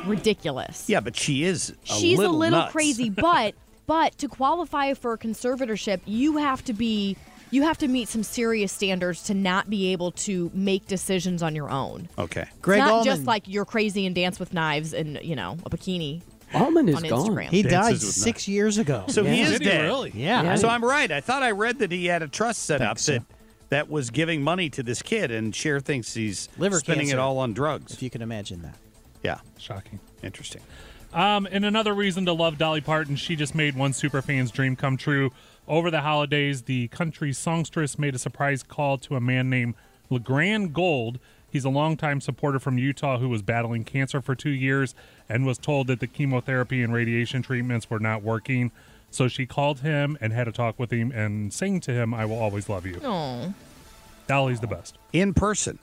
ridiculous. 0.07 0.88
Yeah, 0.88 1.01
but 1.01 1.16
she 1.16 1.44
is. 1.44 1.70
A 1.70 1.74
She's 1.86 2.18
little 2.18 2.36
a 2.36 2.38
little 2.38 2.59
nuts. 2.61 2.72
crazy, 2.72 3.11
but 3.11 3.55
but 3.86 4.16
to 4.18 4.28
qualify 4.28 4.94
for 4.94 5.12
a 5.12 5.18
conservatorship, 5.18 6.01
you 6.07 6.36
have 6.38 6.64
to 6.64 6.72
be 6.72 7.16
you 7.51 7.62
have 7.62 7.78
to 7.78 7.88
meet 7.88 8.09
some 8.09 8.22
serious 8.22 8.70
standards 8.70 9.24
to 9.24 9.34
not 9.34 9.68
be 9.68 9.90
able 9.92 10.12
to 10.12 10.51
make 10.55 10.86
decisions 10.86 11.42
on 11.42 11.57
your 11.57 11.68
own. 11.70 12.09
Okay. 12.16 12.46
Gregg 12.62 12.78
it's 12.78 12.84
not 12.86 12.92
Allman, 12.92 13.05
just 13.05 13.24
like 13.24 13.48
you're 13.48 13.64
crazy 13.64 14.07
and 14.07 14.14
dance 14.14 14.38
with 14.38 14.55
knives 14.55 14.94
and 14.94 15.18
you 15.22 15.34
know 15.34 15.57
a 15.66 15.70
bikini. 15.70 16.22
Allman 16.55 16.88
is 16.88 16.96
on 16.96 17.03
gone. 17.09 17.26
Instagram. 17.28 17.48
he 17.48 17.62
Dances 17.62 17.70
died 18.01 18.07
with 18.07 18.14
six 18.14 18.48
years 18.48 18.78
ago. 18.78 19.05
So 19.09 19.22
he 19.22 19.38
Yeah. 19.38 19.44
is 19.46 19.51
Did 19.53 19.61
he 19.62 19.64
dead. 19.68 19.82
really? 19.84 20.11
Yeah. 20.14 20.42
Yeah. 20.42 20.55
So 20.57 20.68
I'm 20.68 20.84
right. 20.84 21.11
I 21.11 21.20
thought 21.20 21.42
I 21.44 21.53
read 21.53 21.78
that 21.78 21.92
he 21.92 22.07
had 22.07 22.22
a 22.22 22.28
trust 22.28 22.64
set 22.64 22.78
Think 22.78 22.90
up 22.90 22.98
so. 22.98 23.12
that 23.12 23.22
that 23.70 23.88
was 23.88 24.10
giving 24.10 24.42
money 24.42 24.68
to 24.70 24.82
this 24.82 25.00
kid, 25.02 25.30
and 25.30 25.54
Cher 25.54 25.80
thinks 25.80 26.14
he's 26.14 26.48
Liver 26.58 26.78
spending 26.78 27.06
cancer. 27.06 27.16
it 27.18 27.20
all 27.20 27.38
on 27.38 27.52
drugs. 27.54 27.92
If 27.92 28.02
you 28.02 28.10
can 28.10 28.20
imagine 28.22 28.62
that. 28.62 28.76
Yeah, 29.22 29.38
Shocking. 29.58 30.00
interesting. 30.22 30.62
Um, 31.12 31.48
and 31.50 31.64
another 31.64 31.92
reason 31.94 32.24
to 32.26 32.32
love 32.32 32.56
Dolly 32.58 32.80
Parton, 32.80 33.16
she 33.16 33.34
just 33.36 33.54
made 33.54 33.76
one 33.76 33.92
superfan's 33.92 34.50
dream 34.50 34.76
come 34.76 34.96
true. 34.96 35.30
Over 35.66 35.90
the 35.90 36.00
holidays, 36.02 36.62
the 36.62 36.88
country 36.88 37.32
songstress 37.32 37.98
made 37.98 38.14
a 38.14 38.18
surprise 38.18 38.62
call 38.62 38.98
to 38.98 39.16
a 39.16 39.20
man 39.20 39.50
named 39.50 39.74
LeGrand 40.08 40.72
Gold. 40.72 41.18
He's 41.50 41.64
a 41.64 41.68
longtime 41.68 42.20
supporter 42.20 42.58
from 42.60 42.78
Utah 42.78 43.18
who 43.18 43.28
was 43.28 43.42
battling 43.42 43.82
cancer 43.84 44.20
for 44.20 44.34
two 44.36 44.50
years 44.50 44.94
and 45.28 45.44
was 45.44 45.58
told 45.58 45.88
that 45.88 45.98
the 46.00 46.06
chemotherapy 46.06 46.82
and 46.82 46.92
radiation 46.92 47.42
treatments 47.42 47.90
were 47.90 47.98
not 48.00 48.22
working. 48.22 48.70
So 49.11 49.26
she 49.28 49.44
called 49.46 49.80
him 49.80 50.16
and 50.20 50.32
had 50.32 50.46
a 50.48 50.52
talk 50.52 50.78
with 50.78 50.92
him 50.92 51.11
and 51.12 51.52
sang 51.52 51.80
to 51.80 51.92
him, 51.92 52.14
I 52.14 52.24
will 52.26 52.38
always 52.38 52.68
love 52.68 52.86
you. 52.86 53.00
Oh, 53.04 53.52
Dolly's 54.26 54.61
the 54.61 54.66
best. 54.68 54.98
In 55.12 55.34
person. 55.34 55.78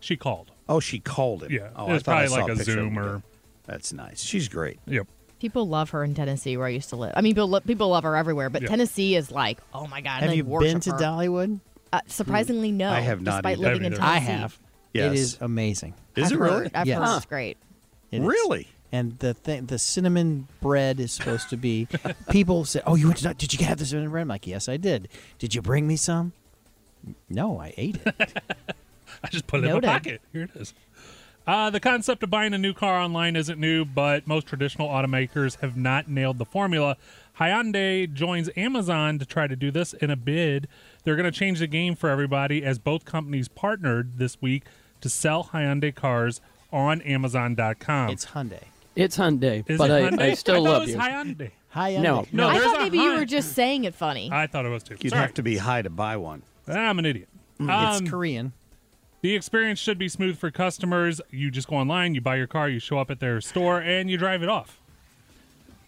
She 0.00 0.16
called. 0.16 0.50
Oh, 0.68 0.80
she 0.80 0.98
called 0.98 1.44
him. 1.44 1.52
Yeah, 1.52 1.68
oh, 1.76 1.88
it 1.90 1.92
was 1.92 2.02
I 2.02 2.04
thought 2.04 2.12
I 2.12 2.26
probably 2.26 2.28
saw 2.28 2.34
like 2.34 2.44
a 2.44 2.56
picture 2.56 2.72
of 2.72 2.76
Zoom 2.86 2.98
or- 2.98 3.22
That's 3.66 3.92
nice. 3.92 4.22
She's 4.22 4.48
great. 4.48 4.78
Yep. 4.86 5.06
people 5.38 5.66
love 5.68 5.90
her 5.90 6.02
in 6.04 6.14
Tennessee, 6.14 6.56
where 6.56 6.66
I 6.66 6.70
used 6.70 6.88
to 6.90 6.96
live. 6.96 7.12
I 7.16 7.20
mean, 7.20 7.34
people, 7.34 7.48
lo- 7.48 7.60
people 7.60 7.88
love 7.88 8.04
her 8.04 8.16
everywhere, 8.16 8.48
but 8.48 8.62
Yeah. 8.62 8.68
Tennessee 8.68 9.16
is 9.16 9.30
like, 9.30 9.58
oh 9.74 9.86
my 9.86 10.00
god, 10.00 10.22
Have 10.22 10.34
you 10.34 10.44
been 10.44 10.80
to 10.80 10.92
her. 10.92 10.96
Dollywood? 10.98 11.60
Uh, 11.92 12.00
surprisingly, 12.06 12.72
no. 12.72 12.88
I 12.90 13.00
have 13.00 13.20
not 13.20 13.42
Despite 13.42 13.58
either. 13.58 13.68
living 13.74 13.84
in 13.84 13.92
Tennessee, 13.92 14.02
I 14.10 14.18
have. 14.18 14.58
Yes. 14.94 15.12
It 15.12 15.18
is 15.18 15.38
amazing. 15.40 15.94
Is 16.16 16.26
I've 16.26 16.32
it 16.32 16.38
really? 16.38 16.52
heard- 16.54 16.70
I've 16.74 16.86
Yes. 16.86 16.98
heard 17.08 17.16
it's 17.16 17.26
great. 17.26 17.56
It 18.12 18.22
is. 18.22 18.66
And 18.94 19.18
the 19.20 19.32
thing, 19.32 19.66
the 19.66 19.78
cinnamon 19.78 20.48
bread 20.60 21.00
is 21.00 21.12
supposed 21.12 21.48
to 21.50 21.56
be. 21.56 21.88
people 22.30 22.66
say, 22.66 22.82
"Oh, 22.86 22.94
you 22.94 23.06
went 23.06 23.18
to? 23.20 23.32
Did 23.32 23.58
you 23.58 23.64
have 23.66 23.78
the 23.78 23.86
cinnamon 23.86 24.10
bread?" 24.10 24.22
I'm 24.22 24.28
like, 24.28 24.46
"Yes, 24.46 24.68
I 24.68 24.76
did." 24.76 25.08
Did 25.38 25.54
you 25.54 25.62
bring 25.62 25.86
me 25.86 25.96
some? 25.96 26.32
No, 27.30 27.58
I 27.58 27.72
ate 27.78 27.98
it. 28.04 28.14
I 29.24 29.28
just 29.28 29.46
put 29.46 29.60
it 29.60 29.66
Noted. 29.66 29.84
in 29.84 29.88
my 29.88 29.92
pocket. 29.98 30.20
Here 30.32 30.42
it 30.42 30.50
is. 30.54 30.74
Uh, 31.46 31.70
the 31.70 31.80
concept 31.80 32.22
of 32.22 32.30
buying 32.30 32.52
a 32.54 32.58
new 32.58 32.72
car 32.72 33.00
online 33.00 33.34
isn't 33.34 33.58
new, 33.58 33.84
but 33.84 34.26
most 34.28 34.46
traditional 34.46 34.88
automakers 34.88 35.58
have 35.60 35.76
not 35.76 36.08
nailed 36.08 36.38
the 36.38 36.44
formula. 36.44 36.96
Hyundai 37.40 38.12
joins 38.12 38.48
Amazon 38.56 39.18
to 39.18 39.26
try 39.26 39.46
to 39.48 39.56
do 39.56 39.70
this 39.70 39.92
in 39.94 40.10
a 40.10 40.16
bid. 40.16 40.68
They're 41.02 41.16
going 41.16 41.30
to 41.30 41.36
change 41.36 41.58
the 41.58 41.66
game 41.66 41.96
for 41.96 42.10
everybody 42.10 42.62
as 42.62 42.78
both 42.78 43.04
companies 43.04 43.48
partnered 43.48 44.18
this 44.18 44.40
week 44.40 44.64
to 45.00 45.08
sell 45.08 45.44
Hyundai 45.52 45.92
cars 45.94 46.40
on 46.72 47.00
Amazon.com. 47.02 48.10
it's 48.10 48.26
Hyundai. 48.26 48.62
It's 48.94 49.16
Hyundai, 49.16 49.64
Is 49.68 49.78
but 49.78 49.90
it 49.90 49.94
I, 49.94 50.10
Hyundai? 50.10 50.20
I 50.22 50.34
still 50.34 50.54
I 50.54 50.58
thought 50.58 50.64
love 50.64 50.82
it 50.82 50.86
was 50.86 50.90
you. 50.94 51.00
Hyundai. 51.00 51.50
Hyundai. 51.74 52.02
No. 52.02 52.26
No, 52.32 52.48
I 52.48 52.52
there's 52.58 52.64
thought 52.66 52.80
a 52.80 52.82
maybe 52.84 52.98
you 52.98 53.10
Hy- 53.12 53.18
were 53.18 53.24
just 53.24 53.52
saying 53.54 53.84
it 53.84 53.94
funny. 53.94 54.28
I 54.30 54.46
thought 54.46 54.66
it 54.66 54.68
was 54.68 54.82
too. 54.82 54.96
You'd 55.00 55.10
Sorry. 55.10 55.22
have 55.22 55.34
to 55.34 55.42
be 55.42 55.56
high 55.56 55.82
to 55.82 55.90
buy 55.90 56.16
one. 56.16 56.42
I'm 56.68 56.98
an 56.98 57.06
idiot. 57.06 57.28
it's 57.58 58.00
Um, 58.00 58.06
Korean. 58.06 58.52
The 59.22 59.34
experience 59.34 59.78
should 59.78 59.98
be 59.98 60.08
smooth 60.08 60.36
for 60.36 60.50
customers. 60.50 61.20
You 61.30 61.50
just 61.50 61.68
go 61.68 61.76
online, 61.76 62.14
you 62.14 62.20
buy 62.20 62.36
your 62.36 62.46
car, 62.48 62.68
you 62.68 62.78
show 62.80 62.98
up 62.98 63.10
at 63.10 63.20
their 63.20 63.40
store, 63.40 63.80
and 63.80 64.10
you 64.10 64.16
drive 64.18 64.42
it 64.42 64.48
off. 64.48 64.78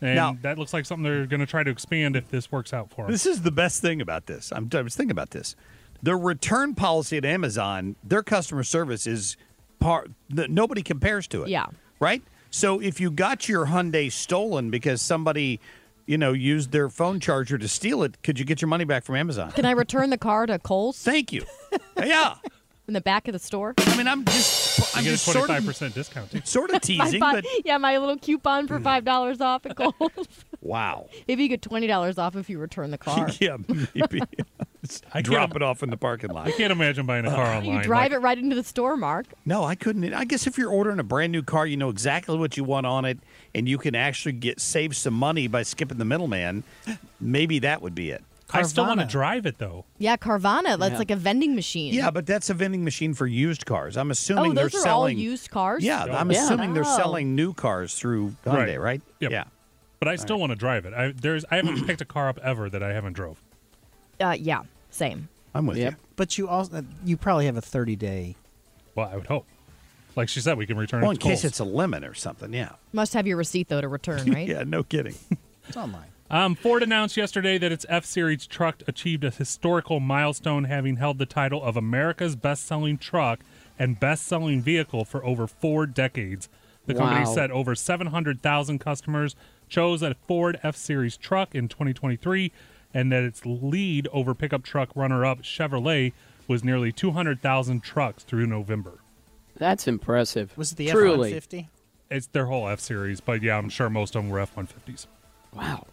And 0.00 0.14
Now- 0.14 0.36
that 0.42 0.56
looks 0.58 0.72
like 0.72 0.86
something 0.86 1.02
they're 1.04 1.26
going 1.26 1.40
to 1.40 1.46
try 1.46 1.62
to 1.62 1.70
expand 1.70 2.16
if 2.16 2.28
this 2.30 2.50
works 2.52 2.72
out 2.72 2.90
for 2.90 3.02
them. 3.04 3.10
This 3.12 3.26
is 3.26 3.42
the 3.42 3.50
best 3.50 3.82
thing 3.82 4.00
about 4.00 4.26
this. 4.26 4.52
I'm, 4.52 4.68
I 4.74 4.82
was 4.82 4.94
thinking 4.96 5.10
about 5.12 5.30
this. 5.30 5.56
The 6.02 6.16
return 6.16 6.74
policy 6.74 7.16
at 7.16 7.24
Amazon, 7.24 7.96
their 8.04 8.22
customer 8.22 8.62
service 8.62 9.06
is 9.06 9.36
part. 9.80 10.10
The, 10.28 10.46
nobody 10.48 10.82
compares 10.82 11.26
to 11.28 11.42
it. 11.44 11.48
Yeah. 11.48 11.66
Right. 12.00 12.22
So 12.54 12.78
if 12.78 13.00
you 13.00 13.10
got 13.10 13.48
your 13.48 13.66
Hyundai 13.66 14.12
stolen 14.12 14.70
because 14.70 15.02
somebody, 15.02 15.58
you 16.06 16.16
know, 16.16 16.32
used 16.32 16.70
their 16.70 16.88
phone 16.88 17.18
charger 17.18 17.58
to 17.58 17.66
steal 17.66 18.04
it, 18.04 18.22
could 18.22 18.38
you 18.38 18.44
get 18.44 18.62
your 18.62 18.68
money 18.68 18.84
back 18.84 19.04
from 19.04 19.16
Amazon? 19.16 19.50
Can 19.50 19.64
I 19.64 19.72
return 19.72 20.10
the 20.10 20.18
car 20.18 20.46
to 20.46 20.60
Kohl's 20.60 21.02
Thank 21.02 21.32
you. 21.32 21.44
yeah. 21.98 22.36
In 22.86 22.94
the 22.94 23.00
back 23.00 23.28
of 23.28 23.32
the 23.32 23.38
store? 23.38 23.74
I 23.78 23.96
mean, 23.96 24.08
I'm 24.08 24.24
just, 24.24 24.78
you 24.78 24.84
I'm 24.98 25.04
get 25.04 25.10
a 25.10 25.14
just 25.14 25.24
sort 25.24 25.48
25% 25.48 25.86
of, 25.86 25.94
discount. 25.94 26.30
Too. 26.30 26.40
sort 26.44 26.70
of 26.70 26.80
teasing, 26.82 27.20
fi- 27.20 27.40
but 27.40 27.44
yeah, 27.64 27.78
my 27.78 27.98
little 27.98 28.18
coupon 28.18 28.66
for 28.66 28.78
mm. 28.78 28.84
five 28.84 29.04
dollars 29.04 29.40
off 29.40 29.66
at 29.66 29.76
Kohl's. 29.76 30.28
wow. 30.60 31.08
Maybe 31.28 31.42
you 31.42 31.48
get 31.48 31.62
twenty 31.62 31.86
dollars 31.86 32.18
off 32.18 32.36
if 32.36 32.50
you 32.50 32.58
return 32.58 32.90
the 32.90 32.98
car. 32.98 33.28
yeah, 33.40 33.56
maybe. 33.94 34.22
I 35.14 35.22
Drop 35.22 35.56
it 35.56 35.62
off 35.62 35.82
in 35.82 35.88
the 35.88 35.96
parking 35.96 36.30
lot. 36.30 36.46
I 36.46 36.52
can't 36.52 36.70
imagine 36.70 37.06
buying 37.06 37.24
a 37.24 37.30
car 37.30 37.46
online. 37.46 37.78
You 37.78 37.82
drive 37.82 38.12
like- 38.12 38.18
it 38.18 38.22
right 38.22 38.38
into 38.38 38.54
the 38.54 38.64
store, 38.64 38.96
Mark. 38.98 39.26
No, 39.46 39.64
I 39.64 39.74
couldn't. 39.74 40.12
I 40.12 40.24
guess 40.24 40.46
if 40.46 40.58
you're 40.58 40.70
ordering 40.70 40.98
a 40.98 41.04
brand 41.04 41.32
new 41.32 41.42
car, 41.42 41.66
you 41.66 41.78
know 41.78 41.88
exactly 41.88 42.36
what 42.36 42.56
you 42.58 42.64
want 42.64 42.84
on 42.86 43.06
it, 43.06 43.18
and 43.54 43.66
you 43.68 43.78
can 43.78 43.94
actually 43.94 44.32
get 44.32 44.60
save 44.60 44.94
some 44.94 45.14
money 45.14 45.48
by 45.48 45.62
skipping 45.62 45.98
the 45.98 46.04
middleman. 46.04 46.64
Maybe 47.18 47.58
that 47.60 47.80
would 47.80 47.94
be 47.94 48.10
it. 48.10 48.22
I 48.54 48.62
still 48.62 48.86
want 48.86 49.00
to 49.00 49.06
drive 49.06 49.46
it 49.46 49.58
though. 49.58 49.84
Yeah, 49.98 50.16
Carvana. 50.16 50.78
That's 50.78 50.92
Yeah. 50.92 50.98
like 50.98 51.10
a 51.10 51.16
vending 51.16 51.54
machine. 51.54 51.92
Yeah, 51.94 52.10
but 52.10 52.26
that's 52.26 52.50
a 52.50 52.54
vending 52.54 52.84
machine 52.84 53.14
for 53.14 53.26
used 53.26 53.66
cars. 53.66 53.96
I'm 53.96 54.10
assuming 54.10 54.38
Oh, 54.38 54.42
assuming 54.42 54.54
those 54.62 54.72
they're 54.72 54.80
are 54.80 54.86
all 54.88 55.00
selling 55.02 55.18
used 55.18 55.50
cars. 55.50 55.82
Yeah, 55.84 56.04
I'm 56.04 56.30
Yeah. 56.30 56.44
assuming 56.44 56.74
they're 56.74 56.84
Oh. 56.86 56.96
selling 56.96 57.34
new 57.34 57.52
cars 57.52 57.94
through 57.94 58.34
Hyundai, 58.46 58.80
right? 58.80 59.02
Yep. 59.20 59.30
Yeah. 59.32 59.44
But 60.00 60.08
I 60.08 60.16
still 60.16 60.38
want 60.38 60.50
to 60.50 60.56
drive 60.56 60.84
it. 60.86 60.94
I 60.94 61.12
there's 61.12 61.44
I 61.50 61.56
haven't 61.56 61.84
picked 61.86 62.00
a 62.00 62.04
car 62.04 62.28
up 62.28 62.38
ever 62.42 62.68
that 62.70 62.82
I 62.82 62.92
haven't 62.92 63.14
drove. 63.14 63.38
Uh, 64.20 64.36
yeah. 64.38 64.62
Same. 64.90 65.28
I'm 65.54 65.66
with 65.66 65.76
Yep. 65.78 65.92
you. 65.92 65.98
But 66.16 66.36
you 66.38 66.48
also 66.48 66.84
you 67.04 67.16
probably 67.16 67.46
have 67.46 67.56
a 67.56 67.60
30 67.62 67.96
day. 67.96 68.36
Well, 68.94 69.08
I 69.12 69.16
would 69.16 69.26
hope. 69.26 69.46
Like 70.16 70.28
she 70.28 70.40
said, 70.40 70.56
we 70.58 70.66
can 70.66 70.76
return 70.76 71.00
Well, 71.02 71.10
it 71.10 71.14
in 71.14 71.18
to 71.18 71.24
case 71.24 71.42
Kohl's. 71.42 71.44
it's 71.44 71.58
a 71.58 71.64
lemon 71.64 72.04
or 72.04 72.14
something. 72.14 72.52
Yeah. 72.52 72.70
Must 72.92 73.14
have 73.14 73.26
your 73.26 73.36
receipt 73.36 73.68
though 73.68 73.80
to 73.80 73.88
return, 73.88 74.30
right? 74.32 74.46
Yeah. 74.46 74.62
No 74.64 74.82
kidding. 74.84 75.14
It's 75.66 75.76
online. 75.76 76.04
Um, 76.30 76.54
Ford 76.54 76.82
announced 76.82 77.16
yesterday 77.16 77.58
that 77.58 77.70
its 77.72 77.84
F 77.88 78.04
Series 78.04 78.46
truck 78.46 78.82
achieved 78.88 79.24
a 79.24 79.30
historical 79.30 80.00
milestone, 80.00 80.64
having 80.64 80.96
held 80.96 81.18
the 81.18 81.26
title 81.26 81.62
of 81.62 81.76
America's 81.76 82.34
best-selling 82.34 82.98
truck 82.98 83.40
and 83.78 84.00
best-selling 84.00 84.62
vehicle 84.62 85.04
for 85.04 85.24
over 85.24 85.46
four 85.46 85.86
decades. 85.86 86.48
The 86.86 86.94
company 86.94 87.24
Wow. 87.24 87.34
said 87.34 87.50
over 87.50 87.74
700,000 87.74 88.78
customers 88.78 89.36
chose 89.68 90.02
a 90.02 90.14
Ford 90.26 90.58
F 90.62 90.76
Series 90.76 91.16
truck 91.16 91.54
in 91.54 91.68
2023, 91.68 92.52
and 92.92 93.12
that 93.12 93.22
its 93.22 93.44
lead 93.44 94.08
over 94.12 94.34
pickup 94.34 94.62
truck 94.62 94.90
runner-up 94.94 95.42
Chevrolet 95.42 96.12
was 96.48 96.64
nearly 96.64 96.92
200,000 96.92 97.82
trucks 97.82 98.22
through 98.24 98.46
November. 98.46 98.98
That's 99.56 99.86
impressive. 99.86 100.56
Was 100.56 100.72
it 100.72 100.76
the 100.76 100.90
F-150? 100.90 101.68
It's 102.10 102.26
their 102.28 102.46
whole 102.46 102.68
F 102.68 102.80
Series, 102.80 103.20
but 103.20 103.42
yeah, 103.42 103.56
I'm 103.56 103.68
sure 103.68 103.88
most 103.90 104.14
of 104.16 104.22
them 104.22 104.30
were 104.30 104.40
F-150s. 104.40 105.06
Wow. 105.54 105.86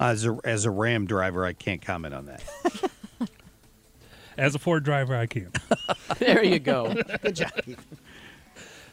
As 0.00 0.24
a 0.26 0.36
as 0.44 0.64
a 0.64 0.70
Ram 0.70 1.06
driver, 1.06 1.44
I 1.44 1.52
can't 1.52 1.80
comment 1.82 2.14
on 2.14 2.26
that. 2.26 2.42
As 4.38 4.54
a 4.54 4.58
Ford 4.58 4.84
driver, 4.84 5.14
I 5.14 5.26
can. 5.26 5.52
There 6.18 6.42
you 6.42 6.58
go. 6.58 6.94
Good 7.22 7.36
job. 7.36 7.50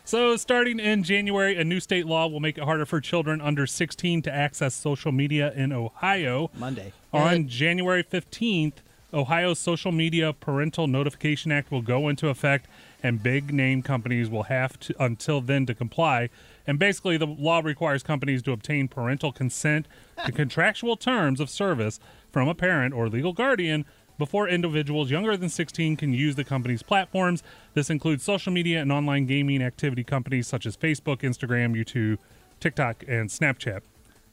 So, 0.04 0.36
starting 0.38 0.80
in 0.80 1.04
January, 1.04 1.58
a 1.58 1.64
new 1.64 1.80
state 1.80 2.06
law 2.06 2.28
will 2.28 2.40
make 2.40 2.58
it 2.58 2.64
harder 2.64 2.86
for 2.86 3.00
children 3.02 3.42
under 3.42 3.66
16 3.68 4.22
to 4.24 4.34
access 4.34 4.74
social 4.74 5.12
media 5.12 5.52
in 5.54 5.72
Ohio. 5.72 6.50
Monday. 6.58 6.94
On 7.14 7.48
January 7.48 8.04
15th, 8.04 8.76
Ohio's 9.14 9.60
Social 9.60 9.92
Media 9.92 10.34
Parental 10.34 10.88
Notification 10.88 11.52
Act 11.52 11.72
will 11.72 11.82
go 11.82 12.08
into 12.08 12.30
effect, 12.30 12.68
and 13.02 13.22
big 13.24 13.54
name 13.54 13.82
companies 13.82 14.30
will 14.30 14.44
have 14.44 14.80
to 14.82 14.96
until 15.02 15.42
then 15.42 15.66
to 15.66 15.74
comply. 15.74 16.30
And 16.68 16.78
basically, 16.78 17.16
the 17.18 17.26
law 17.26 17.62
requires 17.64 18.04
companies 18.04 18.42
to 18.44 18.52
obtain 18.52 18.88
parental 18.90 19.32
consent 19.32 19.88
to 20.26 20.32
contractual 20.34 20.98
terms 20.98 21.40
of 21.40 21.50
service 21.50 22.00
from 22.32 22.48
a 22.50 22.54
parent 22.54 22.94
or 22.94 23.08
legal 23.08 23.32
guardian 23.34 23.86
before 24.18 24.50
individuals 24.50 25.10
younger 25.10 25.38
than 25.38 25.48
16 25.48 25.96
can 25.96 26.14
use 26.14 26.36
the 26.36 26.44
company's 26.44 26.84
platforms. 26.84 27.42
This 27.74 27.90
includes 27.90 28.24
social 28.24 28.52
media 28.52 28.82
and 28.82 28.92
online 28.92 29.26
gaming 29.28 29.62
activity 29.62 30.04
companies 30.04 30.48
such 30.48 30.66
as 30.66 30.76
Facebook, 30.76 31.20
Instagram, 31.22 31.74
YouTube, 31.76 32.18
TikTok, 32.60 33.04
and 33.08 33.30
Snapchat. 33.30 33.82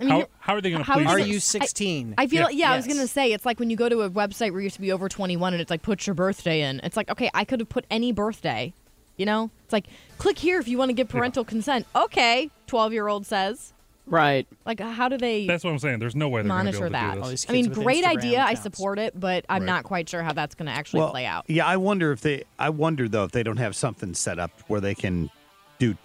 I 0.01 0.05
mean, 0.05 0.11
how, 0.11 0.16
you're- 0.16 0.30
how 0.41 0.55
are 0.57 0.61
they 0.61 0.70
going 0.70 0.82
to 0.82 0.87
how 0.87 0.95
police 0.95 1.09
is 1.09 1.14
Are 1.14 1.18
it- 1.20 1.26
you 1.28 1.39
16? 1.39 2.14
I 2.18 2.26
feel 2.26 2.51
yeah, 2.51 2.72
I 2.72 2.76
was 2.76 2.87
gonna 2.87 3.07
say 3.07 3.32
it's 3.32 3.47
like 3.47 3.61
when 3.61 3.70
you 3.70 3.76
go 3.76 3.89
to 3.89 4.01
a 4.03 4.11
website 4.11 4.51
where 4.51 4.61
you 4.61 4.66
have 4.66 4.74
to 4.74 4.80
be 4.80 4.91
over 4.91 5.09
21 5.09 5.53
and 5.53 5.62
it's 5.62 5.70
like 5.70 5.82
put 5.82 6.05
your 6.07 6.14
birthday 6.14 6.62
in. 6.62 6.80
It's 6.82 6.97
like 6.97 7.09
okay, 7.11 7.30
I 7.32 7.45
could 7.45 7.61
have 7.61 7.68
put 7.68 7.85
any 7.91 8.11
birthday. 8.11 8.72
You 9.17 9.27
know, 9.27 9.51
it's 9.65 9.73
like 9.73 9.87
click 10.19 10.39
here 10.39 10.59
if 10.59 10.67
you 10.69 10.77
want 10.79 10.89
to 10.89 10.93
give 10.95 11.09
parental 11.09 11.45
consent. 11.45 11.87
Okay, 11.95 12.51
12 12.67 12.93
year 12.93 13.07
old 13.09 13.27
says. 13.27 13.73
Right. 14.07 14.47
Like 14.67 14.81
how 14.81 15.09
do 15.09 15.17
they 15.17 15.47
That's 15.47 15.65
what 15.65 15.71
I'm 15.71 15.79
saying. 15.79 15.99
There's 15.99 16.15
no 16.17 16.29
way 16.29 16.43
they're 16.43 16.49
going 16.51 16.67
to 16.67 16.73
be 16.73 16.79
monitor 16.79 16.87
able 16.87 16.93
that? 16.93 17.15
to 17.15 17.23
do 17.23 17.31
this. 17.31 17.47
I 17.49 17.53
mean, 17.53 17.69
great 17.71 18.05
idea. 18.05 18.41
I 18.43 18.53
support 18.55 18.99
it, 18.99 19.19
but 19.19 19.47
I'm 19.49 19.62
Right. 19.62 19.67
not 19.67 19.85
quite 19.85 20.09
sure 20.11 20.23
how 20.23 20.33
that's 20.35 20.55
going 20.55 20.67
to 20.67 20.73
actually 20.73 21.01
Well, 21.01 21.11
play 21.11 21.25
out. 21.25 21.45
Yeah, 21.49 21.67
I 21.67 21.77
wonder 21.79 22.12
if 22.12 22.21
they. 22.21 22.45
I 22.59 22.69
wonder 22.71 23.09
though 23.09 23.25
if 23.25 23.31
they 23.31 23.43
don't 23.43 23.57
have 23.57 23.75
something 23.75 24.12
set 24.15 24.39
up 24.39 24.51
where 24.67 24.81
they 24.81 24.95
can 24.95 25.31
do 25.79 25.97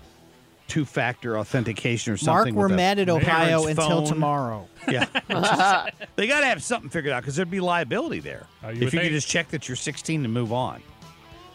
two-factor 0.69 1.37
authentication 1.37 2.13
or 2.13 2.17
something. 2.17 2.53
Mark, 2.55 2.69
we're 2.69 2.75
mad 2.75 2.99
at 2.99 3.09
Ohio 3.09 3.65
until 3.65 4.03
tomorrow. 4.05 4.67
Yeah, 4.87 5.05
they 6.15 6.27
got 6.27 6.41
to 6.41 6.45
have 6.45 6.61
something 6.63 6.89
figured 6.91 7.11
out 7.11 7.23
because 7.23 7.35
there'd 7.35 7.49
be 7.51 7.59
liability 7.59 8.19
there 8.19 8.45
Uh, 8.63 8.67
you 8.67 8.73
if 8.73 8.79
would 8.85 8.93
you 8.93 8.99
could 8.99 9.11
just 9.11 9.27
check 9.27 9.49
that 9.49 9.67
you're 9.67 9.75
16 9.75 10.23
and 10.23 10.33
move 10.33 10.53
on. 10.53 10.81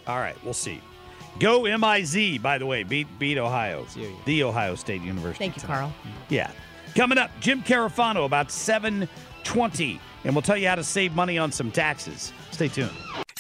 All 0.08 0.18
right, 0.18 0.36
we'll 0.44 0.52
see. 0.52 0.80
Go 1.40 1.62
MIZ, 1.64 2.38
by 2.38 2.58
the 2.58 2.66
way, 2.66 2.82
beat 2.84 3.06
beat 3.18 3.38
Ohio, 3.38 3.86
the 4.24 4.44
Ohio 4.44 4.74
State 4.74 5.02
University. 5.02 5.38
Thank 5.38 5.56
you, 5.56 5.62
tonight. 5.62 5.74
Carl. 5.74 5.94
Yeah. 6.28 6.50
Coming 6.94 7.18
up, 7.18 7.30
Jim 7.40 7.62
Carafano 7.62 8.24
about 8.24 8.52
720, 8.52 10.00
and 10.24 10.34
we'll 10.34 10.42
tell 10.42 10.56
you 10.56 10.68
how 10.68 10.76
to 10.76 10.84
save 10.84 11.14
money 11.14 11.38
on 11.38 11.50
some 11.50 11.72
taxes. 11.72 12.32
Stay 12.52 12.68
tuned. 12.68 12.92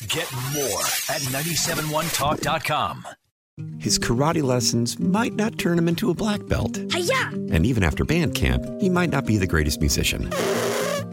Get 0.08 0.30
more 0.52 0.80
at 1.08 1.22
971talk.com. 1.22 3.06
His 3.78 4.00
karate 4.00 4.42
lessons 4.42 4.98
might 4.98 5.34
not 5.34 5.58
turn 5.58 5.78
him 5.78 5.86
into 5.86 6.10
a 6.10 6.14
black 6.14 6.44
belt. 6.48 6.76
Hiya! 6.92 7.30
And 7.52 7.64
even 7.64 7.84
after 7.84 8.04
band 8.04 8.34
camp, 8.34 8.64
he 8.80 8.90
might 8.90 9.10
not 9.10 9.26
be 9.26 9.36
the 9.36 9.46
greatest 9.46 9.78
musician. 9.78 10.28